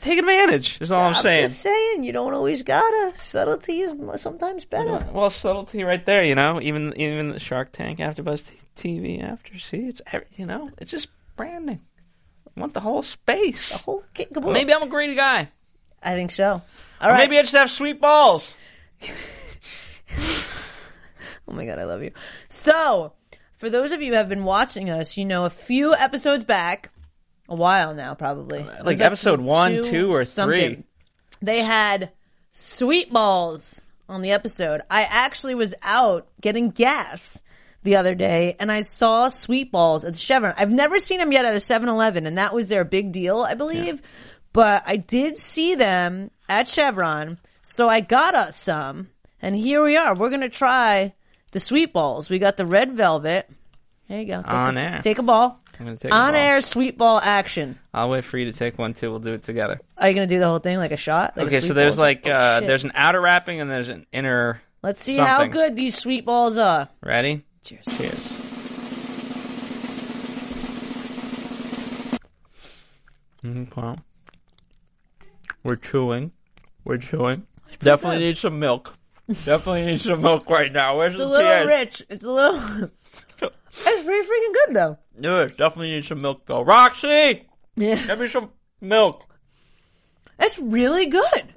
take 0.01 0.17
advantage. 0.19 0.77
Is 0.79 0.91
all 0.91 1.03
I'm, 1.05 1.15
I'm 1.15 1.21
saying. 1.21 1.47
just 1.47 1.59
saying, 1.59 2.03
you 2.05 2.13
don't 2.13 2.33
always 2.33 2.63
gotta. 2.63 3.11
Subtlety 3.13 3.81
is 3.81 3.93
sometimes 4.21 4.63
better. 4.65 5.05
Well, 5.11 5.29
subtlety 5.29 5.83
right 5.83 6.03
there. 6.05 6.23
You 6.23 6.35
know, 6.35 6.59
even 6.61 6.93
even 6.99 7.29
the 7.29 7.39
Shark 7.39 7.73
Tank 7.73 7.99
AfterBuzz 7.99 8.47
t- 8.75 8.89
TV 9.17 9.21
after. 9.21 9.59
See, 9.59 9.79
it's 9.79 10.01
every, 10.11 10.27
you 10.37 10.45
know, 10.45 10.69
it's 10.77 10.91
just 10.91 11.09
branding. 11.35 11.81
I 12.55 12.59
want 12.61 12.73
the 12.73 12.79
whole 12.79 13.01
space. 13.01 13.69
The 13.71 13.77
Whole 13.79 14.03
kit. 14.13 14.29
Maybe 14.41 14.73
I'm 14.73 14.83
a 14.83 14.87
greedy 14.87 15.15
guy. 15.15 15.49
I 16.03 16.15
think 16.15 16.31
so. 16.31 16.61
All 17.01 17.09
right. 17.09 17.27
Maybe 17.29 17.37
I 17.37 17.41
just 17.41 17.55
have 17.55 17.71
sweet 17.71 17.99
balls. 17.99 18.55
Oh 21.47 21.53
my 21.53 21.65
god, 21.65 21.79
I 21.79 21.83
love 21.83 22.01
you. 22.01 22.11
So, 22.47 23.13
for 23.57 23.69
those 23.69 23.91
of 23.91 24.01
you 24.01 24.11
who 24.11 24.17
have 24.17 24.29
been 24.29 24.45
watching 24.45 24.89
us, 24.89 25.17
you 25.17 25.25
know, 25.25 25.43
a 25.43 25.49
few 25.49 25.93
episodes 25.93 26.45
back, 26.45 26.91
a 27.49 27.55
while 27.55 27.93
now, 27.93 28.13
probably, 28.13 28.59
uh, 28.59 28.65
Like 28.65 28.83
Was 28.85 28.99
that 28.99 29.07
episode 29.07 29.41
one, 29.41 29.83
two, 29.83 30.13
or 30.13 30.23
something, 30.23 30.75
three. 30.75 30.83
They 31.41 31.61
had 31.61 32.11
sweet 32.53 33.11
balls 33.11 33.81
on 34.07 34.21
the 34.21 34.31
episode. 34.31 34.81
I 34.89 35.03
actually 35.03 35.55
was 35.55 35.75
out 35.83 36.27
getting 36.39 36.69
gas 36.69 37.41
the 37.83 37.97
other 37.97 38.15
day 38.15 38.55
and 38.59 38.71
I 38.71 38.81
saw 38.81 39.27
sweet 39.27 39.71
balls 39.71 40.05
at 40.05 40.13
the 40.13 40.19
Chevron. 40.19 40.53
I've 40.55 40.69
never 40.69 40.99
seen 40.99 41.19
them 41.19 41.31
yet 41.31 41.45
at 41.45 41.53
a 41.53 41.57
7-Eleven 41.57 42.27
and 42.27 42.37
that 42.37 42.53
was 42.53 42.69
their 42.69 42.83
big 42.85 43.11
deal, 43.11 43.41
I 43.41 43.55
believe. 43.55 44.01
But 44.53 44.83
I 44.85 44.97
did 44.97 45.37
see 45.37 45.75
them 45.75 46.29
at 46.51 46.67
Chevron, 46.67 47.37
so 47.63 47.87
I 47.87 48.01
got 48.01 48.35
us 48.35 48.57
some. 48.57 49.07
And 49.41 49.55
here 49.55 49.81
we 49.81 49.95
are. 49.95 50.13
We're 50.13 50.29
to 50.41 50.49
try 50.49 51.13
the 51.51 51.59
sweet 51.61 51.93
balls. 51.93 52.29
We 52.29 52.39
got 52.39 52.57
the 52.57 52.65
red 52.65 52.91
velvet. 52.93 53.49
There 54.09 54.19
you 54.19 54.25
go. 54.27 54.41
Take 54.41 54.51
On 54.51 54.77
a, 54.77 54.81
air. 54.81 54.99
Take 55.01 55.19
a 55.19 55.23
ball. 55.23 55.61
I'm 55.79 55.85
gonna 55.85 55.97
take 55.97 56.11
a 56.11 56.13
On 56.13 56.33
ball. 56.33 56.41
air 56.41 56.59
sweet 56.59 56.97
ball 56.97 57.19
action. 57.23 57.79
I'll 57.93 58.09
wait 58.09 58.25
for 58.25 58.37
you 58.37 58.51
to 58.51 58.51
take 58.51 58.77
one 58.77 58.93
too. 58.93 59.09
We'll 59.09 59.19
do 59.19 59.33
it 59.33 59.43
together. 59.43 59.79
Are 59.97 60.09
you 60.09 60.13
to 60.27 60.35
do 60.35 60.39
the 60.39 60.47
whole 60.47 60.59
thing 60.59 60.77
like 60.77 60.91
a 60.91 60.97
shot? 60.97 61.37
Like 61.37 61.45
a 61.45 61.47
Okay, 61.47 61.59
sweet 61.61 61.67
so 61.69 61.73
there's 61.73 61.97
like 61.97 62.27
Oh, 62.27 62.31
uh 62.31 62.59
shit. 62.59 62.67
there's 62.67 62.83
an 62.83 62.91
outer 62.93 63.21
wrapping 63.21 63.61
and 63.61 63.71
there's 63.71 63.87
an 63.89 64.05
inner. 64.11 64.61
Let's 64.83 65.01
see 65.01 65.15
how 65.15 65.37
something. 65.39 65.51
good 65.51 65.75
these 65.77 65.97
sweet 65.97 66.25
balls 66.25 66.57
are. 66.57 66.89
Ready? 67.01 67.45
Cheers. 67.63 67.85
Cheers. 67.97 68.27
Mhm, 73.43 73.97
we're 75.63 75.75
chewing. 75.77 76.31
We're 76.83 76.97
chewing. 76.97 77.45
Definitely 77.79 78.19
good. 78.19 78.25
need 78.25 78.37
some 78.37 78.59
milk. 78.59 78.95
Definitely 79.45 79.85
need 79.85 80.01
some 80.01 80.21
milk 80.21 80.49
right 80.49 80.71
now. 80.71 80.97
Where's 80.97 81.13
It's 81.13 81.19
the 81.19 81.25
a 81.25 81.29
little 81.29 81.51
TA? 81.51 81.59
rich. 81.61 82.03
It's 82.09 82.25
a 82.25 82.31
little. 82.31 82.59
it's 83.41 84.03
pretty 84.03 84.27
freaking 84.27 84.53
good 84.65 84.75
though. 84.75 84.97
Yeah, 85.19 85.45
definitely 85.47 85.91
need 85.91 86.05
some 86.05 86.21
milk 86.21 86.43
though. 86.45 86.61
Roxy, 86.63 87.47
Yeah, 87.75 87.95
give 88.07 88.19
me 88.19 88.27
some 88.27 88.49
milk. 88.81 89.25
it's 90.39 90.57
really 90.59 91.05
good. 91.05 91.53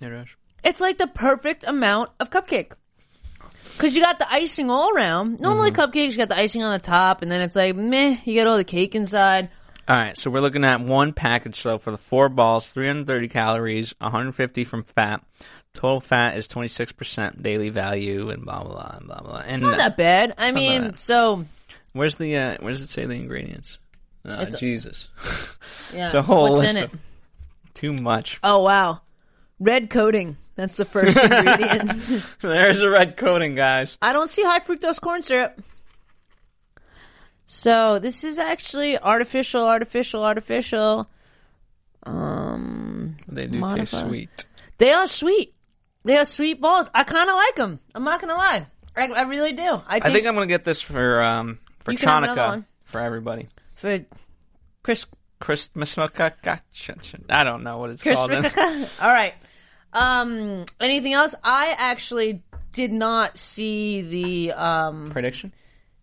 It 0.00 0.12
is. 0.12 0.28
It's 0.62 0.80
like 0.80 0.98
the 0.98 1.06
perfect 1.06 1.64
amount 1.66 2.10
of 2.20 2.30
cupcake. 2.30 2.72
Cause 3.76 3.96
you 3.96 4.02
got 4.02 4.18
the 4.20 4.32
icing 4.32 4.70
all 4.70 4.90
around. 4.94 5.40
Normally 5.40 5.72
Mm-hmm. 5.72 5.80
cupcakes, 5.98 6.12
you 6.12 6.16
got 6.18 6.28
the 6.28 6.38
icing 6.38 6.62
on 6.62 6.72
the 6.72 6.78
top, 6.78 7.22
and 7.22 7.30
then 7.30 7.40
it's 7.42 7.56
like 7.56 7.74
meh. 7.74 8.18
You 8.24 8.32
get 8.34 8.46
all 8.46 8.56
the 8.56 8.64
cake 8.64 8.94
inside. 8.94 9.50
All 9.86 9.96
right, 9.96 10.16
so 10.16 10.30
we're 10.30 10.40
looking 10.40 10.64
at 10.64 10.80
one 10.80 11.12
package 11.12 11.62
though 11.62 11.76
for 11.78 11.90
the 11.90 11.98
four 11.98 12.28
balls, 12.30 12.66
330 12.68 13.28
calories, 13.28 13.94
150 13.98 14.64
from 14.64 14.84
fat. 14.84 15.22
Total 15.74 16.00
fat 16.00 16.36
is 16.38 16.46
26% 16.48 17.42
daily 17.42 17.68
value, 17.68 18.30
and 18.30 18.44
blah 18.44 18.62
blah 18.62 18.72
blah 18.72 18.94
and 18.96 19.06
blah 19.06 19.20
blah. 19.20 19.42
And 19.44 19.60
Not 19.62 19.76
that 19.78 19.96
bad. 19.96 20.34
I 20.38 20.52
mean, 20.52 20.82
bad. 20.82 20.98
so 20.98 21.44
where's 21.92 22.16
the 22.16 22.36
uh, 22.36 22.56
where 22.60 22.72
does 22.72 22.80
it 22.80 22.88
say 22.90 23.04
the 23.06 23.14
ingredients? 23.14 23.78
Uh, 24.24 24.36
It's 24.40 24.54
a- 24.54 24.58
Jesus, 24.58 25.08
yeah. 25.92 26.06
It's 26.06 26.14
a 26.14 26.22
whole 26.22 26.50
What's 26.52 26.62
list 26.62 26.76
in 26.76 26.84
it? 26.84 26.90
too 27.74 27.92
much. 27.92 28.38
Oh 28.42 28.62
wow, 28.62 29.00
red 29.60 29.90
coating. 29.90 30.36
That's 30.54 30.76
the 30.76 30.84
first 30.84 31.16
ingredient. 31.22 32.22
There's 32.40 32.78
the 32.78 32.88
red 32.88 33.16
coating, 33.16 33.54
guys. 33.56 33.98
I 34.00 34.12
don't 34.12 34.30
see 34.30 34.42
high 34.44 34.60
fructose 34.60 35.00
corn 35.00 35.20
syrup. 35.22 35.60
So 37.46 37.98
this 37.98 38.24
is 38.24 38.38
actually 38.38 38.98
artificial, 38.98 39.64
artificial, 39.64 40.22
artificial. 40.24 41.08
Um, 42.04 43.16
They 43.28 43.46
do 43.46 43.58
Modified. 43.58 43.80
taste 43.80 44.00
sweet. 44.00 44.46
they 44.78 44.92
are 44.92 45.06
sweet. 45.06 45.54
They 46.04 46.16
are 46.16 46.24
sweet 46.24 46.60
balls. 46.60 46.90
I 46.94 47.04
kind 47.04 47.30
of 47.30 47.36
like 47.36 47.56
them. 47.56 47.80
I'm 47.94 48.04
not 48.04 48.20
gonna 48.20 48.34
lie. 48.34 48.66
I, 48.96 49.06
I 49.08 49.22
really 49.22 49.52
do. 49.52 49.62
I 49.86 49.94
think, 49.94 50.06
I 50.06 50.12
think 50.12 50.26
I'm 50.26 50.34
gonna 50.34 50.46
get 50.46 50.64
this 50.64 50.80
for 50.80 51.22
um 51.22 51.58
for 51.80 51.92
You 51.92 51.98
can 51.98 52.08
have 52.08 52.22
another 52.24 52.40
Chanukah 52.40 52.64
for 52.84 53.00
everybody. 53.00 53.48
for 53.76 54.00
Chris 54.82 55.06
Christmas. 55.40 55.96
I 55.98 57.44
don't 57.44 57.62
know 57.64 57.78
what 57.78 57.90
it's 57.90 58.02
Chris 58.02 58.18
called. 58.18 58.30
All 59.00 59.12
right. 59.12 59.34
Um, 59.92 60.64
anything 60.80 61.12
else? 61.12 61.34
I 61.42 61.74
actually 61.76 62.42
did 62.72 62.92
not 62.92 63.38
see 63.38 64.02
the 64.02 64.52
um. 64.52 65.10
Prediction. 65.10 65.52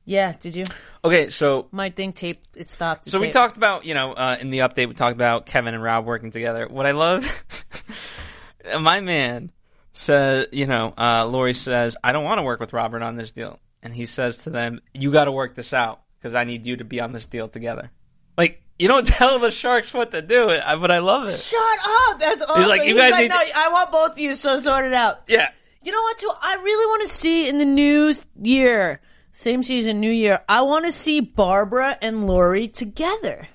Yeah, 0.05 0.33
did 0.39 0.55
you? 0.55 0.65
Okay, 1.03 1.29
so 1.29 1.67
My 1.71 1.89
thing 1.89 2.13
tape. 2.13 2.43
It 2.55 2.69
stopped. 2.69 3.09
So 3.09 3.19
we 3.19 3.31
talked 3.31 3.57
about, 3.57 3.85
you 3.85 3.93
know, 3.93 4.13
uh, 4.13 4.37
in 4.39 4.51
the 4.51 4.59
update, 4.59 4.87
we 4.87 4.93
talked 4.93 5.15
about 5.15 5.45
Kevin 5.47 5.73
and 5.73 5.81
Rob 5.81 6.05
working 6.05 6.31
together. 6.31 6.67
What 6.67 6.85
I 6.85 6.91
love, 6.91 7.43
my 8.79 8.99
man 9.01 9.51
says, 9.93 10.47
you 10.51 10.67
know, 10.67 10.93
uh, 10.97 11.25
Lori 11.25 11.53
says, 11.53 11.97
I 12.03 12.11
don't 12.11 12.23
want 12.23 12.37
to 12.37 12.43
work 12.43 12.59
with 12.59 12.73
Robert 12.73 13.01
on 13.01 13.15
this 13.15 13.31
deal. 13.31 13.59
And 13.81 13.93
he 13.93 14.05
says 14.05 14.37
to 14.39 14.51
them, 14.51 14.79
you 14.93 15.11
got 15.11 15.25
to 15.25 15.31
work 15.31 15.55
this 15.55 15.73
out 15.73 16.01
because 16.19 16.35
I 16.35 16.43
need 16.43 16.67
you 16.67 16.77
to 16.77 16.83
be 16.83 17.01
on 17.01 17.13
this 17.13 17.25
deal 17.25 17.47
together. 17.47 17.89
Like, 18.37 18.61
you 18.77 18.87
don't 18.87 19.05
tell 19.07 19.39
the 19.39 19.49
Sharks 19.49 19.93
what 19.93 20.11
to 20.11 20.21
do, 20.21 20.47
but 20.47 20.91
I 20.91 20.99
love 20.99 21.27
it. 21.27 21.37
Shut 21.39 21.79
up! 21.83 22.19
That's 22.19 22.43
awesome. 22.43 22.69
like, 22.69 22.83
you 22.83 22.95
guys 22.95 23.17
need 23.17 23.29
no, 23.29 23.43
to- 23.43 23.57
I 23.57 23.69
want 23.69 23.91
both 23.91 24.11
of 24.11 24.19
you, 24.19 24.35
so 24.35 24.57
sort 24.57 24.85
it 24.85 24.93
out. 24.93 25.23
Yeah. 25.27 25.49
You 25.83 25.91
know 25.91 26.01
what, 26.01 26.19
too? 26.19 26.31
I 26.39 26.55
really 26.55 26.85
want 26.85 27.01
to 27.01 27.07
see 27.07 27.49
in 27.49 27.57
the 27.57 27.65
new 27.65 28.13
year, 28.39 29.01
same 29.33 29.63
season, 29.63 29.99
new 29.99 30.11
year, 30.11 30.41
I 30.49 30.61
want 30.61 30.85
to 30.85 30.91
see 30.91 31.19
Barbara 31.21 31.97
and 32.01 32.27
Lori 32.27 32.67
together 32.67 33.47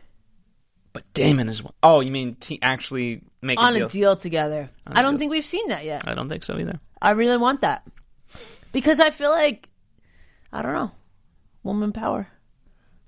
But 0.92 1.12
Daymond 1.14 1.50
is. 1.50 1.62
Oh, 1.82 2.00
you 2.00 2.10
mean 2.10 2.36
t- 2.36 2.58
actually 2.62 3.22
make 3.42 3.58
on 3.60 3.74
a 3.74 3.78
deal? 3.78 3.86
a 3.86 3.90
deal 3.90 4.16
together. 4.16 4.70
I 4.86 5.02
don't 5.02 5.12
deal. 5.12 5.18
think 5.18 5.30
we've 5.32 5.44
seen 5.44 5.68
that 5.68 5.84
yet. 5.84 6.08
I 6.08 6.14
don't 6.14 6.28
think 6.28 6.44
so 6.44 6.58
either. 6.58 6.80
I 7.00 7.10
really 7.10 7.36
want 7.36 7.60
that. 7.60 7.86
Because 8.72 9.00
I 9.00 9.10
feel 9.10 9.30
like, 9.30 9.68
I 10.52 10.62
don't 10.62 10.72
know, 10.72 10.90
woman 11.62 11.92
power. 11.92 12.28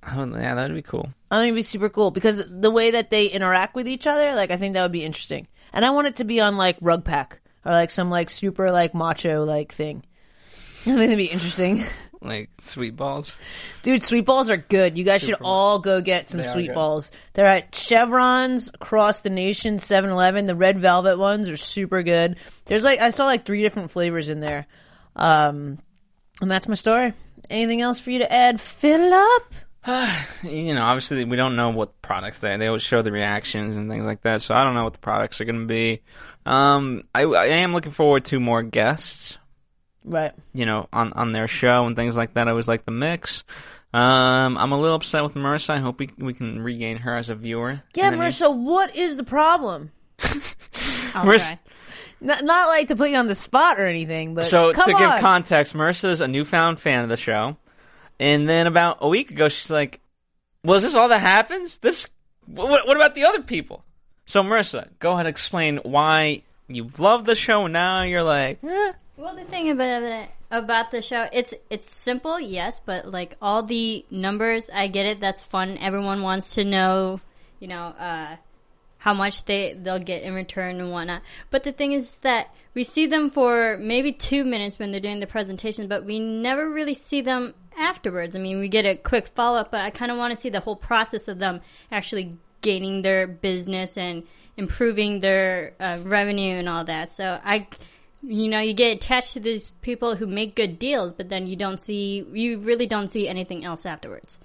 Oh, 0.06 0.24
yeah, 0.26 0.54
that'd 0.54 0.76
be 0.76 0.82
cool. 0.82 1.08
I 1.30 1.38
think 1.38 1.48
it'd 1.48 1.56
be 1.56 1.62
super 1.62 1.88
cool 1.88 2.10
because 2.10 2.42
the 2.48 2.70
way 2.70 2.92
that 2.92 3.10
they 3.10 3.26
interact 3.26 3.74
with 3.74 3.88
each 3.88 4.06
other, 4.06 4.34
like 4.34 4.50
I 4.50 4.56
think 4.56 4.74
that 4.74 4.82
would 4.82 4.92
be 4.92 5.04
interesting. 5.04 5.48
And 5.72 5.84
I 5.84 5.90
want 5.90 6.06
it 6.06 6.16
to 6.16 6.24
be 6.24 6.40
on 6.40 6.56
like 6.56 6.78
RuckPack 6.80 7.32
or 7.64 7.72
like 7.72 7.90
some 7.90 8.08
like 8.08 8.30
super 8.30 8.70
like 8.70 8.94
macho 8.94 9.44
like 9.44 9.72
thing. 9.72 10.04
I 10.82 10.84
think 10.84 10.96
that'd 10.98 11.16
be 11.18 11.26
interesting. 11.26 11.84
Like, 12.20 12.50
sweet 12.60 12.96
balls. 12.96 13.36
Dude, 13.82 14.02
sweet 14.02 14.24
balls 14.24 14.50
are 14.50 14.56
good. 14.56 14.98
You 14.98 15.04
guys 15.04 15.22
should 15.22 15.36
all 15.40 15.78
go 15.78 16.00
get 16.00 16.28
some 16.28 16.42
sweet 16.42 16.68
good. 16.68 16.74
balls. 16.74 17.12
They're 17.34 17.46
at 17.46 17.72
Chevrons 17.72 18.68
across 18.74 19.20
the 19.20 19.30
nation, 19.30 19.76
7-Eleven. 19.76 20.46
The 20.46 20.56
red 20.56 20.78
velvet 20.78 21.18
ones 21.18 21.48
are 21.48 21.56
super 21.56 22.02
good. 22.02 22.36
There's 22.66 22.82
like 22.82 23.00
I 23.00 23.10
saw 23.10 23.24
like 23.26 23.44
three 23.44 23.62
different 23.62 23.90
flavors 23.90 24.28
in 24.28 24.40
there. 24.40 24.66
Um 25.14 25.78
and 26.40 26.50
that's 26.50 26.68
my 26.68 26.74
story. 26.74 27.14
Anything 27.50 27.80
else 27.80 27.98
for 28.00 28.10
you 28.10 28.18
to 28.20 28.32
add? 28.32 28.60
Fill 28.60 29.12
up? 29.12 29.54
you 30.42 30.74
know, 30.74 30.82
obviously 30.82 31.24
we 31.24 31.36
don't 31.36 31.56
know 31.56 31.70
what 31.70 32.00
products 32.02 32.38
they 32.40 32.56
they 32.56 32.66
always 32.66 32.82
show 32.82 33.02
the 33.02 33.12
reactions 33.12 33.76
and 33.76 33.88
things 33.88 34.04
like 34.04 34.22
that. 34.22 34.42
So 34.42 34.54
I 34.54 34.64
don't 34.64 34.74
know 34.74 34.84
what 34.84 34.92
the 34.92 34.98
products 34.98 35.40
are 35.40 35.44
going 35.44 35.60
to 35.60 35.66
be. 35.66 36.02
Um, 36.44 37.04
I, 37.14 37.22
I 37.22 37.46
am 37.46 37.72
looking 37.72 37.92
forward 37.92 38.24
to 38.26 38.40
more 38.40 38.62
guests. 38.62 39.37
Right. 40.08 40.32
You 40.54 40.66
know, 40.66 40.88
on 40.92 41.12
on 41.12 41.32
their 41.32 41.48
show 41.48 41.86
and 41.86 41.94
things 41.94 42.16
like 42.16 42.34
that. 42.34 42.48
I 42.48 42.50
always 42.50 42.68
like 42.68 42.84
the 42.84 42.90
mix. 42.92 43.44
Um, 43.92 44.58
I'm 44.58 44.72
a 44.72 44.78
little 44.78 44.96
upset 44.96 45.22
with 45.22 45.34
Marissa. 45.34 45.70
I 45.70 45.78
hope 45.78 45.98
we 45.98 46.10
we 46.18 46.34
can 46.34 46.60
regain 46.62 46.98
her 46.98 47.14
as 47.16 47.28
a 47.28 47.34
viewer. 47.34 47.82
Yeah, 47.94 48.06
You 48.06 48.10
know 48.12 48.16
what 48.18 48.24
I 48.24 48.26
mean? 48.26 48.32
Marissa, 48.32 48.56
what 48.56 48.96
is 48.96 49.16
the 49.16 49.24
problem? 49.24 49.92
I'll 51.14 51.38
not, 52.20 52.44
not 52.44 52.66
like 52.66 52.88
to 52.88 52.96
put 52.96 53.10
you 53.10 53.16
on 53.16 53.28
the 53.28 53.34
spot 53.34 53.78
or 53.78 53.86
anything, 53.86 54.34
but 54.34 54.46
So 54.46 54.72
come 54.72 54.90
to 54.90 54.96
on. 54.96 55.00
give 55.14 55.20
context, 55.20 55.72
Marissa's 55.74 56.20
a 56.20 56.26
newfound 56.28 56.80
fan 56.80 57.04
of 57.04 57.08
the 57.08 57.16
show, 57.16 57.56
and 58.18 58.48
then 58.48 58.66
about 58.66 58.98
a 59.00 59.08
week 59.08 59.30
ago, 59.30 59.48
she's 59.48 59.70
like, 59.70 60.00
"Well, 60.64 60.80
this 60.80 60.94
all 60.94 61.08
that 61.08 61.20
happens? 61.20 61.78
This 61.78 62.08
what, 62.46 62.86
what 62.86 62.96
about 62.96 63.14
the 63.14 63.24
other 63.24 63.42
people?" 63.42 63.84
So 64.26 64.42
Marissa, 64.42 64.88
go 64.98 65.12
ahead 65.12 65.26
and 65.26 65.28
explain 65.28 65.78
why 65.78 66.42
you 66.66 66.90
love 66.98 67.24
the 67.24 67.34
show. 67.36 67.64
and 67.64 67.72
Now 67.72 68.02
you're 68.02 68.22
like, 68.22 68.58
eh. 68.64 68.92
Well, 69.18 69.34
the 69.34 69.42
thing 69.42 69.68
about 69.68 70.04
it, 70.04 70.30
about 70.48 70.92
the 70.92 71.02
show, 71.02 71.28
it's 71.32 71.52
it's 71.70 71.92
simple, 71.92 72.38
yes, 72.38 72.78
but 72.78 73.10
like 73.10 73.36
all 73.42 73.64
the 73.64 74.06
numbers, 74.12 74.70
I 74.72 74.86
get 74.86 75.06
it. 75.06 75.18
That's 75.20 75.42
fun. 75.42 75.76
Everyone 75.78 76.22
wants 76.22 76.54
to 76.54 76.64
know, 76.64 77.20
you 77.58 77.66
know, 77.66 77.86
uh, 77.98 78.36
how 78.98 79.14
much 79.14 79.44
they 79.46 79.72
they'll 79.72 79.98
get 79.98 80.22
in 80.22 80.34
return 80.34 80.80
and 80.80 80.92
whatnot. 80.92 81.22
But 81.50 81.64
the 81.64 81.72
thing 81.72 81.90
is 81.90 82.18
that 82.18 82.54
we 82.74 82.84
see 82.84 83.06
them 83.06 83.28
for 83.28 83.76
maybe 83.78 84.12
two 84.12 84.44
minutes 84.44 84.78
when 84.78 84.92
they're 84.92 85.00
doing 85.00 85.18
the 85.18 85.26
presentation, 85.26 85.88
but 85.88 86.04
we 86.04 86.20
never 86.20 86.70
really 86.70 86.94
see 86.94 87.20
them 87.20 87.54
afterwards. 87.76 88.36
I 88.36 88.38
mean, 88.38 88.60
we 88.60 88.68
get 88.68 88.86
a 88.86 88.94
quick 88.94 89.26
follow 89.26 89.58
up, 89.58 89.72
but 89.72 89.80
I 89.80 89.90
kind 89.90 90.12
of 90.12 90.16
want 90.16 90.32
to 90.32 90.40
see 90.40 90.48
the 90.48 90.60
whole 90.60 90.76
process 90.76 91.26
of 91.26 91.40
them 91.40 91.60
actually 91.90 92.36
gaining 92.60 93.02
their 93.02 93.26
business 93.26 93.98
and 93.98 94.22
improving 94.56 95.18
their 95.18 95.74
uh, 95.80 95.98
revenue 96.04 96.54
and 96.54 96.68
all 96.68 96.84
that. 96.84 97.10
So 97.10 97.40
I 97.44 97.66
you 98.22 98.48
know, 98.48 98.60
you 98.60 98.72
get 98.72 98.96
attached 98.96 99.32
to 99.34 99.40
these 99.40 99.70
people 99.80 100.16
who 100.16 100.26
make 100.26 100.54
good 100.54 100.78
deals, 100.78 101.12
but 101.12 101.28
then 101.28 101.46
you 101.46 101.56
don't 101.56 101.78
see, 101.78 102.26
you 102.32 102.58
really 102.58 102.86
don't 102.86 103.08
see 103.08 103.28
anything 103.28 103.64
else 103.64 103.86
afterwards. 103.86 104.38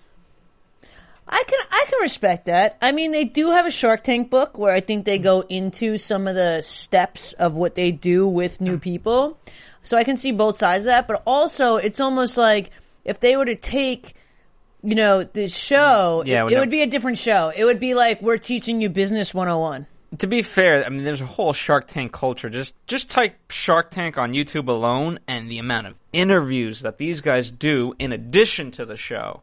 I 1.26 1.42
can 1.48 1.60
I 1.72 1.86
can 1.90 2.02
respect 2.02 2.46
that. 2.46 2.78
I 2.82 2.92
mean, 2.92 3.14
they 3.14 3.24
do 3.24 3.52
have 3.52 3.66
a 3.66 3.72
Shark 3.72 4.04
Tank 4.04 4.30
book 4.30 4.58
where 4.58 4.74
I 4.74 4.82
think 4.82 5.06
they 5.06 5.18
go 5.18 5.42
into 5.48 5.98
some 5.98 6.28
of 6.28 6.36
the 6.36 6.62
steps 6.62 7.32
of 7.34 7.56
what 7.56 7.76
they 7.76 7.92
do 7.92 8.28
with 8.28 8.60
new 8.60 8.78
people. 8.78 9.38
So 9.84 9.98
I 9.98 10.04
can 10.04 10.18
see 10.18 10.34
both 10.34 10.58
sides 10.58 10.84
of 10.84 10.88
that, 10.88 11.08
but 11.08 11.24
also 11.26 11.78
it's 11.78 12.02
almost 12.02 12.38
like 12.38 12.72
if 13.06 13.22
they 13.22 13.38
were 13.38 13.46
to 13.46 13.56
take 13.56 14.16
you 14.84 14.96
know, 14.96 15.24
the 15.24 15.48
show, 15.48 16.24
Yeah, 16.26 16.46
it, 16.46 16.54
it 16.54 16.60
would 16.60 16.70
be 16.70 16.82
a 16.82 16.88
different 16.88 17.18
show. 17.18 17.52
It 17.56 17.64
would 17.64 17.80
be 17.80 17.94
like 17.94 18.22
we're 18.22 18.38
teaching 18.38 18.82
you 18.82 18.90
business 18.90 19.34
101. 19.34 19.88
To 20.20 20.28
be 20.28 20.42
fair, 20.44 20.86
I 20.86 20.90
mean, 20.90 21.04
there's 21.04 21.22
a 21.22 21.26
whole 21.26 21.54
Shark 21.54 21.88
Tank 21.88 22.12
culture. 22.12 22.50
Just 22.50 22.76
just 22.86 23.10
type 23.10 23.36
Shark 23.50 23.90
Tank 23.90 24.18
on 24.18 24.34
YouTube 24.34 24.68
alone, 24.68 25.20
and 25.28 25.50
the 25.50 25.60
amount 25.60 25.88
of 25.88 25.98
interviews 26.12 26.82
that 26.82 26.98
these 26.98 27.22
guys 27.22 27.50
do 27.50 27.96
in 27.98 28.12
addition 28.12 28.72
to 28.72 28.86
the 28.86 28.98
show. 28.98 29.42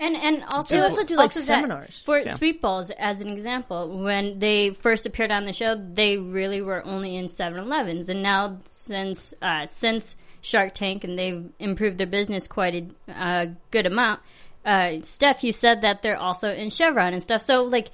And 0.00 0.16
and 0.16 0.44
also 0.52 0.76
They 0.76 0.80
also 0.80 1.04
do, 1.04 1.16
like, 1.16 1.32
that 1.32 1.42
seminars. 1.42 2.02
for 2.04 2.18
Yeah. 2.18 2.36
Sweet 2.36 2.60
Balls 2.60 2.90
as 2.90 3.20
an 3.20 3.28
example. 3.28 3.88
When 4.02 4.38
they 4.38 4.70
first 4.70 5.06
appeared 5.06 5.32
on 5.32 5.44
the 5.44 5.52
show, 5.52 5.74
they 5.74 6.16
really 6.16 6.62
were 6.62 6.84
only 6.86 7.16
in 7.16 7.26
7-Elevens, 7.26 8.08
and 8.08 8.22
now 8.22 8.60
since 8.68 9.34
uh, 9.42 9.66
since 9.66 10.16
Shark 10.40 10.74
Tank 10.74 11.02
and 11.04 11.18
they've 11.18 11.50
improved 11.58 11.98
their 11.98 12.06
business 12.06 12.46
quite 12.46 12.74
a 13.08 13.12
uh, 13.12 13.46
good 13.70 13.86
amount. 13.86 14.20
Uh, 14.64 15.00
Stef, 15.02 15.42
you 15.42 15.52
said 15.52 15.82
that 15.82 16.02
they're 16.02 16.16
also 16.18 16.52
in 16.52 16.70
Chevron 16.70 17.12
and 17.12 17.22
stuff. 17.22 17.42
So 17.42 17.64
like. 17.64 17.90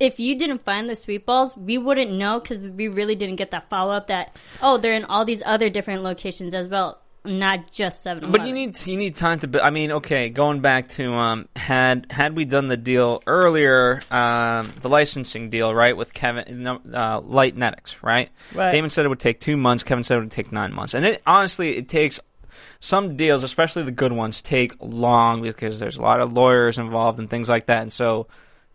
If 0.00 0.18
you 0.20 0.38
didn't 0.38 0.64
find 0.64 0.88
the 0.88 0.96
sweet 0.96 1.26
balls, 1.26 1.56
we 1.56 1.78
wouldn't 1.78 2.12
know 2.12 2.40
because 2.40 2.58
we 2.70 2.88
really 2.88 3.14
didn't 3.14 3.36
get 3.36 3.50
that 3.52 3.68
follow 3.68 3.94
up 3.94 4.08
that 4.08 4.36
oh 4.62 4.78
they're 4.78 4.94
in 4.94 5.04
all 5.04 5.24
these 5.24 5.42
other 5.44 5.70
different 5.70 6.02
locations 6.02 6.54
as 6.54 6.66
well, 6.66 7.00
not 7.24 7.72
just 7.72 8.02
Seven. 8.02 8.30
But 8.30 8.46
you 8.46 8.52
need 8.52 8.86
you 8.86 8.96
need 8.96 9.16
time 9.16 9.38
to. 9.40 9.64
I 9.64 9.70
mean, 9.70 9.92
okay, 9.92 10.28
going 10.28 10.60
back 10.60 10.90
to 10.90 11.12
um, 11.14 11.48
had 11.56 12.06
had 12.10 12.36
we 12.36 12.44
done 12.44 12.68
the 12.68 12.76
deal 12.76 13.22
earlier, 13.26 14.02
um, 14.10 14.70
the 14.80 14.88
licensing 14.88 15.50
deal, 15.50 15.74
right, 15.74 15.96
with 15.96 16.12
Kevin 16.12 16.66
uh, 16.66 17.20
Lightnetics, 17.20 18.02
right? 18.02 18.30
Right. 18.54 18.74
Daymond 18.74 18.90
said 18.90 19.06
it 19.06 19.08
would 19.08 19.20
take 19.20 19.40
two 19.40 19.56
months. 19.56 19.84
Kevin 19.84 20.04
said 20.04 20.18
it 20.18 20.20
would 20.20 20.30
take 20.30 20.52
nine 20.52 20.72
months, 20.72 20.94
and 20.94 21.04
it 21.04 21.22
honestly 21.26 21.76
it 21.76 21.88
takes. 21.88 22.20
Some 22.78 23.16
deals, 23.16 23.42
especially 23.42 23.82
the 23.82 23.90
good 23.90 24.12
ones, 24.12 24.40
take 24.40 24.74
long 24.78 25.42
because 25.42 25.80
there's 25.80 25.96
a 25.96 26.02
lot 26.02 26.20
of 26.20 26.34
lawyers 26.34 26.78
involved 26.78 27.18
and 27.18 27.28
things 27.28 27.48
like 27.48 27.66
that. 27.66 27.82
And 27.82 27.92
so, 27.92 28.28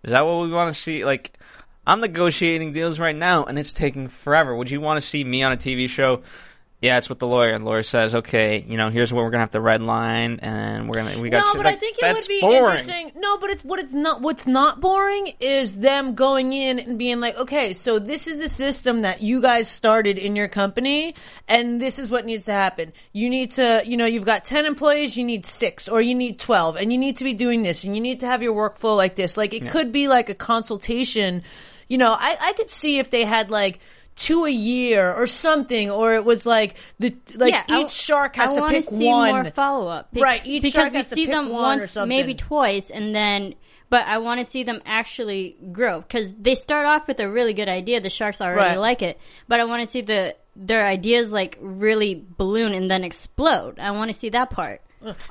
is 0.04 0.12
that 0.12 0.26
what 0.26 0.42
we 0.42 0.52
want 0.52 0.74
to 0.74 0.80
see? 0.80 1.06
Like, 1.06 1.38
I'm 1.86 2.00
negotiating 2.00 2.74
deals 2.74 3.00
right 3.00 3.16
now, 3.16 3.46
and 3.46 3.58
it's 3.58 3.74
taking 3.74 4.08
forever. 4.08 4.56
Would 4.56 4.70
you 4.70 4.82
want 4.82 5.02
to 5.02 5.08
see 5.08 5.24
me 5.24 5.44
on 5.44 5.52
a 5.52 5.58
TV 5.58 5.90
show? 5.90 6.24
Yeah, 6.82 6.98
it's 6.98 7.10
with 7.10 7.20
the 7.20 7.28
lawyer, 7.28 7.50
and 7.50 7.66
the 7.66 7.70
lawyer 7.70 7.84
says, 7.84 8.16
"Okay, 8.16 8.64
you 8.66 8.78
know, 8.78 8.90
here's 8.90 9.12
where 9.12 9.22
we're 9.22 9.32
gonna 9.32 9.44
have 9.44 9.52
to 9.52 9.60
red 9.60 9.82
line, 9.82 10.40
and 10.42 10.88
we're 10.88 10.94
gonna 11.04 11.20
we 11.20 11.30
got." 11.30 11.40
No, 11.40 11.52
to, 11.52 11.58
but 11.58 11.66
like, 11.66 11.76
I 11.76 11.78
think 11.78 11.98
it 12.02 12.16
would 12.16 12.26
be 12.26 12.40
boring. 12.40 12.58
interesting. 12.58 13.12
No, 13.18 13.38
but 13.38 13.50
it's 13.50 13.66
what 13.66 13.80
it's 13.80 13.92
not. 13.92 14.22
What's 14.22 14.48
not 14.48 14.80
boring 14.80 15.34
is 15.42 15.76
them 15.76 16.16
going 16.16 16.54
in 16.54 16.80
and 16.80 16.98
being 16.98 17.20
like, 17.20 17.36
okay, 17.36 17.74
so 17.74 18.00
this 18.00 18.28
is 18.28 18.40
the 18.40 18.48
system 18.48 19.02
that 19.02 19.22
you 19.22 19.42
guys 19.42 19.68
started 19.68 20.18
in 20.18 20.38
your 20.38 20.48
company, 20.48 21.16
and 21.50 21.82
this 21.82 22.00
is 22.00 22.10
what 22.10 22.26
needs 22.26 22.46
to 22.46 22.54
happen. 22.54 22.94
You 23.12 23.30
need 23.30 23.52
to, 23.52 23.82
you 23.86 23.98
know, 23.98 24.06
you've 24.06 24.24
got 24.24 24.46
ten 24.46 24.66
employees, 24.66 25.18
you 25.18 25.26
need 25.26 25.46
six, 25.46 25.90
or 25.90 26.00
you 26.00 26.16
need 26.16 26.40
twelve, 26.40 26.78
and 26.78 26.94
you 26.94 26.98
need 26.98 27.18
to 27.18 27.26
be 27.26 27.34
doing 27.34 27.62
this, 27.62 27.84
and 27.84 27.94
you 27.94 28.00
need 28.02 28.22
to 28.22 28.26
have 28.26 28.42
your 28.42 28.56
workflow 28.56 28.96
like 28.96 29.16
this. 29.16 29.36
Like 29.36 29.54
it 29.54 29.68
could 29.68 29.92
be 29.92 30.08
like 30.08 30.30
a 30.30 30.36
consultation. 30.36 31.44
You 31.90 31.98
know, 31.98 32.14
I 32.14 32.38
I 32.40 32.54
could 32.54 32.70
see 32.70 33.00
if 33.00 33.10
they 33.10 33.26
had 33.26 33.52
like. 33.52 33.82
Two 34.20 34.44
a 34.46 34.50
year 34.52 35.14
or 35.14 35.28
something, 35.28 35.90
or 35.90 36.14
it 36.16 36.26
was 36.26 36.46
like 36.46 36.76
the 37.00 37.16
like 37.36 37.54
yeah, 37.54 37.64
I- 37.70 37.82
each 37.84 37.92
shark 37.92 38.36
has 38.36 38.52
I 38.52 38.56
to 38.60 38.68
pick 38.70 38.84
see 38.84 39.08
one. 39.08 39.30
more 39.32 39.44
follow 39.46 39.88
up, 39.88 40.10
Right, 40.14 40.46
each 40.46 40.62
because 40.64 40.82
shark 40.82 40.92
we 40.92 40.98
has 40.98 41.10
to 41.10 41.16
see 41.16 41.26
pick 41.26 41.34
them 41.34 41.50
once, 41.50 41.96
maybe 41.96 42.34
twice, 42.36 42.90
and 42.90 43.16
then. 43.16 43.56
But 43.90 44.06
I 44.08 44.20
want 44.20 44.40
to 44.40 44.46
see 44.46 44.62
them 44.62 44.82
actually 44.86 45.58
grow 45.72 46.02
because 46.02 46.32
they 46.40 46.54
start 46.54 46.86
off 46.86 47.08
with 47.08 47.20
a 47.20 47.28
really 47.28 47.54
good 47.54 47.70
idea. 47.70 48.00
The 48.00 48.10
sharks 48.12 48.40
already 48.40 48.60
Right. 48.76 48.78
like 48.78 49.02
it, 49.02 49.18
but 49.48 49.60
I 49.60 49.64
want 49.64 49.82
to 49.82 49.88
see 49.88 50.02
the 50.02 50.36
their 50.56 50.86
ideas 50.86 51.32
like 51.32 51.58
really 51.62 52.24
balloon 52.38 52.74
and 52.74 52.92
then 52.92 53.04
explode. 53.04 53.80
I 53.80 53.90
want 53.92 54.12
to 54.12 54.18
see 54.18 54.30
that 54.30 54.50
part. 54.52 54.82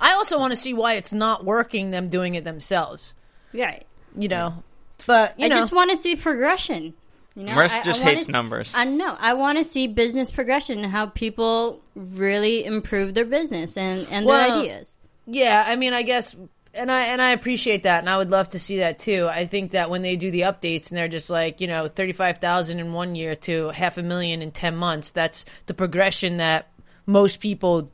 I 0.01 0.14
also 0.14 0.39
want 0.39 0.53
to 0.53 0.57
see 0.57 0.72
why 0.72 0.95
it's 0.95 1.12
not 1.12 1.45
working. 1.45 1.91
Them 1.91 2.09
doing 2.09 2.34
it 2.36 2.43
themselves, 2.45 3.14
Right. 3.53 3.86
you 4.16 4.28
know. 4.28 4.64
But 5.07 5.39
you 5.39 5.45
I 5.45 5.49
know, 5.51 5.57
just 5.59 5.70
want 5.72 5.91
to 5.93 5.99
see 5.99 6.16
progression. 6.16 6.95
You 7.39 7.45
know, 7.45 7.53
Marissa 7.53 7.80
I- 7.80 7.82
just 7.84 8.01
I 8.03 8.05
wanna- 8.05 8.16
hates 8.16 8.28
numbers. 8.28 8.72
I 8.74 8.84
know. 8.84 9.16
I 9.20 9.34
want 9.34 9.59
to 9.59 9.64
see 9.64 9.86
business 9.86 10.28
progression 10.30 10.78
and 10.82 10.91
how 10.91 11.07
people 11.07 11.80
really 11.95 12.64
improve 12.64 13.14
their 13.14 13.24
business 13.24 13.76
and, 13.76 14.09
and 14.11 14.28
their 14.28 14.59
ideas. 14.59 14.95
yeah. 15.26 15.64
I 15.66 15.76
mean, 15.76 15.95
I 15.95 16.03
guess, 16.03 16.34
and 16.74 16.91
I 16.91 17.03
and 17.05 17.22
I 17.22 17.30
appreciate 17.30 17.84
that, 17.84 18.01
and 18.01 18.11
I 18.11 18.16
would 18.16 18.30
love 18.30 18.49
to 18.51 18.59
see 18.59 18.78
that 18.78 18.99
too. 18.99 19.28
I 19.30 19.45
think 19.47 19.70
that 19.70 19.89
when 19.89 20.03
they 20.03 20.16
do 20.16 20.32
the 20.32 20.41
updates 20.43 20.89
and 20.91 20.99
they're 20.99 21.07
just 21.07 21.30
like, 21.30 21.61
you 21.61 21.68
know, 21.68 21.86
thirty 21.86 22.12
five 22.12 22.39
thousand 22.39 22.80
in 22.80 22.93
one 22.93 23.14
year 23.14 23.36
to 23.36 23.68
half 23.70 23.99
a 23.99 24.03
million 24.03 24.43
in 24.43 24.51
ten 24.51 24.74
months, 24.76 25.12
that's 25.12 25.45
the 25.66 25.74
progression 25.74 26.39
that 26.39 26.68
most 27.07 27.39
people 27.39 27.89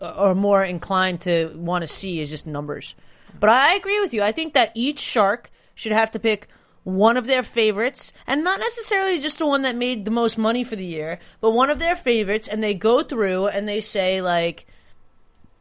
are 0.00 0.34
more 0.34 0.64
inclined 0.64 1.20
to 1.22 1.52
want 1.56 1.82
to 1.82 1.86
see 1.88 2.18
is 2.20 2.30
just 2.30 2.46
numbers. 2.48 2.94
But 3.38 3.50
I 3.50 3.74
agree 3.74 4.00
with 4.00 4.12
you. 4.12 4.22
I 4.22 4.32
think 4.32 4.54
that 4.54 4.72
each 4.74 4.98
shark 4.98 5.50
should 5.76 5.92
have 5.92 6.10
to 6.12 6.18
pick 6.18 6.48
one 6.88 7.18
of 7.18 7.26
their 7.26 7.42
favorites, 7.42 8.14
and 8.26 8.42
not 8.42 8.58
necessarily 8.60 9.18
just 9.18 9.38
the 9.38 9.46
one 9.46 9.60
that 9.62 9.76
made 9.76 10.06
the 10.06 10.10
most 10.10 10.38
money 10.38 10.64
for 10.64 10.74
the 10.74 10.86
year, 10.86 11.18
but 11.42 11.50
one 11.50 11.68
of 11.68 11.78
their 11.78 11.94
favorites, 11.94 12.48
and 12.48 12.62
they 12.62 12.72
go 12.72 13.02
through 13.02 13.48
and 13.48 13.68
they 13.68 13.80
say 13.80 14.22
like, 14.22 14.64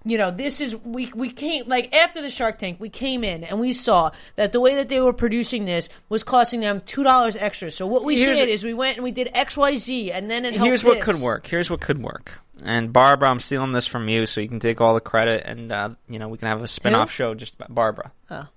you 0.05 0.17
know, 0.17 0.31
this 0.31 0.61
is 0.61 0.73
we 0.85 1.11
we 1.13 1.29
came 1.29 1.67
like 1.67 1.93
after 1.93 2.21
the 2.21 2.29
Shark 2.29 2.59
Tank, 2.59 2.77
we 2.79 2.87
came 2.87 3.25
in 3.25 3.43
and 3.43 3.59
we 3.59 3.73
saw 3.73 4.11
that 4.37 4.53
the 4.53 4.61
way 4.61 4.75
that 4.75 4.87
they 4.87 5.01
were 5.01 5.11
producing 5.11 5.65
this 5.65 5.89
was 6.07 6.23
costing 6.23 6.61
them 6.61 6.81
two 6.85 7.03
dollars 7.03 7.35
extra. 7.35 7.71
So 7.71 7.85
what 7.85 8.05
we 8.05 8.15
Here's- 8.15 8.37
did 8.37 8.47
is 8.47 8.63
we 8.63 8.73
went 8.73 8.95
and 8.95 9.03
we 9.03 9.11
did 9.11 9.29
X 9.33 9.57
Y 9.57 9.75
Z, 9.75 10.11
and 10.13 10.31
then 10.31 10.45
it 10.45 10.53
Here's 10.53 10.85
what 10.85 10.95
this. 10.99 11.03
could 11.03 11.17
work. 11.19 11.45
Here's 11.45 11.69
what 11.69 11.81
could 11.81 12.01
work. 12.01 12.39
And 12.63 12.93
Barbara, 12.93 13.29
I'm 13.29 13.41
stealing 13.41 13.73
this 13.73 13.85
from 13.85 14.07
you, 14.07 14.25
so 14.27 14.39
you 14.39 14.47
can 14.47 14.59
take 14.61 14.79
all 14.79 14.93
the 14.93 15.01
credit, 15.01 15.43
and 15.45 15.73
uh, 15.73 15.89
you 16.07 16.19
know 16.19 16.29
we 16.29 16.37
can 16.37 16.47
have 16.47 16.63
a 16.63 16.67
spin-off 16.69 17.11
show 17.11 17.33
just 17.35 17.55
about 17.55 17.75
Barbara. 17.75 18.11
Oh. 18.31 18.47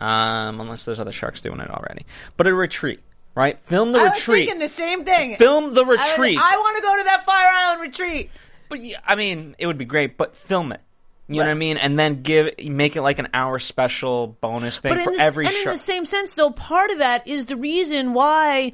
Um, 0.00 0.60
unless 0.60 0.84
there's 0.84 0.98
other 1.00 1.12
sharks 1.12 1.42
doing 1.42 1.60
it 1.60 1.70
already. 1.70 2.06
But 2.36 2.46
a 2.46 2.54
retreat, 2.54 3.00
right? 3.34 3.58
Film 3.66 3.92
the 3.92 3.98
I 4.00 4.04
was 4.04 4.12
retreat. 4.18 4.46
thinking 4.48 4.58
the 4.60 4.68
same 4.68 5.04
thing. 5.04 5.36
Film 5.36 5.74
the 5.74 5.84
I, 5.84 5.88
retreat. 5.90 6.38
I 6.40 6.56
want 6.56 6.76
to 6.76 6.82
go 6.82 6.96
to 6.96 7.04
that 7.04 7.24
Fire 7.26 7.48
Island 7.52 7.80
retreat. 7.82 8.30
But 8.70 8.80
yeah, 8.80 8.98
I 9.04 9.14
mean, 9.16 9.56
it 9.58 9.66
would 9.66 9.78
be 9.78 9.84
great, 9.84 10.16
but 10.16 10.36
film 10.36 10.72
it. 10.72 10.80
You 11.28 11.36
know 11.36 11.42
what 11.42 11.50
I 11.50 11.54
mean? 11.54 11.76
And 11.76 11.96
then 11.96 12.22
give 12.22 12.50
make 12.64 12.96
it 12.96 13.02
like 13.02 13.20
an 13.20 13.28
hour 13.32 13.60
special 13.60 14.26
bonus 14.40 14.80
thing 14.80 14.94
But 14.96 15.04
for 15.04 15.12
the, 15.12 15.20
every 15.22 15.46
and 15.46 15.54
in 15.54 15.64
the 15.64 15.76
same 15.76 16.04
sense, 16.04 16.34
though, 16.34 16.50
part 16.50 16.90
of 16.90 16.98
that 16.98 17.28
is 17.28 17.46
the 17.46 17.54
reason 17.56 18.14
why 18.14 18.56
i- 18.58 18.72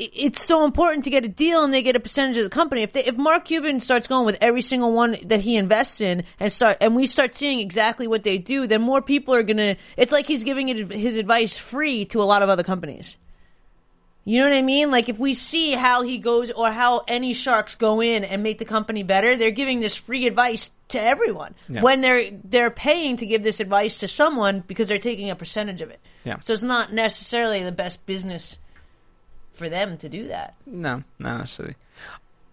it's 0.00 0.44
so 0.44 0.64
important 0.64 1.04
to 1.04 1.10
get 1.10 1.24
a 1.24 1.28
deal 1.28 1.62
and 1.62 1.72
they 1.72 1.82
get 1.82 1.96
a 1.96 2.00
percentage 2.00 2.36
of 2.38 2.44
the 2.44 2.50
company. 2.50 2.82
If 2.82 2.92
they, 2.92 3.04
if 3.04 3.16
Mark 3.16 3.44
Cuban 3.44 3.80
starts 3.80 4.08
going 4.08 4.26
with 4.26 4.38
every 4.40 4.62
single 4.62 4.92
one 4.92 5.16
that 5.26 5.40
he 5.40 5.56
invests 5.56 6.00
in 6.00 6.24
and 6.38 6.50
start 6.52 6.78
and 6.80 6.96
we 6.96 7.06
start 7.06 7.34
seeing 7.34 7.60
exactly 7.60 8.06
what 8.08 8.22
they 8.22 8.38
do, 8.38 8.66
then 8.66 8.80
more 8.82 9.02
people 9.02 9.34
are 9.34 9.42
gonna. 9.42 9.76
It's 9.96 10.12
like 10.12 10.26
he's 10.26 10.44
giving 10.44 10.68
it, 10.68 10.90
his 10.92 11.16
advice 11.16 11.58
free 11.58 12.04
to 12.06 12.22
a 12.22 12.24
lot 12.24 12.42
of 12.42 12.48
other 12.48 12.62
companies. 12.64 13.16
You 14.24 14.38
know 14.40 14.50
what 14.50 14.56
I 14.56 14.62
mean? 14.62 14.90
Like 14.90 15.08
if 15.08 15.18
we 15.18 15.32
see 15.34 15.72
how 15.72 16.02
he 16.02 16.18
goes 16.18 16.50
or 16.50 16.70
how 16.70 17.04
any 17.08 17.32
sharks 17.32 17.74
go 17.74 18.02
in 18.02 18.22
and 18.22 18.42
make 18.42 18.58
the 18.58 18.66
company 18.66 19.02
better, 19.02 19.36
they're 19.36 19.50
giving 19.50 19.80
this 19.80 19.96
free 19.96 20.26
advice 20.26 20.70
to 20.88 21.00
everyone 21.02 21.54
Yeah. 21.68 21.80
when 21.82 22.00
they're 22.00 22.30
they're 22.44 22.70
paying 22.70 23.16
to 23.16 23.26
give 23.26 23.42
this 23.42 23.60
advice 23.60 23.98
to 23.98 24.08
someone 24.08 24.62
because 24.66 24.88
they're 24.88 24.98
taking 24.98 25.30
a 25.30 25.36
percentage 25.36 25.80
of 25.80 25.90
it. 25.90 26.00
Yeah. 26.24 26.38
So 26.40 26.52
it's 26.52 26.62
not 26.62 26.92
necessarily 26.92 27.62
the 27.64 27.72
best 27.72 28.04
business 28.06 28.58
for 29.60 29.68
them 29.68 29.96
to 29.98 30.08
do 30.08 30.28
that. 30.28 30.54
No, 30.66 31.04
not 31.20 31.38
necessarily. 31.38 31.76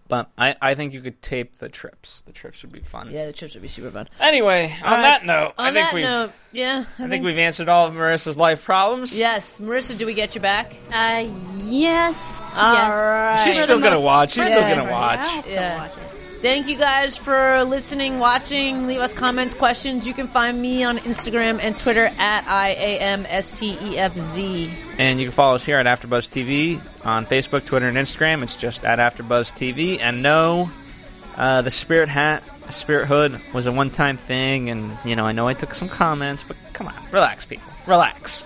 But 0.08 0.30
I, 0.38 0.54
I 0.62 0.74
think 0.74 0.94
you 0.94 1.00
could 1.02 1.20
tape 1.20 1.58
the 1.58 1.68
trips. 1.68 2.22
The 2.26 2.32
trips 2.32 2.62
would 2.62 2.72
be 2.72 2.80
fun. 2.80 3.10
Yeah, 3.10 3.26
the 3.26 3.32
trips 3.32 3.52
would 3.54 3.62
be 3.62 3.68
super 3.68 3.90
fun. 3.90 4.08
Anyway, 4.20 4.74
on 4.82 4.90
right. 4.92 5.02
that 5.02 5.24
note, 5.26 5.52
On 5.58 5.66
I 5.66 5.72
think 5.72 5.86
that 5.86 5.94
we've 5.94 6.04
note, 6.04 6.32
yeah, 6.52 6.84
I, 6.98 7.04
I 7.04 7.08
think 7.08 7.24
we've 7.24 7.36
answered 7.36 7.68
all 7.68 7.86
of 7.86 7.94
Marissa's 7.94 8.36
life 8.36 8.64
problems. 8.64 9.14
Yes, 9.14 9.58
Marissa, 9.58 9.98
do 9.98 10.06
we 10.06 10.14
get 10.14 10.34
you 10.34 10.40
back? 10.40 10.72
Uh, 10.92 11.26
yes. 11.66 12.16
All 12.54 12.72
yes. 12.74 12.90
right. 12.90 13.42
She's 13.44 13.58
For 13.58 13.64
still 13.64 13.80
gonna 13.80 13.96
most- 13.96 14.04
watch. 14.04 14.30
She's 14.30 14.44
for 14.46 14.50
still 14.54 14.60
gonna 14.76 14.90
watch. 14.90 15.20
I'll 15.24 15.42
still 15.42 15.54
Yeah. 15.56 15.76
watch 15.78 15.92
it. 15.98 16.07
Thank 16.40 16.68
you 16.68 16.76
guys 16.76 17.16
for 17.16 17.64
listening, 17.64 18.20
watching. 18.20 18.86
Leave 18.86 19.00
us 19.00 19.12
comments, 19.12 19.56
questions. 19.56 20.06
You 20.06 20.14
can 20.14 20.28
find 20.28 20.62
me 20.62 20.84
on 20.84 20.98
Instagram 20.98 21.58
and 21.60 21.76
Twitter 21.76 22.06
at 22.06 22.46
I 22.46 22.68
A 22.70 22.98
M 23.00 23.26
S 23.28 23.58
T 23.58 23.76
E 23.82 23.98
F 23.98 24.16
Z. 24.16 24.70
And 24.98 25.18
you 25.18 25.26
can 25.26 25.34
follow 25.34 25.56
us 25.56 25.64
here 25.64 25.78
at 25.78 25.86
AfterBuzz 25.86 26.28
TV 26.28 26.80
on 27.04 27.26
Facebook, 27.26 27.64
Twitter, 27.64 27.88
and 27.88 27.96
Instagram. 27.96 28.44
It's 28.44 28.54
just 28.54 28.84
at 28.84 29.00
AfterBuzz 29.00 29.50
TV. 29.50 30.00
And 30.00 30.22
no, 30.22 30.70
uh, 31.36 31.62
the 31.62 31.72
Spirit 31.72 32.08
Hat, 32.08 32.44
Spirit 32.70 33.08
Hood 33.08 33.40
was 33.52 33.66
a 33.66 33.72
one-time 33.72 34.16
thing. 34.16 34.70
And 34.70 34.96
you 35.04 35.16
know, 35.16 35.24
I 35.24 35.32
know 35.32 35.48
I 35.48 35.54
took 35.54 35.74
some 35.74 35.88
comments, 35.88 36.44
but 36.46 36.56
come 36.72 36.86
on, 36.86 36.94
relax, 37.10 37.46
people, 37.46 37.72
relax. 37.84 38.44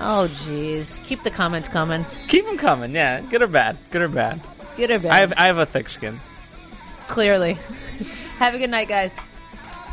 Oh, 0.00 0.28
jeez. 0.30 1.04
Keep 1.04 1.24
the 1.24 1.30
comments 1.30 1.68
coming. 1.68 2.06
Keep 2.28 2.46
them 2.46 2.56
coming. 2.56 2.94
Yeah, 2.94 3.20
good 3.20 3.42
or 3.42 3.48
bad, 3.48 3.76
good 3.90 4.00
or 4.00 4.08
bad. 4.08 4.40
Good 4.78 4.90
or 4.90 4.98
bad. 4.98 5.12
I 5.12 5.20
have 5.20 5.32
I 5.36 5.46
have 5.48 5.58
a 5.58 5.66
thick 5.66 5.90
skin. 5.90 6.18
Clearly. 7.12 7.58
Have 8.38 8.54
a 8.54 8.58
good 8.58 8.70
night, 8.70 8.88
guys. 8.88 9.14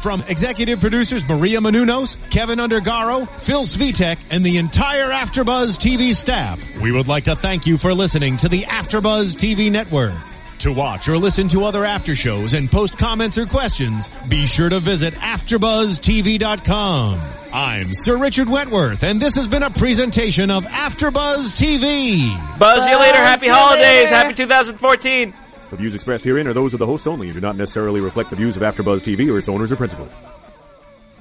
From 0.01 0.23
executive 0.29 0.79
producers 0.79 1.27
Maria 1.27 1.59
Menounos, 1.59 2.15
Kevin 2.29 2.59
Undergaro, 2.59 3.27
Phil 3.41 3.63
Svitek, 3.63 4.17
and 4.29 4.45
the 4.45 4.55
entire 4.55 5.09
Afterbuzz 5.09 5.75
TV 5.75 6.13
staff, 6.13 6.63
we 6.79 6.93
would 6.93 7.09
like 7.09 7.25
to 7.25 7.35
thank 7.35 7.67
you 7.67 7.77
for 7.77 7.93
listening 7.93 8.37
to 8.37 8.47
the 8.47 8.61
Afterbuzz 8.61 9.35
TV 9.35 9.69
network. 9.69 10.15
To 10.59 10.71
watch 10.71 11.09
or 11.09 11.17
listen 11.17 11.49
to 11.49 11.65
other 11.65 11.83
after 11.83 12.15
shows 12.15 12.53
and 12.53 12.71
post 12.71 12.97
comments 12.97 13.37
or 13.37 13.45
questions, 13.45 14.09
be 14.29 14.45
sure 14.45 14.69
to 14.69 14.79
visit 14.79 15.13
AfterBuzzTV.com. 15.15 17.19
I'm 17.51 17.93
Sir 17.93 18.15
Richard 18.17 18.47
Wentworth, 18.47 19.03
and 19.03 19.19
this 19.21 19.35
has 19.35 19.49
been 19.49 19.63
a 19.63 19.71
presentation 19.71 20.49
of 20.51 20.63
Afterbuzz 20.65 21.59
TV. 21.59 22.57
Buzz, 22.57 22.87
you 22.87 22.97
later. 22.97 23.17
Happy 23.17 23.49
holidays. 23.49 24.05
later. 24.05 24.15
Happy 24.15 24.33
2014. 24.35 25.33
The 25.69 25.75
views 25.75 25.93
expressed 25.93 26.23
herein 26.23 26.47
are 26.47 26.53
those 26.53 26.73
of 26.73 26.79
the 26.79 26.85
hosts 26.85 27.05
only 27.05 27.27
and 27.27 27.35
do 27.35 27.41
not 27.41 27.55
necessarily 27.55 28.01
reflect 28.01 28.31
the 28.31 28.35
views 28.35 28.57
of 28.57 28.63
AfterBuzz 28.63 29.01
TV 29.01 29.31
or 29.31 29.37
its 29.37 29.49
owners 29.49 29.71
or 29.71 29.75
principals. 29.75 30.11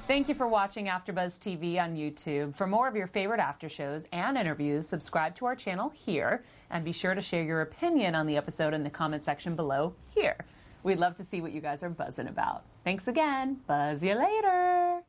Thank 0.07 0.27
you 0.27 0.33
for 0.33 0.47
watching 0.47 0.87
AfterBuzz 0.87 1.37
TV 1.37 1.79
on 1.79 1.95
YouTube. 1.95 2.55
For 2.55 2.65
more 2.65 2.87
of 2.87 2.95
your 2.95 3.05
favorite 3.05 3.39
after 3.39 3.69
shows 3.69 4.05
and 4.11 4.39
interviews, 4.39 4.89
subscribe 4.89 5.35
to 5.35 5.45
our 5.45 5.55
channel 5.55 5.91
here, 5.93 6.43
and 6.71 6.83
be 6.83 6.91
sure 6.91 7.13
to 7.13 7.21
share 7.21 7.43
your 7.43 7.61
opinion 7.61 8.15
on 8.15 8.25
the 8.25 8.35
episode 8.35 8.73
in 8.73 8.83
the 8.83 8.89
comment 8.89 9.23
section 9.23 9.55
below 9.55 9.93
here. 10.15 10.37
We'd 10.81 10.97
love 10.97 11.15
to 11.17 11.23
see 11.23 11.41
what 11.41 11.51
you 11.51 11.61
guys 11.61 11.83
are 11.83 11.89
buzzing 11.89 12.27
about. 12.27 12.63
Thanks 12.83 13.07
again. 13.07 13.59
Buzz 13.67 14.01
you 14.01 14.15
later. 14.15 15.03